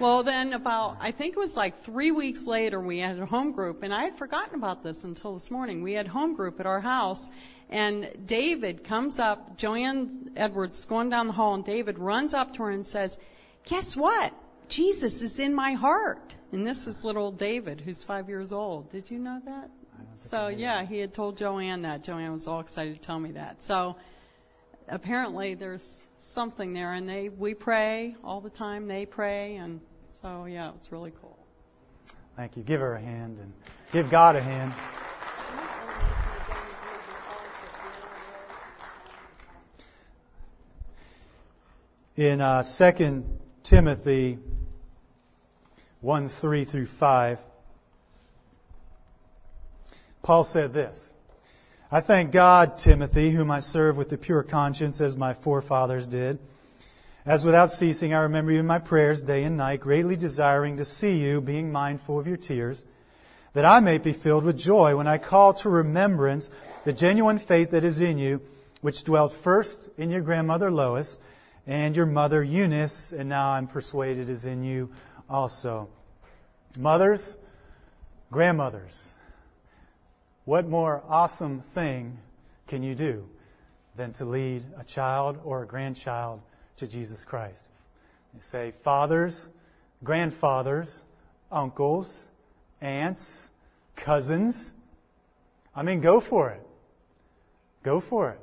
well, 0.00 0.24
then 0.24 0.52
about, 0.52 0.96
I 1.00 1.12
think 1.12 1.36
it 1.36 1.38
was 1.38 1.56
like 1.56 1.78
three 1.78 2.10
weeks 2.10 2.44
later, 2.44 2.80
we 2.80 2.98
had 2.98 3.20
a 3.20 3.26
home 3.26 3.52
group, 3.52 3.84
and 3.84 3.94
I 3.94 4.02
had 4.02 4.18
forgotten 4.18 4.56
about 4.56 4.82
this 4.82 5.04
until 5.04 5.34
this 5.34 5.48
morning. 5.48 5.80
We 5.80 5.92
had 5.92 6.08
home 6.08 6.34
group 6.34 6.58
at 6.58 6.66
our 6.66 6.80
house, 6.80 7.30
and 7.70 8.10
David 8.26 8.82
comes 8.82 9.20
up, 9.20 9.56
Joanne 9.56 10.32
Edwards 10.34 10.84
going 10.86 11.08
down 11.08 11.28
the 11.28 11.34
hall, 11.34 11.54
and 11.54 11.64
David 11.64 12.00
runs 12.00 12.34
up 12.34 12.52
to 12.54 12.64
her 12.64 12.70
and 12.70 12.84
says, 12.84 13.16
Guess 13.64 13.96
what? 13.96 14.34
Jesus 14.68 15.22
is 15.22 15.38
in 15.38 15.54
my 15.54 15.72
heart. 15.72 16.34
And 16.50 16.66
this 16.66 16.88
is 16.88 17.04
little 17.04 17.30
David, 17.30 17.80
who's 17.80 18.02
five 18.02 18.28
years 18.28 18.50
old. 18.50 18.90
Did 18.90 19.08
you 19.08 19.20
know 19.20 19.40
that? 19.44 19.70
So, 20.16 20.48
yeah, 20.48 20.84
he 20.84 20.98
had 20.98 21.14
told 21.14 21.36
Joanne 21.36 21.82
that. 21.82 22.02
Joanne 22.02 22.32
was 22.32 22.46
all 22.46 22.60
excited 22.60 22.94
to 22.94 23.00
tell 23.00 23.20
me 23.20 23.32
that. 23.32 23.62
So, 23.62 23.96
apparently, 24.88 25.54
there's 25.54 26.06
something 26.18 26.72
there, 26.72 26.94
and 26.94 27.08
they 27.08 27.28
we 27.28 27.54
pray 27.54 28.16
all 28.24 28.40
the 28.40 28.50
time. 28.50 28.88
They 28.88 29.06
pray, 29.06 29.56
and 29.56 29.80
so, 30.20 30.46
yeah, 30.46 30.72
it's 30.74 30.90
really 30.90 31.12
cool. 31.20 31.38
Thank 32.36 32.56
you. 32.56 32.62
Give 32.62 32.80
her 32.80 32.94
a 32.94 33.00
hand 33.00 33.38
and 33.38 33.52
give 33.92 34.10
God 34.10 34.36
a 34.36 34.42
hand. 34.42 34.72
In 42.16 42.40
uh, 42.40 42.62
2 42.62 43.24
Timothy 43.62 44.38
1 46.00 46.28
3 46.28 46.64
through 46.64 46.86
5, 46.86 47.38
Paul 50.26 50.42
said 50.42 50.74
this 50.74 51.12
I 51.88 52.00
thank 52.00 52.32
God, 52.32 52.78
Timothy, 52.78 53.30
whom 53.30 53.48
I 53.48 53.60
serve 53.60 53.96
with 53.96 54.12
a 54.12 54.18
pure 54.18 54.42
conscience 54.42 55.00
as 55.00 55.16
my 55.16 55.32
forefathers 55.32 56.08
did. 56.08 56.40
As 57.24 57.44
without 57.44 57.70
ceasing 57.70 58.12
I 58.12 58.22
remember 58.22 58.50
you 58.50 58.58
in 58.58 58.66
my 58.66 58.80
prayers 58.80 59.22
day 59.22 59.44
and 59.44 59.56
night, 59.56 59.78
greatly 59.78 60.16
desiring 60.16 60.78
to 60.78 60.84
see 60.84 61.18
you, 61.18 61.40
being 61.40 61.70
mindful 61.70 62.18
of 62.18 62.26
your 62.26 62.36
tears, 62.36 62.86
that 63.52 63.64
I 63.64 63.78
may 63.78 63.98
be 63.98 64.12
filled 64.12 64.42
with 64.42 64.58
joy 64.58 64.96
when 64.96 65.06
I 65.06 65.18
call 65.18 65.54
to 65.54 65.68
remembrance 65.68 66.50
the 66.82 66.92
genuine 66.92 67.38
faith 67.38 67.70
that 67.70 67.84
is 67.84 68.00
in 68.00 68.18
you, 68.18 68.40
which 68.80 69.04
dwelt 69.04 69.32
first 69.32 69.90
in 69.96 70.10
your 70.10 70.22
grandmother 70.22 70.72
Lois 70.72 71.18
and 71.68 71.94
your 71.94 72.06
mother 72.06 72.42
Eunice, 72.42 73.12
and 73.12 73.28
now 73.28 73.50
I'm 73.50 73.68
persuaded 73.68 74.28
is 74.28 74.44
in 74.44 74.64
you 74.64 74.90
also. 75.30 75.88
Mothers, 76.76 77.36
grandmothers, 78.32 79.15
what 80.46 80.68
more 80.68 81.02
awesome 81.08 81.60
thing 81.60 82.16
can 82.66 82.82
you 82.82 82.94
do 82.94 83.28
than 83.96 84.12
to 84.14 84.24
lead 84.24 84.62
a 84.78 84.84
child 84.84 85.38
or 85.44 85.62
a 85.62 85.66
grandchild 85.66 86.40
to 86.76 86.86
Jesus 86.86 87.24
Christ? 87.24 87.68
You 88.32 88.40
say 88.40 88.72
fathers, 88.82 89.48
grandfathers, 90.04 91.04
uncles, 91.50 92.30
aunts, 92.80 93.50
cousins. 93.96 94.72
I 95.74 95.82
mean, 95.82 96.00
go 96.00 96.20
for 96.20 96.50
it. 96.50 96.64
Go 97.82 98.00
for 98.00 98.30
it. 98.30 98.40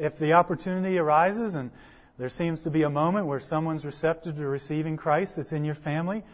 If 0.00 0.18
the 0.18 0.32
opportunity 0.32 0.98
arises 0.98 1.54
and 1.54 1.70
there 2.18 2.28
seems 2.28 2.62
to 2.64 2.70
be 2.70 2.82
a 2.82 2.90
moment 2.90 3.26
where 3.26 3.40
someone's 3.40 3.86
receptive 3.86 4.36
to 4.36 4.46
receiving 4.46 4.96
Christ 4.96 5.36
that's 5.36 5.52
in 5.52 5.64
your 5.64 5.74
family. 5.74 6.24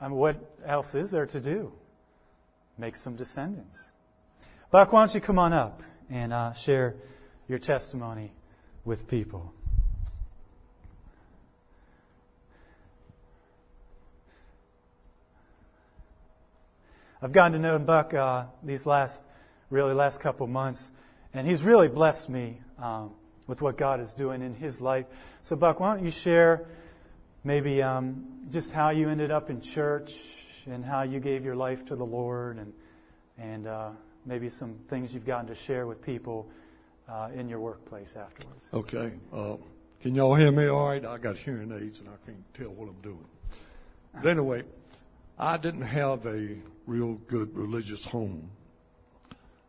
I 0.00 0.08
mean, 0.08 0.16
what 0.16 0.36
else 0.64 0.94
is 0.94 1.10
there 1.10 1.26
to 1.26 1.40
do? 1.40 1.72
Make 2.80 2.96
some 2.96 3.14
descendants. 3.14 3.92
Buck, 4.70 4.90
why 4.90 5.02
don't 5.02 5.14
you 5.14 5.20
come 5.20 5.38
on 5.38 5.52
up 5.52 5.82
and 6.08 6.32
uh, 6.32 6.54
share 6.54 6.96
your 7.46 7.58
testimony 7.58 8.32
with 8.86 9.06
people? 9.06 9.52
I've 17.20 17.32
gotten 17.32 17.52
to 17.52 17.58
know 17.58 17.78
Buck 17.78 18.14
uh, 18.14 18.44
these 18.62 18.86
last, 18.86 19.24
really 19.68 19.92
last 19.92 20.22
couple 20.22 20.46
months, 20.46 20.90
and 21.34 21.46
he's 21.46 21.62
really 21.62 21.88
blessed 21.88 22.30
me. 22.30 22.60
Um, 22.78 23.12
with 23.50 23.60
what 23.60 23.76
God 23.76 23.98
is 23.98 24.12
doing 24.12 24.42
in 24.42 24.54
his 24.54 24.80
life. 24.80 25.06
So, 25.42 25.56
Buck, 25.56 25.80
why 25.80 25.96
don't 25.96 26.04
you 26.04 26.12
share 26.12 26.68
maybe 27.42 27.82
um, 27.82 28.46
just 28.52 28.70
how 28.70 28.90
you 28.90 29.08
ended 29.08 29.32
up 29.32 29.50
in 29.50 29.60
church 29.60 30.39
and 30.66 30.84
how 30.84 31.02
you 31.02 31.20
gave 31.20 31.44
your 31.44 31.56
life 31.56 31.84
to 31.86 31.96
the 31.96 32.04
Lord 32.04 32.58
and, 32.58 32.72
and 33.38 33.66
uh, 33.66 33.90
maybe 34.26 34.48
some 34.48 34.74
things 34.88 35.14
you've 35.14 35.26
gotten 35.26 35.46
to 35.46 35.54
share 35.54 35.86
with 35.86 36.02
people 36.02 36.48
uh, 37.08 37.28
in 37.34 37.48
your 37.48 37.60
workplace 37.60 38.16
afterwards. 38.16 38.68
Okay. 38.72 39.12
Uh, 39.32 39.56
can 40.00 40.14
y'all 40.14 40.34
hear 40.34 40.50
me 40.50 40.66
all 40.66 40.88
right? 40.88 41.04
I 41.04 41.18
got 41.18 41.36
hearing 41.36 41.72
aids 41.72 42.00
and 42.00 42.08
I 42.08 42.16
can't 42.24 42.54
tell 42.54 42.70
what 42.70 42.88
I'm 42.88 43.00
doing. 43.02 43.26
But 44.14 44.26
anyway, 44.26 44.64
I 45.38 45.56
didn't 45.56 45.82
have 45.82 46.26
a 46.26 46.56
real 46.86 47.14
good 47.28 47.54
religious 47.56 48.04
home. 48.04 48.50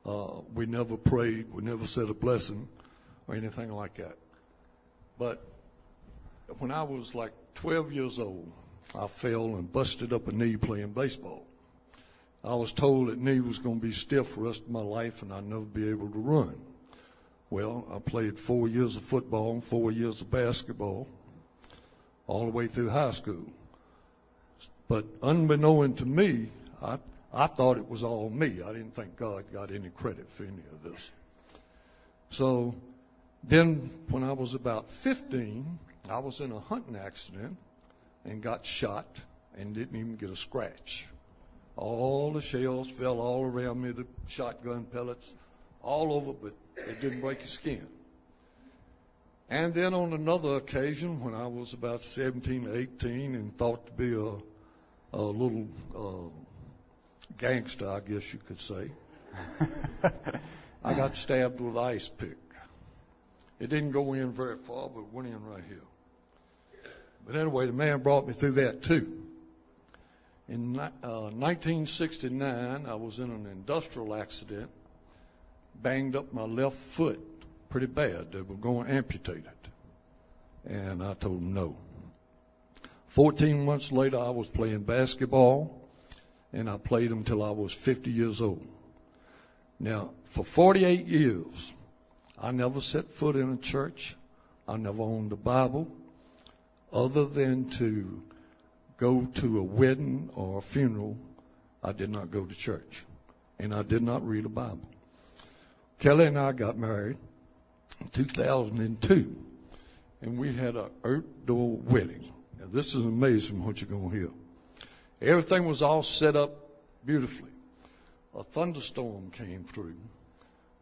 Uh, 0.05 0.41
we 0.53 0.65
never 0.65 0.97
prayed. 0.97 1.51
We 1.51 1.63
never 1.63 1.85
said 1.85 2.09
a 2.09 2.13
blessing 2.13 2.67
or 3.27 3.35
anything 3.35 3.71
like 3.71 3.95
that. 3.95 4.17
But 5.19 5.45
when 6.59 6.71
I 6.71 6.83
was 6.83 7.13
like 7.13 7.31
12 7.55 7.91
years 7.91 8.19
old, 8.19 8.51
I 8.93 9.07
fell 9.07 9.55
and 9.55 9.71
busted 9.71 10.13
up 10.13 10.27
a 10.27 10.31
knee 10.31 10.57
playing 10.57 10.91
baseball. 10.91 11.45
I 12.43 12.55
was 12.55 12.71
told 12.71 13.07
that 13.07 13.19
knee 13.19 13.39
was 13.39 13.59
going 13.59 13.79
to 13.79 13.85
be 13.85 13.93
stiff 13.93 14.29
for 14.29 14.41
the 14.41 14.47
rest 14.47 14.61
of 14.61 14.69
my 14.69 14.81
life 14.81 15.21
and 15.21 15.31
I'd 15.31 15.45
never 15.45 15.61
be 15.61 15.89
able 15.89 16.09
to 16.09 16.17
run. 16.17 16.59
Well, 17.49 17.85
I 17.93 17.99
played 17.99 18.39
four 18.39 18.67
years 18.67 18.95
of 18.95 19.03
football 19.03 19.51
and 19.51 19.63
four 19.63 19.91
years 19.91 20.21
of 20.21 20.31
basketball 20.31 21.07
all 22.25 22.45
the 22.45 22.51
way 22.51 22.67
through 22.67 22.89
high 22.89 23.11
school. 23.11 23.45
But 24.87 25.05
unbeknown 25.21 25.93
to 25.95 26.05
me, 26.05 26.49
I, 26.81 26.97
I 27.33 27.47
thought 27.47 27.77
it 27.77 27.87
was 27.87 28.03
all 28.03 28.29
me. 28.29 28.61
I 28.61 28.73
didn't 28.73 28.95
think 28.95 29.15
God 29.17 29.45
got 29.53 29.71
any 29.71 29.89
credit 29.89 30.29
for 30.31 30.43
any 30.43 30.63
of 30.71 30.83
this. 30.83 31.11
So 32.29 32.73
then, 33.43 33.89
when 34.09 34.23
I 34.23 34.31
was 34.31 34.53
about 34.53 34.89
15, 34.89 35.79
I 36.09 36.19
was 36.19 36.39
in 36.39 36.51
a 36.51 36.59
hunting 36.59 36.95
accident 36.95 37.57
and 38.25 38.41
got 38.41 38.65
shot 38.65 39.19
and 39.57 39.73
didn't 39.73 39.95
even 39.95 40.15
get 40.15 40.29
a 40.29 40.35
scratch. 40.35 41.07
All 41.75 42.31
the 42.31 42.41
shells 42.41 42.89
fell 42.89 43.19
all 43.19 43.43
around 43.43 43.81
me, 43.81 43.91
the 43.91 44.05
shotgun 44.27 44.85
pellets, 44.85 45.33
all 45.81 46.13
over, 46.13 46.33
but 46.33 46.53
it 46.77 47.01
didn't 47.01 47.21
break 47.21 47.39
the 47.39 47.47
skin. 47.47 47.87
And 49.49 49.73
then 49.73 49.93
on 49.93 50.13
another 50.13 50.55
occasion, 50.55 51.21
when 51.21 51.33
I 51.33 51.45
was 51.47 51.73
about 51.73 52.01
17, 52.01 52.69
18, 52.71 53.35
and 53.35 53.57
thought 53.57 53.85
to 53.85 53.91
be 53.91 54.13
a, 54.13 55.17
a 55.17 55.21
little 55.21 55.67
uh, 55.95 56.29
gangster, 57.37 57.89
I 57.89 57.99
guess 57.99 58.31
you 58.31 58.39
could 58.39 58.59
say, 58.59 58.89
I 60.83 60.93
got 60.93 61.17
stabbed 61.17 61.59
with 61.59 61.75
an 61.75 61.83
ice 61.83 62.07
pick. 62.09 62.37
It 63.59 63.69
didn't 63.69 63.91
go 63.91 64.13
in 64.13 64.31
very 64.31 64.57
far, 64.57 64.89
but 64.89 65.11
went 65.13 65.27
in 65.27 65.43
right 65.45 65.63
here. 65.67 65.81
But 67.25 67.35
anyway, 67.35 67.67
the 67.67 67.73
man 67.73 68.01
brought 68.01 68.27
me 68.27 68.33
through 68.33 68.51
that 68.53 68.81
too. 68.81 69.21
In 70.47 70.77
uh, 70.77 70.89
1969, 71.01 72.85
I 72.85 72.95
was 72.95 73.19
in 73.19 73.31
an 73.31 73.45
industrial 73.45 74.15
accident, 74.15 74.69
banged 75.81 76.15
up 76.15 76.33
my 76.33 76.43
left 76.43 76.75
foot 76.75 77.19
pretty 77.69 77.87
bad. 77.87 78.33
They 78.33 78.41
were 78.41 78.55
going 78.55 78.87
to 78.87 78.93
amputate 78.93 79.45
it. 79.45 79.67
And 80.69 81.01
I 81.01 81.13
told 81.13 81.37
them 81.37 81.53
no. 81.53 81.77
14 83.07 83.63
months 83.65 83.91
later, 83.91 84.19
I 84.19 84.29
was 84.29 84.49
playing 84.49 84.83
basketball, 84.83 85.81
and 86.51 86.69
I 86.69 86.77
played 86.77 87.11
until 87.11 87.43
I 87.43 87.51
was 87.51 87.71
50 87.71 88.11
years 88.11 88.41
old. 88.41 88.67
Now, 89.79 90.11
for 90.25 90.43
48 90.43 91.07
years, 91.07 91.73
I 92.37 92.51
never 92.51 92.81
set 92.81 93.13
foot 93.13 93.35
in 93.35 93.53
a 93.53 93.57
church. 93.57 94.17
I 94.67 94.77
never 94.77 95.01
owned 95.01 95.31
a 95.31 95.37
Bible 95.37 95.87
other 96.91 97.25
than 97.25 97.69
to 97.69 98.21
go 98.97 99.25
to 99.33 99.59
a 99.59 99.63
wedding 99.63 100.29
or 100.35 100.59
a 100.59 100.61
funeral. 100.61 101.17
I 101.83 101.91
did 101.91 102.09
not 102.09 102.29
go 102.29 102.45
to 102.45 102.55
church 102.55 103.03
and 103.59 103.73
I 103.73 103.81
did 103.81 104.03
not 104.03 104.25
read 104.27 104.45
a 104.45 104.49
Bible. 104.49 104.87
Kelly 105.99 106.27
and 106.27 106.37
I 106.37 106.51
got 106.51 106.77
married 106.77 107.17
in 107.99 108.09
2002 108.09 109.35
and 110.21 110.37
we 110.37 110.53
had 110.53 110.75
an 110.75 110.89
outdoor 111.03 111.77
wedding. 111.77 112.31
Now, 112.59 112.67
this 112.71 112.93
is 112.93 113.03
amazing 113.03 113.63
what 113.63 113.81
you're 113.81 113.89
going 113.89 114.11
to 114.11 114.15
hear. 114.15 114.29
Everything 115.21 115.65
was 115.65 115.81
all 115.81 116.03
set 116.03 116.35
up 116.35 116.51
beautifully. 117.05 117.49
A 118.35 118.43
thunderstorm 118.43 119.31
came 119.31 119.63
through, 119.63 119.95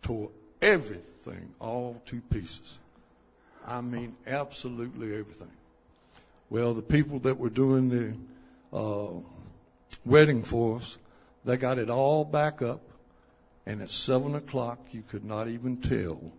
tore 0.02 0.30
everything 0.62 1.54
all 1.60 2.02
to 2.06 2.22
pieces. 2.22 2.78
I 3.66 3.82
mean, 3.82 4.16
absolutely 4.28 5.18
everything. 5.18 5.52
Well, 6.50 6.74
the 6.74 6.82
people 6.82 7.20
that 7.20 7.38
were 7.38 7.50
doing 7.50 7.90
the 7.90 8.78
uh, 8.78 9.22
wedding 10.04 10.44
for 10.44 10.78
us, 10.78 10.98
they 11.46 11.58
got 11.58 11.78
it 11.78 11.90
all 11.90 12.26
back 12.26 12.62
up, 12.62 12.82
and 13.66 13.82
at 13.82 13.90
seven 13.90 14.36
o'clock, 14.36 14.80
you 14.92 15.04
could 15.08 15.24
not 15.24 15.48
even 15.48 15.78
tell 15.78 16.32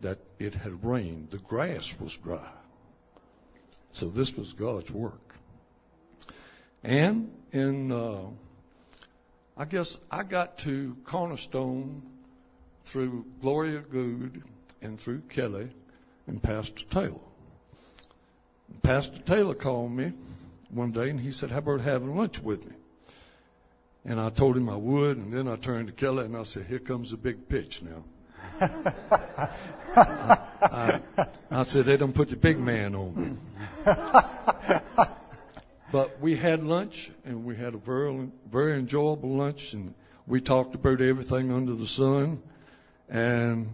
that 0.00 0.18
it 0.38 0.54
had 0.54 0.84
rained. 0.84 1.30
The 1.30 1.38
grass 1.38 1.94
was 2.00 2.16
dry. 2.16 2.50
So 3.92 4.08
this 4.08 4.36
was 4.36 4.52
God's 4.52 4.90
work. 4.90 5.34
And 6.82 7.32
in, 7.52 7.92
uh, 7.92 8.26
I 9.56 9.64
guess 9.64 9.96
I 10.10 10.22
got 10.22 10.58
to 10.58 10.96
Cornerstone 11.04 12.02
through 12.84 13.24
Gloria 13.40 13.80
Good 13.80 14.42
and 14.82 15.00
through 15.00 15.20
Kelly 15.28 15.70
and 16.26 16.42
Pastor 16.42 16.84
Taylor. 16.90 17.25
Pastor 18.82 19.18
Taylor 19.20 19.54
called 19.54 19.92
me 19.92 20.12
one 20.70 20.92
day 20.92 21.10
and 21.10 21.20
he 21.20 21.32
said, 21.32 21.50
How 21.50 21.58
about 21.58 21.80
having 21.80 22.16
lunch 22.16 22.42
with 22.42 22.64
me? 22.64 22.74
And 24.04 24.20
I 24.20 24.30
told 24.30 24.56
him 24.56 24.68
I 24.68 24.76
would, 24.76 25.16
and 25.16 25.32
then 25.32 25.48
I 25.48 25.56
turned 25.56 25.88
to 25.88 25.92
Kelly 25.92 26.24
and 26.24 26.36
I 26.36 26.44
said, 26.44 26.66
Here 26.66 26.78
comes 26.78 27.10
the 27.10 27.16
big 27.16 27.48
pitch 27.48 27.82
now. 27.82 28.04
I, 29.98 31.00
I, 31.50 31.62
said, 31.64 31.84
They 31.86 31.96
don't 31.96 32.14
put 32.14 32.28
the 32.28 32.36
big 32.36 32.58
man 32.58 32.94
on 32.94 33.14
me. 33.16 33.36
but 35.92 36.20
we 36.20 36.36
had 36.36 36.62
lunch, 36.62 37.10
and 37.24 37.44
we 37.44 37.56
had 37.56 37.74
a 37.74 37.78
very, 37.78 38.28
very 38.50 38.78
enjoyable 38.78 39.36
lunch, 39.36 39.72
and 39.72 39.94
we 40.26 40.40
talked 40.40 40.74
about 40.74 41.00
everything 41.00 41.50
under 41.52 41.74
the 41.74 41.86
sun. 41.86 42.42
And 43.08 43.70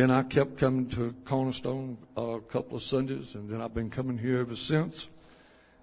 then 0.00 0.10
I 0.10 0.22
kept 0.22 0.56
coming 0.56 0.88
to 0.90 1.14
Cornerstone 1.26 1.98
uh, 2.16 2.22
a 2.22 2.40
couple 2.40 2.74
of 2.74 2.82
Sundays, 2.82 3.34
and 3.34 3.50
then 3.50 3.60
I've 3.60 3.74
been 3.74 3.90
coming 3.90 4.16
here 4.16 4.40
ever 4.40 4.56
since. 4.56 5.10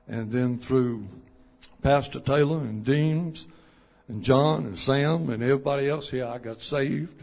And 0.08 0.32
then 0.32 0.58
through 0.58 1.08
Pastor 1.84 2.20
Taylor 2.20 2.58
and 2.58 2.84
Deems 2.84 3.46
and 4.08 4.24
John 4.24 4.66
and 4.66 4.80
Sam 4.80 5.30
and 5.30 5.44
everybody 5.44 5.88
else 5.88 6.10
here, 6.10 6.26
I 6.26 6.40
got 6.40 6.64
saved 6.64 7.22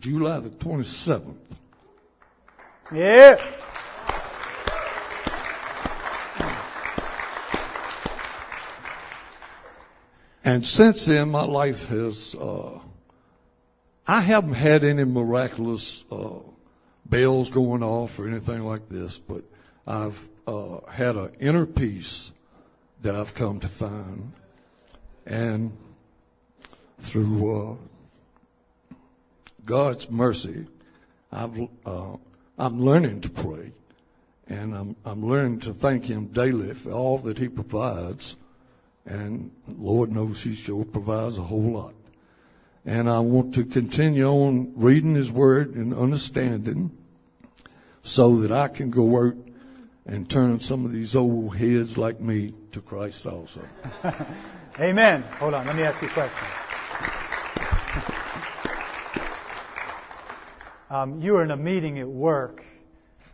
July 0.00 0.40
the 0.40 0.50
27th. 0.50 1.36
Yeah. 2.92 3.40
And 10.42 10.66
since 10.66 11.06
then, 11.06 11.30
my 11.30 11.44
life 11.44 11.86
has, 11.86 12.34
uh, 12.34 12.80
I 14.10 14.22
haven't 14.22 14.54
had 14.54 14.84
any 14.84 15.04
miraculous 15.04 16.02
uh, 16.10 16.38
bells 17.04 17.50
going 17.50 17.82
off 17.82 18.18
or 18.18 18.26
anything 18.26 18.64
like 18.64 18.88
this, 18.88 19.18
but 19.18 19.44
I've 19.86 20.26
uh, 20.46 20.78
had 20.90 21.16
an 21.16 21.32
inner 21.38 21.66
peace 21.66 22.32
that 23.02 23.14
I've 23.14 23.34
come 23.34 23.60
to 23.60 23.68
find. 23.68 24.32
And 25.26 25.76
through 27.00 27.60
uh, 27.60 28.94
God's 29.66 30.10
mercy, 30.10 30.66
I've, 31.30 31.68
uh, 31.84 32.16
I'm 32.58 32.80
learning 32.80 33.20
to 33.20 33.28
pray. 33.28 33.72
And 34.46 34.74
I'm, 34.74 34.96
I'm 35.04 35.28
learning 35.28 35.60
to 35.60 35.74
thank 35.74 36.06
Him 36.06 36.28
daily 36.28 36.72
for 36.72 36.92
all 36.92 37.18
that 37.18 37.38
He 37.38 37.50
provides. 37.50 38.36
And 39.04 39.50
Lord 39.68 40.10
knows 40.10 40.40
He 40.40 40.54
sure 40.54 40.86
provides 40.86 41.36
a 41.36 41.42
whole 41.42 41.72
lot. 41.72 41.94
And 42.84 43.08
I 43.08 43.20
want 43.20 43.54
to 43.54 43.64
continue 43.64 44.26
on 44.26 44.72
reading 44.76 45.14
His 45.14 45.30
Word 45.30 45.74
and 45.74 45.94
understanding 45.94 46.90
so 48.02 48.36
that 48.38 48.52
I 48.52 48.68
can 48.68 48.90
go 48.90 49.26
out 49.26 49.34
and 50.06 50.28
turn 50.28 50.58
some 50.60 50.84
of 50.84 50.92
these 50.92 51.14
old 51.14 51.56
heads 51.56 51.98
like 51.98 52.20
me 52.20 52.54
to 52.72 52.80
Christ 52.80 53.26
also. 53.26 53.60
Amen. 54.80 55.22
Hold 55.38 55.54
on, 55.54 55.66
let 55.66 55.76
me 55.76 55.82
ask 55.82 56.02
you 56.02 56.08
a 56.08 56.12
question. 56.12 56.48
Um, 60.90 61.20
you 61.20 61.34
were 61.34 61.42
in 61.42 61.50
a 61.50 61.56
meeting 61.56 61.98
at 61.98 62.08
work, 62.08 62.64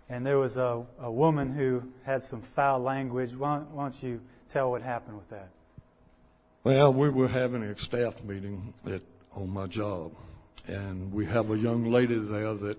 and 0.09 0.27
there 0.27 0.39
was 0.39 0.57
a, 0.57 0.85
a 0.99 1.11
woman 1.11 1.53
who 1.53 1.85
had 2.03 2.21
some 2.21 2.43
foul 2.43 2.81
language. 2.81 3.33
Why, 3.33 3.59
why 3.59 3.85
don't 3.85 4.03
you 4.03 4.21
tell 4.49 4.73
what 4.73 4.83
happened 4.83 5.17
with 5.17 5.31
that? 5.31 5.51
Well, 6.65 6.93
we 6.93 7.11
were 7.11 7.29
having 7.29 7.63
a 7.63 7.79
staff 7.79 8.25
meeting 8.25 8.75
at, 8.87 9.03
on 9.37 9.51
my 9.51 9.67
job, 9.67 10.13
and 10.67 11.13
we 11.13 11.27
have 11.27 11.51
a 11.51 11.59
young 11.59 11.91
lady 11.91 12.19
there 12.19 12.55
that 12.55 12.79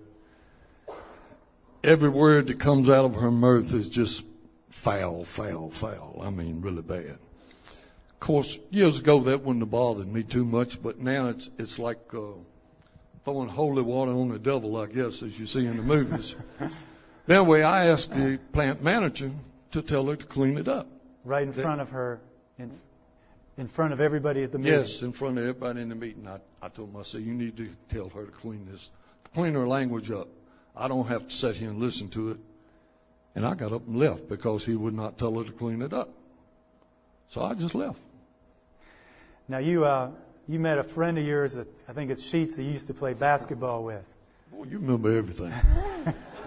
every 1.84 2.08
word 2.08 2.48
that 2.48 2.58
comes 2.58 2.88
out 2.88 3.04
of 3.04 3.14
her 3.16 3.30
mouth 3.30 3.72
is 3.72 3.88
just 3.88 4.26
foul, 4.70 5.24
foul, 5.24 5.70
foul. 5.70 6.20
I 6.22 6.30
mean, 6.30 6.60
really 6.60 6.82
bad. 6.82 7.18
Of 8.10 8.20
course, 8.20 8.58
years 8.70 8.98
ago 8.98 9.20
that 9.20 9.42
wouldn't 9.42 9.62
have 9.62 9.70
bothered 9.70 10.12
me 10.12 10.22
too 10.22 10.44
much, 10.44 10.82
but 10.82 10.98
now 10.98 11.28
it's 11.28 11.50
it's 11.58 11.78
like 11.78 11.98
uh, 12.14 12.32
throwing 13.24 13.48
holy 13.48 13.82
water 13.82 14.12
on 14.12 14.28
the 14.28 14.38
devil, 14.38 14.76
I 14.76 14.86
guess, 14.86 15.22
as 15.22 15.38
you 15.38 15.46
see 15.46 15.66
in 15.66 15.76
the 15.76 15.82
movies. 15.82 16.36
anyway, 17.28 17.62
I 17.62 17.86
asked 17.86 18.12
the 18.12 18.38
plant 18.52 18.82
manager 18.82 19.30
to 19.72 19.82
tell 19.82 20.06
her 20.06 20.16
to 20.16 20.24
clean 20.24 20.58
it 20.58 20.68
up. 20.68 20.88
Right 21.24 21.42
in 21.42 21.52
front 21.52 21.80
of 21.80 21.90
her, 21.90 22.20
in, 22.58 22.70
in 23.58 23.68
front 23.68 23.92
of 23.92 24.00
everybody 24.00 24.42
at 24.42 24.52
the 24.52 24.58
meeting. 24.58 24.78
Yes, 24.78 25.02
in 25.02 25.12
front 25.12 25.38
of 25.38 25.44
everybody 25.44 25.82
in 25.82 25.88
the 25.88 25.94
meeting. 25.94 26.28
I, 26.28 26.38
I 26.62 26.68
told 26.68 26.90
him, 26.90 26.96
I 26.96 27.02
said, 27.02 27.22
you 27.22 27.32
need 27.32 27.56
to 27.56 27.68
tell 27.88 28.08
her 28.10 28.26
to 28.26 28.32
clean 28.32 28.66
this, 28.70 28.90
clean 29.34 29.54
her 29.54 29.66
language 29.66 30.10
up. 30.10 30.28
I 30.76 30.88
don't 30.88 31.06
have 31.06 31.28
to 31.28 31.34
sit 31.34 31.56
here 31.56 31.70
and 31.70 31.78
listen 31.78 32.08
to 32.10 32.32
it. 32.32 32.38
And 33.34 33.46
I 33.46 33.54
got 33.54 33.72
up 33.72 33.86
and 33.86 33.98
left 33.98 34.28
because 34.28 34.64
he 34.64 34.76
would 34.76 34.94
not 34.94 35.18
tell 35.18 35.36
her 35.38 35.44
to 35.44 35.52
clean 35.52 35.82
it 35.82 35.92
up. 35.92 36.10
So 37.28 37.42
I 37.42 37.54
just 37.54 37.74
left. 37.74 37.98
Now 39.48 39.58
you 39.58 39.84
uh, 39.84 40.10
you 40.48 40.58
met 40.58 40.78
a 40.78 40.84
friend 40.84 41.18
of 41.18 41.24
yours 41.24 41.54
that 41.54 41.68
I 41.88 41.92
think 41.92 42.10
it's 42.10 42.22
Sheetz 42.22 42.56
that 42.56 42.62
you 42.62 42.70
used 42.70 42.86
to 42.86 42.94
play 42.94 43.14
basketball 43.14 43.84
with. 43.84 44.04
Boy, 44.50 44.64
you 44.64 44.78
remember 44.78 45.16
everything. 45.16 45.52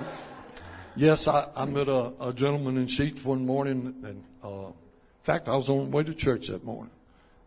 yes, 0.96 1.28
I, 1.28 1.48
I 1.56 1.66
met 1.66 1.88
a, 1.88 2.14
a, 2.20 2.34
gentleman 2.34 2.78
in 2.78 2.88
Sheetz 2.88 3.24
one 3.24 3.46
morning, 3.46 3.94
and 4.04 4.24
uh, 4.44 4.68
in 4.68 4.74
fact, 5.24 5.50
I 5.50 5.56
was 5.56 5.70
on 5.70 5.92
the 5.92 5.98
way 5.98 6.04
to 6.04 6.14
church 6.14 6.48
that 6.48 6.64
morning, 6.64 6.92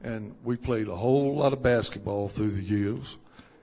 and 0.02 0.34
we 0.44 0.56
played 0.56 0.88
a 0.88 0.96
whole 0.96 1.36
lot 1.36 1.52
of 1.52 1.62
basketball 1.62 2.28
through 2.28 2.50
the 2.50 2.62
years. 2.62 3.18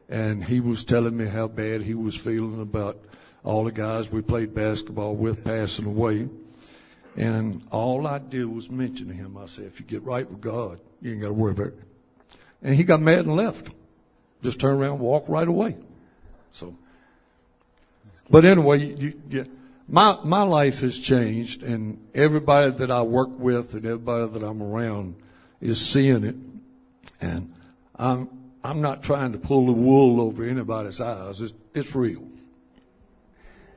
And 0.08 0.44
he 0.44 0.60
was 0.60 0.84
telling 0.84 1.16
me 1.16 1.28
how 1.28 1.48
bad 1.48 1.82
he 1.82 1.94
was 1.94 2.16
feeling 2.16 2.62
about 2.62 2.98
all 3.44 3.64
the 3.64 3.72
guys 3.72 4.12
we 4.12 4.22
played 4.22 4.54
basketball 4.54 5.16
with 5.16 5.44
passing 5.44 5.86
away. 5.86 6.28
And 7.16 7.64
all 7.72 8.08
I 8.08 8.18
did 8.20 8.46
was 8.46 8.70
mention 8.70 9.10
to 9.10 9.14
him, 9.14 9.38
I 9.38 9.46
said, 9.46 9.66
if 9.66 9.80
you 9.80 9.86
get 9.86 10.04
right 10.04 10.30
with 10.30 10.42
God, 10.42 10.80
you 11.02 11.12
ain't 11.12 11.22
got 11.22 11.28
to 11.28 11.34
worry 11.34 11.52
about 11.52 11.68
it. 11.68 11.80
And 12.64 12.76
he 12.76 12.84
got 12.84 13.02
mad 13.02 13.20
and 13.20 13.36
left. 13.36 13.70
Just 14.42 14.60
turned 14.60 14.82
around 14.82 14.94
and 14.94 15.02
walked 15.02 15.30
right 15.30 15.48
away. 15.48 15.78
So, 16.52 16.76
but 18.30 18.46
anyway, 18.46 18.80
you, 18.80 19.22
you, 19.30 19.46
my, 19.88 20.18
my 20.24 20.44
life 20.44 20.80
has 20.80 20.98
changed 20.98 21.62
and 21.62 22.00
everybody 22.14 22.72
that 22.72 22.90
I 22.90 23.02
work 23.02 23.30
with 23.38 23.74
and 23.74 23.86
everybody 23.86 24.32
that 24.32 24.44
I'm 24.44 24.64
around 24.64 25.16
is 25.62 25.86
seeing 25.86 26.24
it. 26.24 26.36
And 27.22 27.54
I'm, 27.96 28.30
I'm 28.64 28.82
not 28.82 29.04
trying 29.04 29.34
to 29.34 29.38
pull 29.38 29.66
the 29.66 29.74
wool 29.74 30.22
over 30.22 30.44
anybody's 30.44 31.02
eyes. 31.02 31.42
It's, 31.42 31.54
it's 31.74 31.96
real. 31.96 32.24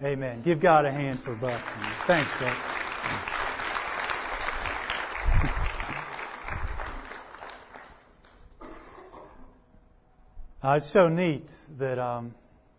Amen. 0.03 0.43
Give 0.43 0.59
God 0.59 0.85
a 0.85 0.91
hand 0.91 1.21
for 1.21 1.35
Buck. 1.35 1.61
Thanks, 2.07 2.31
Buck. 2.39 2.57
Uh, 10.65 10.75
it's 10.77 10.87
so 10.87 11.09
neat 11.09 11.53
that 11.77 11.99
um, 11.99 12.35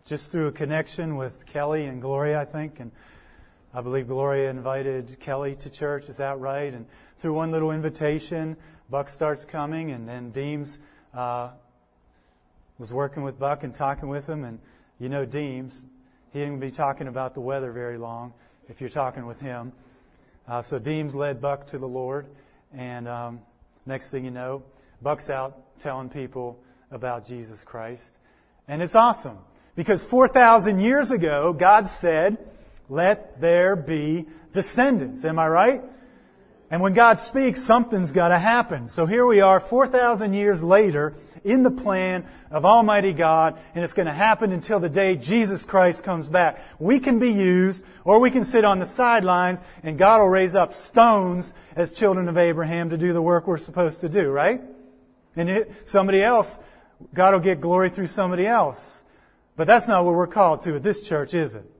just 0.06 0.32
through 0.32 0.46
a 0.46 0.52
connection 0.52 1.16
with 1.16 1.44
Kelly 1.44 1.84
and 1.84 2.00
Gloria, 2.00 2.40
I 2.40 2.44
think, 2.46 2.80
and 2.80 2.90
I 3.76 3.80
believe 3.80 4.06
Gloria 4.06 4.50
invited 4.50 5.18
Kelly 5.18 5.56
to 5.56 5.68
church. 5.68 6.08
Is 6.08 6.18
that 6.18 6.38
right? 6.38 6.72
And 6.72 6.86
through 7.18 7.34
one 7.34 7.50
little 7.50 7.72
invitation, 7.72 8.56
Buck 8.88 9.08
starts 9.08 9.44
coming, 9.44 9.90
and 9.90 10.08
then 10.08 10.30
Deems 10.30 10.78
uh, 11.12 11.50
was 12.78 12.92
working 12.92 13.24
with 13.24 13.36
Buck 13.36 13.64
and 13.64 13.74
talking 13.74 14.08
with 14.08 14.28
him. 14.28 14.44
And 14.44 14.60
you 15.00 15.08
know 15.08 15.24
Deems, 15.24 15.82
he 16.32 16.38
didn't 16.38 16.60
be 16.60 16.70
talking 16.70 17.08
about 17.08 17.34
the 17.34 17.40
weather 17.40 17.72
very 17.72 17.98
long 17.98 18.32
if 18.68 18.80
you're 18.80 18.88
talking 18.88 19.26
with 19.26 19.40
him. 19.40 19.72
Uh, 20.46 20.62
so 20.62 20.78
Deems 20.78 21.16
led 21.16 21.40
Buck 21.40 21.66
to 21.68 21.78
the 21.78 21.88
Lord, 21.88 22.28
and 22.72 23.08
um, 23.08 23.40
next 23.86 24.12
thing 24.12 24.24
you 24.24 24.30
know, 24.30 24.62
Buck's 25.02 25.30
out 25.30 25.80
telling 25.80 26.08
people 26.08 26.60
about 26.92 27.26
Jesus 27.26 27.64
Christ. 27.64 28.18
And 28.68 28.80
it's 28.80 28.94
awesome 28.94 29.38
because 29.74 30.04
4,000 30.04 30.78
years 30.78 31.10
ago, 31.10 31.52
God 31.52 31.88
said, 31.88 32.38
let 32.88 33.40
there 33.40 33.76
be 33.76 34.26
descendants. 34.52 35.24
Am 35.24 35.38
I 35.38 35.48
right? 35.48 35.82
And 36.70 36.82
when 36.82 36.94
God 36.94 37.18
speaks, 37.18 37.62
something's 37.62 38.10
got 38.10 38.28
to 38.28 38.38
happen. 38.38 38.88
So 38.88 39.06
here 39.06 39.24
we 39.26 39.40
are, 39.40 39.60
4,000 39.60 40.32
years 40.32 40.64
later, 40.64 41.14
in 41.44 41.62
the 41.62 41.70
plan 41.70 42.24
of 42.50 42.64
Almighty 42.64 43.12
God, 43.12 43.58
and 43.74 43.84
it's 43.84 43.92
going 43.92 44.06
to 44.06 44.12
happen 44.12 44.50
until 44.50 44.80
the 44.80 44.88
day 44.88 45.14
Jesus 45.14 45.66
Christ 45.66 46.02
comes 46.02 46.28
back. 46.28 46.60
We 46.78 47.00
can 47.00 47.18
be 47.18 47.30
used, 47.30 47.84
or 48.02 48.18
we 48.18 48.30
can 48.30 48.44
sit 48.44 48.64
on 48.64 48.78
the 48.78 48.86
sidelines, 48.86 49.60
and 49.82 49.98
God 49.98 50.20
will 50.20 50.28
raise 50.28 50.54
up 50.54 50.72
stones 50.74 51.54
as 51.76 51.92
children 51.92 52.28
of 52.28 52.38
Abraham 52.38 52.90
to 52.90 52.98
do 52.98 53.12
the 53.12 53.22
work 53.22 53.46
we're 53.46 53.58
supposed 53.58 54.00
to 54.00 54.08
do, 54.08 54.30
right? 54.30 54.62
And 55.36 55.50
it, 55.50 55.88
somebody 55.88 56.22
else, 56.22 56.58
God 57.12 57.34
will 57.34 57.40
get 57.40 57.60
glory 57.60 57.90
through 57.90 58.06
somebody 58.06 58.46
else. 58.46 59.04
But 59.54 59.66
that's 59.66 59.86
not 59.86 60.04
what 60.04 60.14
we're 60.14 60.26
called 60.26 60.62
to 60.62 60.74
at 60.76 60.82
this 60.82 61.06
church, 61.06 61.34
is 61.34 61.54
it? 61.54 61.70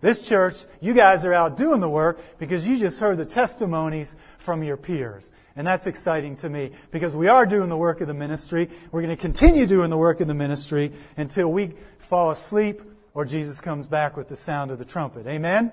This 0.00 0.28
church, 0.28 0.64
you 0.80 0.94
guys 0.94 1.24
are 1.24 1.34
out 1.34 1.56
doing 1.56 1.80
the 1.80 1.88
work 1.88 2.20
because 2.38 2.68
you 2.68 2.76
just 2.76 3.00
heard 3.00 3.16
the 3.16 3.24
testimonies 3.24 4.14
from 4.38 4.62
your 4.62 4.76
peers. 4.76 5.30
And 5.56 5.66
that's 5.66 5.88
exciting 5.88 6.36
to 6.36 6.48
me 6.48 6.70
because 6.92 7.16
we 7.16 7.26
are 7.26 7.44
doing 7.44 7.68
the 7.68 7.76
work 7.76 8.00
of 8.00 8.06
the 8.06 8.14
ministry. 8.14 8.68
We're 8.92 9.02
going 9.02 9.16
to 9.16 9.20
continue 9.20 9.66
doing 9.66 9.90
the 9.90 9.96
work 9.96 10.20
of 10.20 10.28
the 10.28 10.34
ministry 10.34 10.92
until 11.16 11.50
we 11.50 11.72
fall 11.98 12.30
asleep 12.30 12.80
or 13.12 13.24
Jesus 13.24 13.60
comes 13.60 13.88
back 13.88 14.16
with 14.16 14.28
the 14.28 14.36
sound 14.36 14.70
of 14.70 14.78
the 14.78 14.84
trumpet. 14.84 15.26
Amen? 15.26 15.72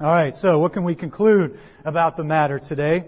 All 0.00 0.08
right, 0.08 0.34
so 0.34 0.58
what 0.58 0.72
can 0.72 0.82
we 0.82 0.96
conclude 0.96 1.60
about 1.84 2.16
the 2.16 2.24
matter 2.24 2.58
today? 2.58 3.04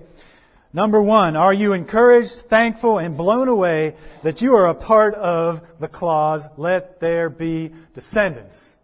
Number 0.72 1.02
one, 1.02 1.34
are 1.34 1.52
you 1.52 1.72
encouraged, 1.72 2.32
thankful, 2.32 2.98
and 2.98 3.16
blown 3.16 3.48
away 3.48 3.96
that 4.22 4.40
you 4.40 4.54
are 4.54 4.68
a 4.68 4.74
part 4.74 5.14
of 5.14 5.62
the 5.80 5.88
clause, 5.88 6.48
let 6.56 7.00
there 7.00 7.28
be 7.28 7.72
descendants? 7.92 8.76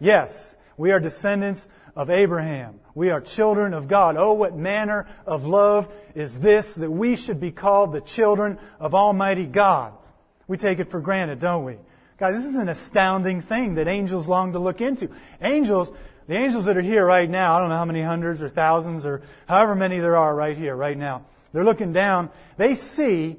Yes, 0.00 0.56
we 0.76 0.92
are 0.92 0.98
descendants 0.98 1.68
of 1.94 2.10
Abraham. 2.10 2.80
We 2.94 3.10
are 3.10 3.20
children 3.20 3.74
of 3.74 3.86
God. 3.86 4.16
Oh, 4.16 4.32
what 4.32 4.56
manner 4.56 5.06
of 5.26 5.46
love 5.46 5.92
is 6.14 6.40
this 6.40 6.74
that 6.76 6.90
we 6.90 7.16
should 7.16 7.38
be 7.38 7.52
called 7.52 7.92
the 7.92 8.00
children 8.00 8.58
of 8.78 8.94
Almighty 8.94 9.46
God. 9.46 9.92
We 10.48 10.56
take 10.56 10.80
it 10.80 10.90
for 10.90 11.00
granted, 11.00 11.38
don't 11.38 11.64
we? 11.64 11.76
Guys, 12.18 12.36
this 12.36 12.46
is 12.46 12.56
an 12.56 12.68
astounding 12.68 13.40
thing 13.40 13.74
that 13.74 13.88
angels 13.88 14.28
long 14.28 14.52
to 14.52 14.58
look 14.58 14.80
into. 14.80 15.10
Angels, 15.40 15.92
the 16.26 16.34
angels 16.34 16.64
that 16.64 16.76
are 16.76 16.82
here 16.82 17.04
right 17.04 17.28
now, 17.28 17.54
I 17.54 17.60
don't 17.60 17.68
know 17.68 17.76
how 17.76 17.84
many 17.84 18.02
hundreds 18.02 18.42
or 18.42 18.48
thousands 18.48 19.06
or 19.06 19.22
however 19.46 19.74
many 19.74 19.98
there 19.98 20.16
are 20.16 20.34
right 20.34 20.56
here, 20.56 20.74
right 20.74 20.96
now. 20.96 21.24
They're 21.52 21.64
looking 21.64 21.92
down. 21.92 22.30
They 22.56 22.74
see, 22.74 23.36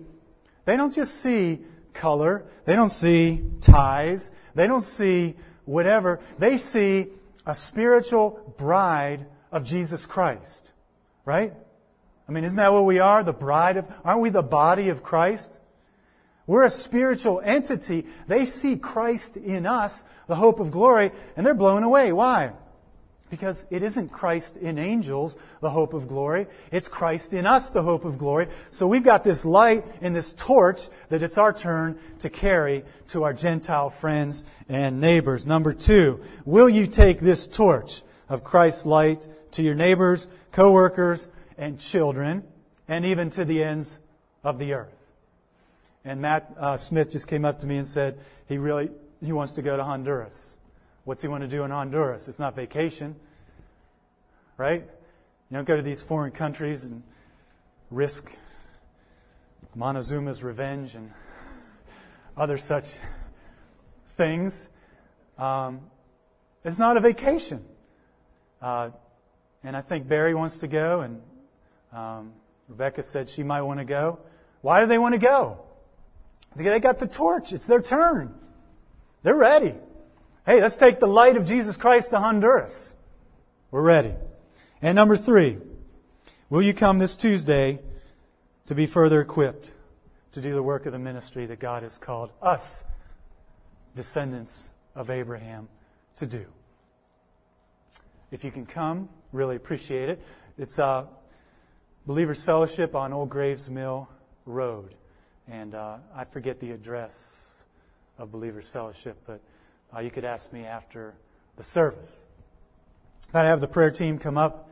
they 0.65 0.77
don't 0.77 0.93
just 0.93 1.15
see 1.15 1.59
color. 1.93 2.45
They 2.65 2.75
don't 2.75 2.89
see 2.89 3.43
ties. 3.61 4.31
They 4.55 4.67
don't 4.67 4.83
see 4.83 5.35
whatever. 5.71 6.19
They 6.37 6.57
see 6.57 7.07
a 7.45 7.55
spiritual 7.55 8.53
bride 8.57 9.25
of 9.51 9.63
Jesus 9.63 10.05
Christ. 10.05 10.71
Right? 11.25 11.53
I 12.27 12.31
mean, 12.31 12.43
isn't 12.43 12.57
that 12.57 12.73
what 12.73 12.85
we 12.85 12.99
are? 12.99 13.23
The 13.23 13.33
bride 13.33 13.77
of, 13.77 13.87
aren't 14.03 14.21
we 14.21 14.29
the 14.29 14.43
body 14.43 14.89
of 14.89 15.01
Christ? 15.01 15.59
We're 16.45 16.63
a 16.63 16.69
spiritual 16.69 17.41
entity. 17.43 18.05
They 18.27 18.45
see 18.45 18.75
Christ 18.75 19.37
in 19.37 19.65
us, 19.65 20.03
the 20.27 20.35
hope 20.35 20.59
of 20.59 20.71
glory, 20.71 21.11
and 21.35 21.45
they're 21.45 21.53
blown 21.53 21.83
away. 21.83 22.11
Why? 22.11 22.51
Because 23.31 23.65
it 23.69 23.81
isn't 23.81 24.09
Christ 24.09 24.57
in 24.57 24.77
angels, 24.77 25.37
the 25.61 25.69
hope 25.69 25.93
of 25.93 26.09
glory. 26.09 26.47
It's 26.69 26.89
Christ 26.89 27.33
in 27.33 27.45
us, 27.45 27.69
the 27.69 27.81
hope 27.81 28.03
of 28.03 28.17
glory. 28.17 28.49
So 28.71 28.87
we've 28.87 29.05
got 29.05 29.23
this 29.23 29.45
light 29.45 29.85
and 30.01 30.13
this 30.13 30.33
torch 30.33 30.89
that 31.07 31.23
it's 31.23 31.37
our 31.37 31.53
turn 31.53 31.97
to 32.19 32.29
carry 32.29 32.83
to 33.07 33.23
our 33.23 33.33
Gentile 33.33 33.89
friends 33.89 34.45
and 34.67 34.99
neighbors. 34.99 35.47
Number 35.47 35.73
two, 35.73 36.19
will 36.43 36.69
you 36.69 36.85
take 36.85 37.21
this 37.21 37.47
torch 37.47 38.03
of 38.27 38.43
Christ's 38.43 38.85
light 38.85 39.29
to 39.51 39.63
your 39.63 39.75
neighbors, 39.75 40.27
coworkers, 40.51 41.29
and 41.57 41.79
children, 41.79 42.43
and 42.89 43.05
even 43.05 43.29
to 43.31 43.45
the 43.45 43.63
ends 43.63 43.99
of 44.43 44.59
the 44.59 44.73
earth? 44.73 44.93
And 46.03 46.21
Matt 46.21 46.53
uh, 46.59 46.75
Smith 46.75 47.11
just 47.11 47.29
came 47.29 47.45
up 47.45 47.61
to 47.61 47.65
me 47.65 47.77
and 47.77 47.87
said 47.87 48.19
he 48.47 48.57
really 48.57 48.91
he 49.23 49.31
wants 49.31 49.53
to 49.53 49.61
go 49.61 49.77
to 49.77 49.83
Honduras. 49.85 50.57
What's 51.03 51.23
he 51.23 51.27
want 51.27 51.41
to 51.41 51.47
do 51.47 51.63
in 51.63 51.71
Honduras? 51.71 52.27
It's 52.27 52.37
not 52.37 52.55
vacation, 52.55 53.15
right? 54.57 54.81
You 55.49 55.55
don't 55.55 55.65
go 55.65 55.75
to 55.75 55.81
these 55.81 56.03
foreign 56.03 56.31
countries 56.31 56.83
and 56.83 57.01
risk 57.89 58.37
Montezuma's 59.75 60.43
revenge 60.43 60.93
and 60.93 61.11
other 62.37 62.57
such 62.57 62.85
things. 64.09 64.69
Um, 65.39 65.81
it's 66.63 66.77
not 66.77 66.97
a 66.97 66.99
vacation. 66.99 67.65
Uh, 68.61 68.91
and 69.63 69.75
I 69.75 69.81
think 69.81 70.07
Barry 70.07 70.35
wants 70.35 70.57
to 70.59 70.67
go, 70.67 71.01
and 71.01 71.21
um, 71.91 72.33
Rebecca 72.67 73.01
said 73.01 73.27
she 73.27 73.41
might 73.41 73.63
want 73.63 73.79
to 73.79 73.85
go. 73.85 74.19
Why 74.61 74.81
do 74.81 74.85
they 74.85 74.99
want 74.99 75.13
to 75.13 75.19
go? 75.19 75.63
They 76.55 76.79
got 76.79 76.99
the 76.99 77.07
torch. 77.07 77.53
It's 77.53 77.65
their 77.65 77.81
turn. 77.81 78.35
They're 79.23 79.35
ready. 79.35 79.73
Hey, 80.43 80.59
let's 80.59 80.75
take 80.75 80.99
the 80.99 81.07
light 81.07 81.37
of 81.37 81.45
Jesus 81.45 81.77
Christ 81.77 82.09
to 82.09 82.19
Honduras. 82.19 82.95
We're 83.69 83.83
ready. 83.83 84.15
And 84.81 84.95
number 84.95 85.15
three, 85.15 85.59
will 86.49 86.63
you 86.63 86.73
come 86.73 86.97
this 86.97 87.15
Tuesday 87.15 87.77
to 88.65 88.73
be 88.73 88.87
further 88.87 89.21
equipped 89.21 89.71
to 90.31 90.41
do 90.41 90.55
the 90.55 90.63
work 90.63 90.87
of 90.87 90.93
the 90.93 90.99
ministry 90.99 91.45
that 91.45 91.59
God 91.59 91.83
has 91.83 91.99
called 91.99 92.31
us, 92.41 92.83
descendants 93.95 94.71
of 94.95 95.11
Abraham, 95.11 95.69
to 96.15 96.25
do? 96.25 96.47
If 98.31 98.43
you 98.43 98.49
can 98.49 98.65
come, 98.65 99.09
really 99.31 99.57
appreciate 99.57 100.09
it. 100.09 100.23
It's 100.57 100.79
uh, 100.79 101.05
Believers 102.07 102.43
Fellowship 102.43 102.95
on 102.95 103.13
Old 103.13 103.29
Graves 103.29 103.69
Mill 103.69 104.09
Road. 104.47 104.95
And 105.47 105.75
uh, 105.75 105.97
I 106.15 106.23
forget 106.23 106.59
the 106.59 106.71
address 106.71 107.53
of 108.17 108.31
Believers 108.31 108.67
Fellowship, 108.67 109.17
but 109.27 109.39
uh, 109.95 109.99
you 109.99 110.11
could 110.11 110.25
ask 110.25 110.53
me 110.53 110.65
after 110.65 111.13
the 111.57 111.63
service. 111.63 112.25
I'd 113.33 113.45
have 113.45 113.61
the 113.61 113.67
prayer 113.67 113.91
team 113.91 114.17
come 114.17 114.37
up. 114.37 114.69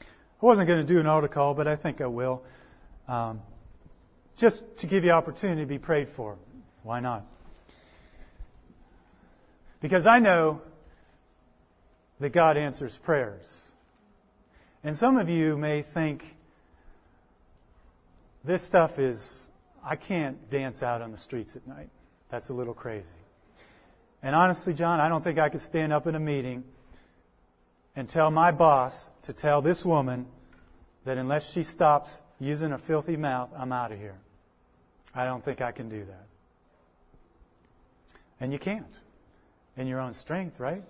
I 0.00 0.46
wasn't 0.46 0.68
going 0.68 0.86
to 0.86 0.92
do 0.92 1.00
an 1.00 1.06
altar 1.06 1.28
call, 1.28 1.54
but 1.54 1.66
I 1.66 1.76
think 1.76 2.02
I 2.02 2.06
will. 2.06 2.42
Um, 3.08 3.40
just 4.36 4.76
to 4.78 4.86
give 4.86 5.04
you 5.04 5.10
opportunity 5.10 5.62
to 5.62 5.66
be 5.66 5.78
prayed 5.78 6.08
for. 6.08 6.36
Why 6.82 7.00
not? 7.00 7.24
Because 9.80 10.06
I 10.06 10.18
know 10.18 10.60
that 12.24 12.32
God 12.32 12.56
answers 12.56 12.96
prayers. 12.96 13.70
And 14.82 14.96
some 14.96 15.18
of 15.18 15.28
you 15.28 15.58
may 15.58 15.82
think, 15.82 16.36
this 18.42 18.62
stuff 18.62 18.98
is, 18.98 19.46
I 19.84 19.96
can't 19.96 20.48
dance 20.48 20.82
out 20.82 21.02
on 21.02 21.10
the 21.10 21.18
streets 21.18 21.54
at 21.54 21.66
night. 21.66 21.90
That's 22.30 22.48
a 22.48 22.54
little 22.54 22.72
crazy. 22.72 23.12
And 24.22 24.34
honestly, 24.34 24.72
John, 24.72 25.00
I 25.00 25.10
don't 25.10 25.22
think 25.22 25.38
I 25.38 25.50
could 25.50 25.60
stand 25.60 25.92
up 25.92 26.06
in 26.06 26.14
a 26.14 26.18
meeting 26.18 26.64
and 27.94 28.08
tell 28.08 28.30
my 28.30 28.52
boss 28.52 29.10
to 29.24 29.34
tell 29.34 29.60
this 29.60 29.84
woman 29.84 30.24
that 31.04 31.18
unless 31.18 31.52
she 31.52 31.62
stops 31.62 32.22
using 32.40 32.72
a 32.72 32.78
filthy 32.78 33.18
mouth, 33.18 33.50
I'm 33.54 33.70
out 33.70 33.92
of 33.92 33.98
here. 33.98 34.16
I 35.14 35.26
don't 35.26 35.44
think 35.44 35.60
I 35.60 35.72
can 35.72 35.90
do 35.90 36.06
that. 36.06 36.26
And 38.40 38.50
you 38.50 38.58
can't 38.58 38.98
in 39.76 39.86
your 39.86 40.00
own 40.00 40.14
strength, 40.14 40.58
right? 40.58 40.84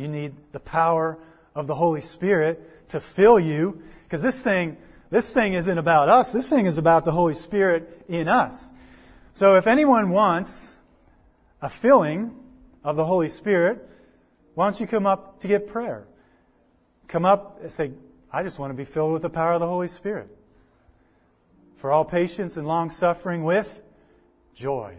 You 0.00 0.08
need 0.08 0.34
the 0.52 0.60
power 0.60 1.18
of 1.54 1.66
the 1.66 1.74
Holy 1.74 2.00
Spirit 2.00 2.88
to 2.88 3.00
fill 3.00 3.38
you. 3.38 3.82
Because 4.04 4.22
this 4.22 4.42
thing, 4.42 4.78
this 5.10 5.34
thing 5.34 5.52
isn't 5.52 5.76
about 5.76 6.08
us. 6.08 6.32
This 6.32 6.48
thing 6.48 6.64
is 6.64 6.78
about 6.78 7.04
the 7.04 7.12
Holy 7.12 7.34
Spirit 7.34 8.04
in 8.08 8.26
us. 8.26 8.70
So 9.34 9.56
if 9.56 9.66
anyone 9.66 10.08
wants 10.08 10.78
a 11.60 11.68
filling 11.68 12.34
of 12.82 12.96
the 12.96 13.04
Holy 13.04 13.28
Spirit, 13.28 13.86
why 14.54 14.64
don't 14.64 14.80
you 14.80 14.86
come 14.86 15.06
up 15.06 15.40
to 15.40 15.48
get 15.48 15.66
prayer? 15.66 16.06
Come 17.06 17.26
up 17.26 17.60
and 17.60 17.70
say, 17.70 17.90
I 18.32 18.42
just 18.42 18.58
want 18.58 18.70
to 18.70 18.76
be 18.76 18.86
filled 18.86 19.12
with 19.12 19.22
the 19.22 19.30
power 19.30 19.52
of 19.52 19.60
the 19.60 19.68
Holy 19.68 19.88
Spirit. 19.88 20.28
For 21.76 21.92
all 21.92 22.06
patience 22.06 22.56
and 22.56 22.66
long 22.66 22.88
suffering 22.88 23.44
with 23.44 23.82
joy. 24.54 24.94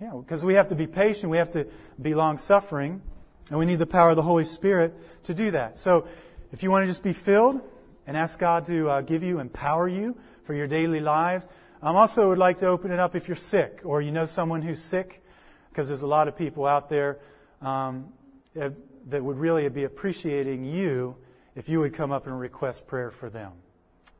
Yeah, 0.00 0.12
because 0.16 0.44
we 0.44 0.54
have 0.54 0.68
to 0.68 0.74
be 0.74 0.86
patient, 0.86 1.30
we 1.30 1.38
have 1.38 1.52
to 1.52 1.66
be 2.00 2.14
long 2.14 2.38
suffering. 2.38 3.02
And 3.50 3.58
we 3.58 3.66
need 3.66 3.76
the 3.76 3.86
power 3.86 4.10
of 4.10 4.16
the 4.16 4.22
Holy 4.22 4.44
Spirit 4.44 4.94
to 5.24 5.34
do 5.34 5.50
that. 5.50 5.76
So 5.76 6.06
if 6.52 6.62
you 6.62 6.70
want 6.70 6.84
to 6.84 6.86
just 6.86 7.02
be 7.02 7.12
filled 7.12 7.60
and 8.06 8.16
ask 8.16 8.38
God 8.38 8.64
to 8.66 8.88
uh, 8.88 9.00
give 9.00 9.22
you, 9.22 9.38
empower 9.38 9.88
you 9.88 10.16
for 10.44 10.54
your 10.54 10.66
daily 10.66 11.00
lives, 11.00 11.46
I 11.82 11.90
um, 11.90 11.96
also 11.96 12.28
would 12.28 12.38
like 12.38 12.58
to 12.58 12.66
open 12.66 12.92
it 12.92 12.98
up 12.98 13.16
if 13.16 13.26
you're 13.28 13.36
sick 13.36 13.80
or 13.84 14.00
you 14.00 14.12
know 14.12 14.26
someone 14.26 14.62
who's 14.62 14.80
sick, 14.80 15.24
because 15.68 15.88
there's 15.88 16.02
a 16.02 16.06
lot 16.06 16.28
of 16.28 16.36
people 16.36 16.64
out 16.64 16.88
there 16.88 17.18
um, 17.60 18.12
that 18.54 19.22
would 19.22 19.38
really 19.38 19.68
be 19.68 19.84
appreciating 19.84 20.64
you 20.64 21.16
if 21.56 21.68
you 21.68 21.80
would 21.80 21.92
come 21.92 22.12
up 22.12 22.26
and 22.26 22.38
request 22.38 22.86
prayer 22.86 23.10
for 23.10 23.28
them. 23.28 23.52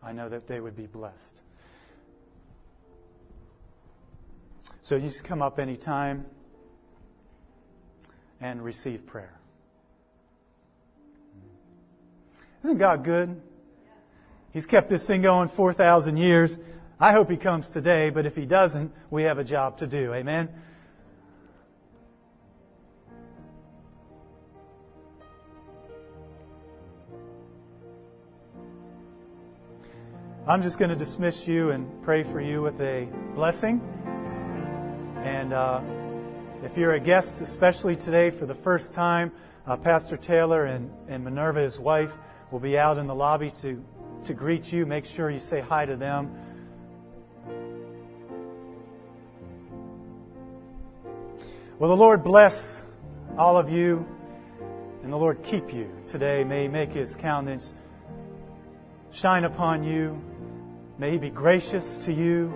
I 0.02 0.12
know 0.12 0.28
that 0.28 0.48
they 0.48 0.60
would 0.60 0.76
be 0.76 0.86
blessed. 0.86 1.40
So 4.82 4.96
you 4.96 5.08
just 5.08 5.24
come 5.24 5.42
up 5.42 5.58
anytime 5.58 6.26
and 8.42 8.62
receive 8.62 9.06
prayer. 9.06 9.38
Isn't 12.64 12.78
God 12.78 13.04
good? 13.04 13.40
He's 14.52 14.66
kept 14.66 14.88
this 14.88 15.06
thing 15.06 15.22
going 15.22 15.48
4,000 15.48 16.16
years. 16.16 16.58
I 17.00 17.12
hope 17.12 17.30
He 17.30 17.36
comes 17.36 17.68
today, 17.70 18.10
but 18.10 18.26
if 18.26 18.36
He 18.36 18.44
doesn't, 18.44 18.92
we 19.10 19.22
have 19.22 19.38
a 19.38 19.44
job 19.44 19.78
to 19.78 19.86
do. 19.86 20.12
Amen? 20.12 20.48
I'm 30.44 30.60
just 30.60 30.78
going 30.80 30.90
to 30.90 30.96
dismiss 30.96 31.46
you 31.46 31.70
and 31.70 32.02
pray 32.02 32.24
for 32.24 32.40
you 32.40 32.62
with 32.62 32.80
a 32.80 33.08
blessing. 33.34 33.80
And 35.24 35.52
uh, 35.52 35.80
if 36.62 36.76
you're 36.76 36.92
a 36.92 37.00
guest, 37.00 37.40
especially 37.40 37.96
today 37.96 38.30
for 38.30 38.46
the 38.46 38.54
first 38.54 38.92
time, 38.92 39.32
uh, 39.66 39.76
Pastor 39.76 40.16
Taylor 40.16 40.66
and, 40.66 40.90
and 41.08 41.24
Minerva, 41.24 41.60
his 41.60 41.80
wife, 41.80 42.16
will 42.52 42.60
be 42.60 42.78
out 42.78 42.98
in 42.98 43.08
the 43.08 43.14
lobby 43.14 43.50
to, 43.50 43.84
to 44.24 44.32
greet 44.32 44.72
you. 44.72 44.86
Make 44.86 45.04
sure 45.04 45.28
you 45.28 45.40
say 45.40 45.60
hi 45.60 45.86
to 45.86 45.96
them. 45.96 46.30
Well, 51.80 51.90
the 51.90 51.96
Lord 51.96 52.22
bless 52.22 52.86
all 53.36 53.58
of 53.58 53.68
you, 53.68 54.06
and 55.02 55.12
the 55.12 55.16
Lord 55.16 55.42
keep 55.42 55.74
you 55.74 55.90
today. 56.06 56.44
May 56.44 56.62
He 56.62 56.68
make 56.68 56.92
His 56.92 57.16
countenance 57.16 57.74
shine 59.10 59.42
upon 59.42 59.82
you. 59.82 60.22
May 60.96 61.10
He 61.10 61.18
be 61.18 61.30
gracious 61.30 61.98
to 61.98 62.12
you 62.12 62.54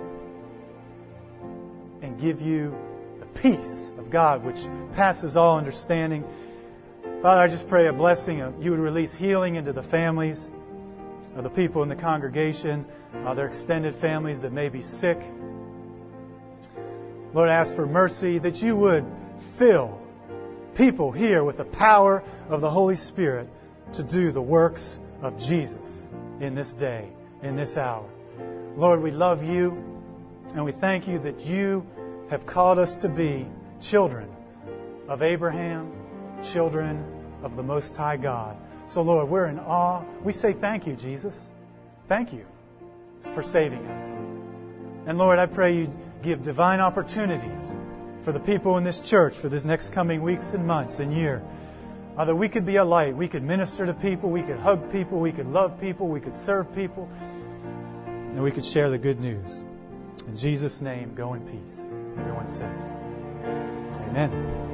and 2.01 2.17
give 2.17 2.41
you 2.41 2.73
peace 3.41 3.93
of 3.97 4.09
God, 4.09 4.43
which 4.43 4.67
passes 4.93 5.35
all 5.35 5.57
understanding. 5.57 6.23
Father, 7.21 7.41
I 7.41 7.47
just 7.47 7.67
pray 7.67 7.87
a 7.87 7.93
blessing. 7.93 8.39
That 8.39 8.61
you 8.61 8.71
would 8.71 8.79
release 8.79 9.13
healing 9.13 9.55
into 9.55 9.73
the 9.73 9.83
families 9.83 10.51
of 11.35 11.43
the 11.43 11.49
people 11.49 11.83
in 11.83 11.89
the 11.89 11.95
congregation, 11.95 12.85
uh, 13.25 13.33
their 13.33 13.47
extended 13.47 13.95
families 13.95 14.41
that 14.41 14.51
may 14.51 14.69
be 14.69 14.81
sick. 14.81 15.19
Lord, 17.33 17.49
I 17.49 17.53
ask 17.53 17.75
for 17.75 17.85
mercy 17.85 18.39
that 18.39 18.61
you 18.61 18.75
would 18.75 19.05
fill 19.37 19.99
people 20.75 21.11
here 21.11 21.43
with 21.43 21.57
the 21.57 21.65
power 21.65 22.23
of 22.49 22.61
the 22.61 22.69
Holy 22.69 22.95
Spirit 22.95 23.47
to 23.93 24.03
do 24.03 24.31
the 24.31 24.41
works 24.41 24.99
of 25.21 25.37
Jesus 25.37 26.09
in 26.39 26.55
this 26.55 26.73
day, 26.73 27.09
in 27.43 27.55
this 27.55 27.77
hour. 27.77 28.07
Lord, 28.75 29.01
we 29.01 29.11
love 29.11 29.43
you 29.43 29.71
and 30.55 30.63
we 30.63 30.71
thank 30.71 31.07
you 31.07 31.19
that 31.19 31.41
you 31.41 31.85
have 32.29 32.45
called 32.45 32.79
us 32.79 32.95
to 32.95 33.09
be 33.09 33.45
children 33.79 34.29
of 35.07 35.21
Abraham, 35.21 35.91
children 36.43 37.05
of 37.43 37.55
the 37.55 37.63
Most 37.63 37.95
High 37.95 38.17
God. 38.17 38.57
So, 38.87 39.01
Lord, 39.01 39.29
we're 39.29 39.45
in 39.45 39.59
awe. 39.59 40.03
We 40.23 40.33
say 40.33 40.53
thank 40.53 40.87
you, 40.87 40.95
Jesus. 40.95 41.49
Thank 42.07 42.33
you 42.33 42.45
for 43.33 43.43
saving 43.43 43.85
us. 43.87 44.19
And 45.05 45.17
Lord, 45.17 45.39
I 45.39 45.45
pray 45.45 45.75
you 45.75 45.91
give 46.21 46.43
divine 46.43 46.79
opportunities 46.79 47.77
for 48.21 48.31
the 48.31 48.39
people 48.39 48.77
in 48.77 48.83
this 48.83 48.99
church 48.99 49.37
for 49.37 49.49
this 49.49 49.63
next 49.63 49.91
coming 49.91 50.21
weeks 50.21 50.53
and 50.53 50.65
months 50.65 50.99
and 50.99 51.13
year. 51.13 51.41
Uh, 52.17 52.25
that 52.25 52.35
we 52.35 52.49
could 52.49 52.65
be 52.65 52.77
a 52.77 52.83
light. 52.83 53.15
We 53.15 53.27
could 53.27 53.43
minister 53.43 53.85
to 53.85 53.93
people. 53.93 54.29
We 54.29 54.41
could 54.41 54.57
hug 54.57 54.91
people. 54.91 55.19
We 55.19 55.31
could 55.31 55.47
love 55.47 55.79
people. 55.79 56.07
We 56.07 56.19
could 56.19 56.33
serve 56.33 56.73
people. 56.73 57.07
And 58.07 58.41
we 58.41 58.51
could 58.51 58.65
share 58.65 58.89
the 58.89 58.97
good 58.97 59.19
news. 59.19 59.63
In 60.27 60.35
Jesus' 60.35 60.81
name, 60.81 61.13
go 61.13 61.35
in 61.35 61.41
peace. 61.41 61.89
Everyone 62.19 62.47
said, 62.47 62.71
Amen. 64.09 64.66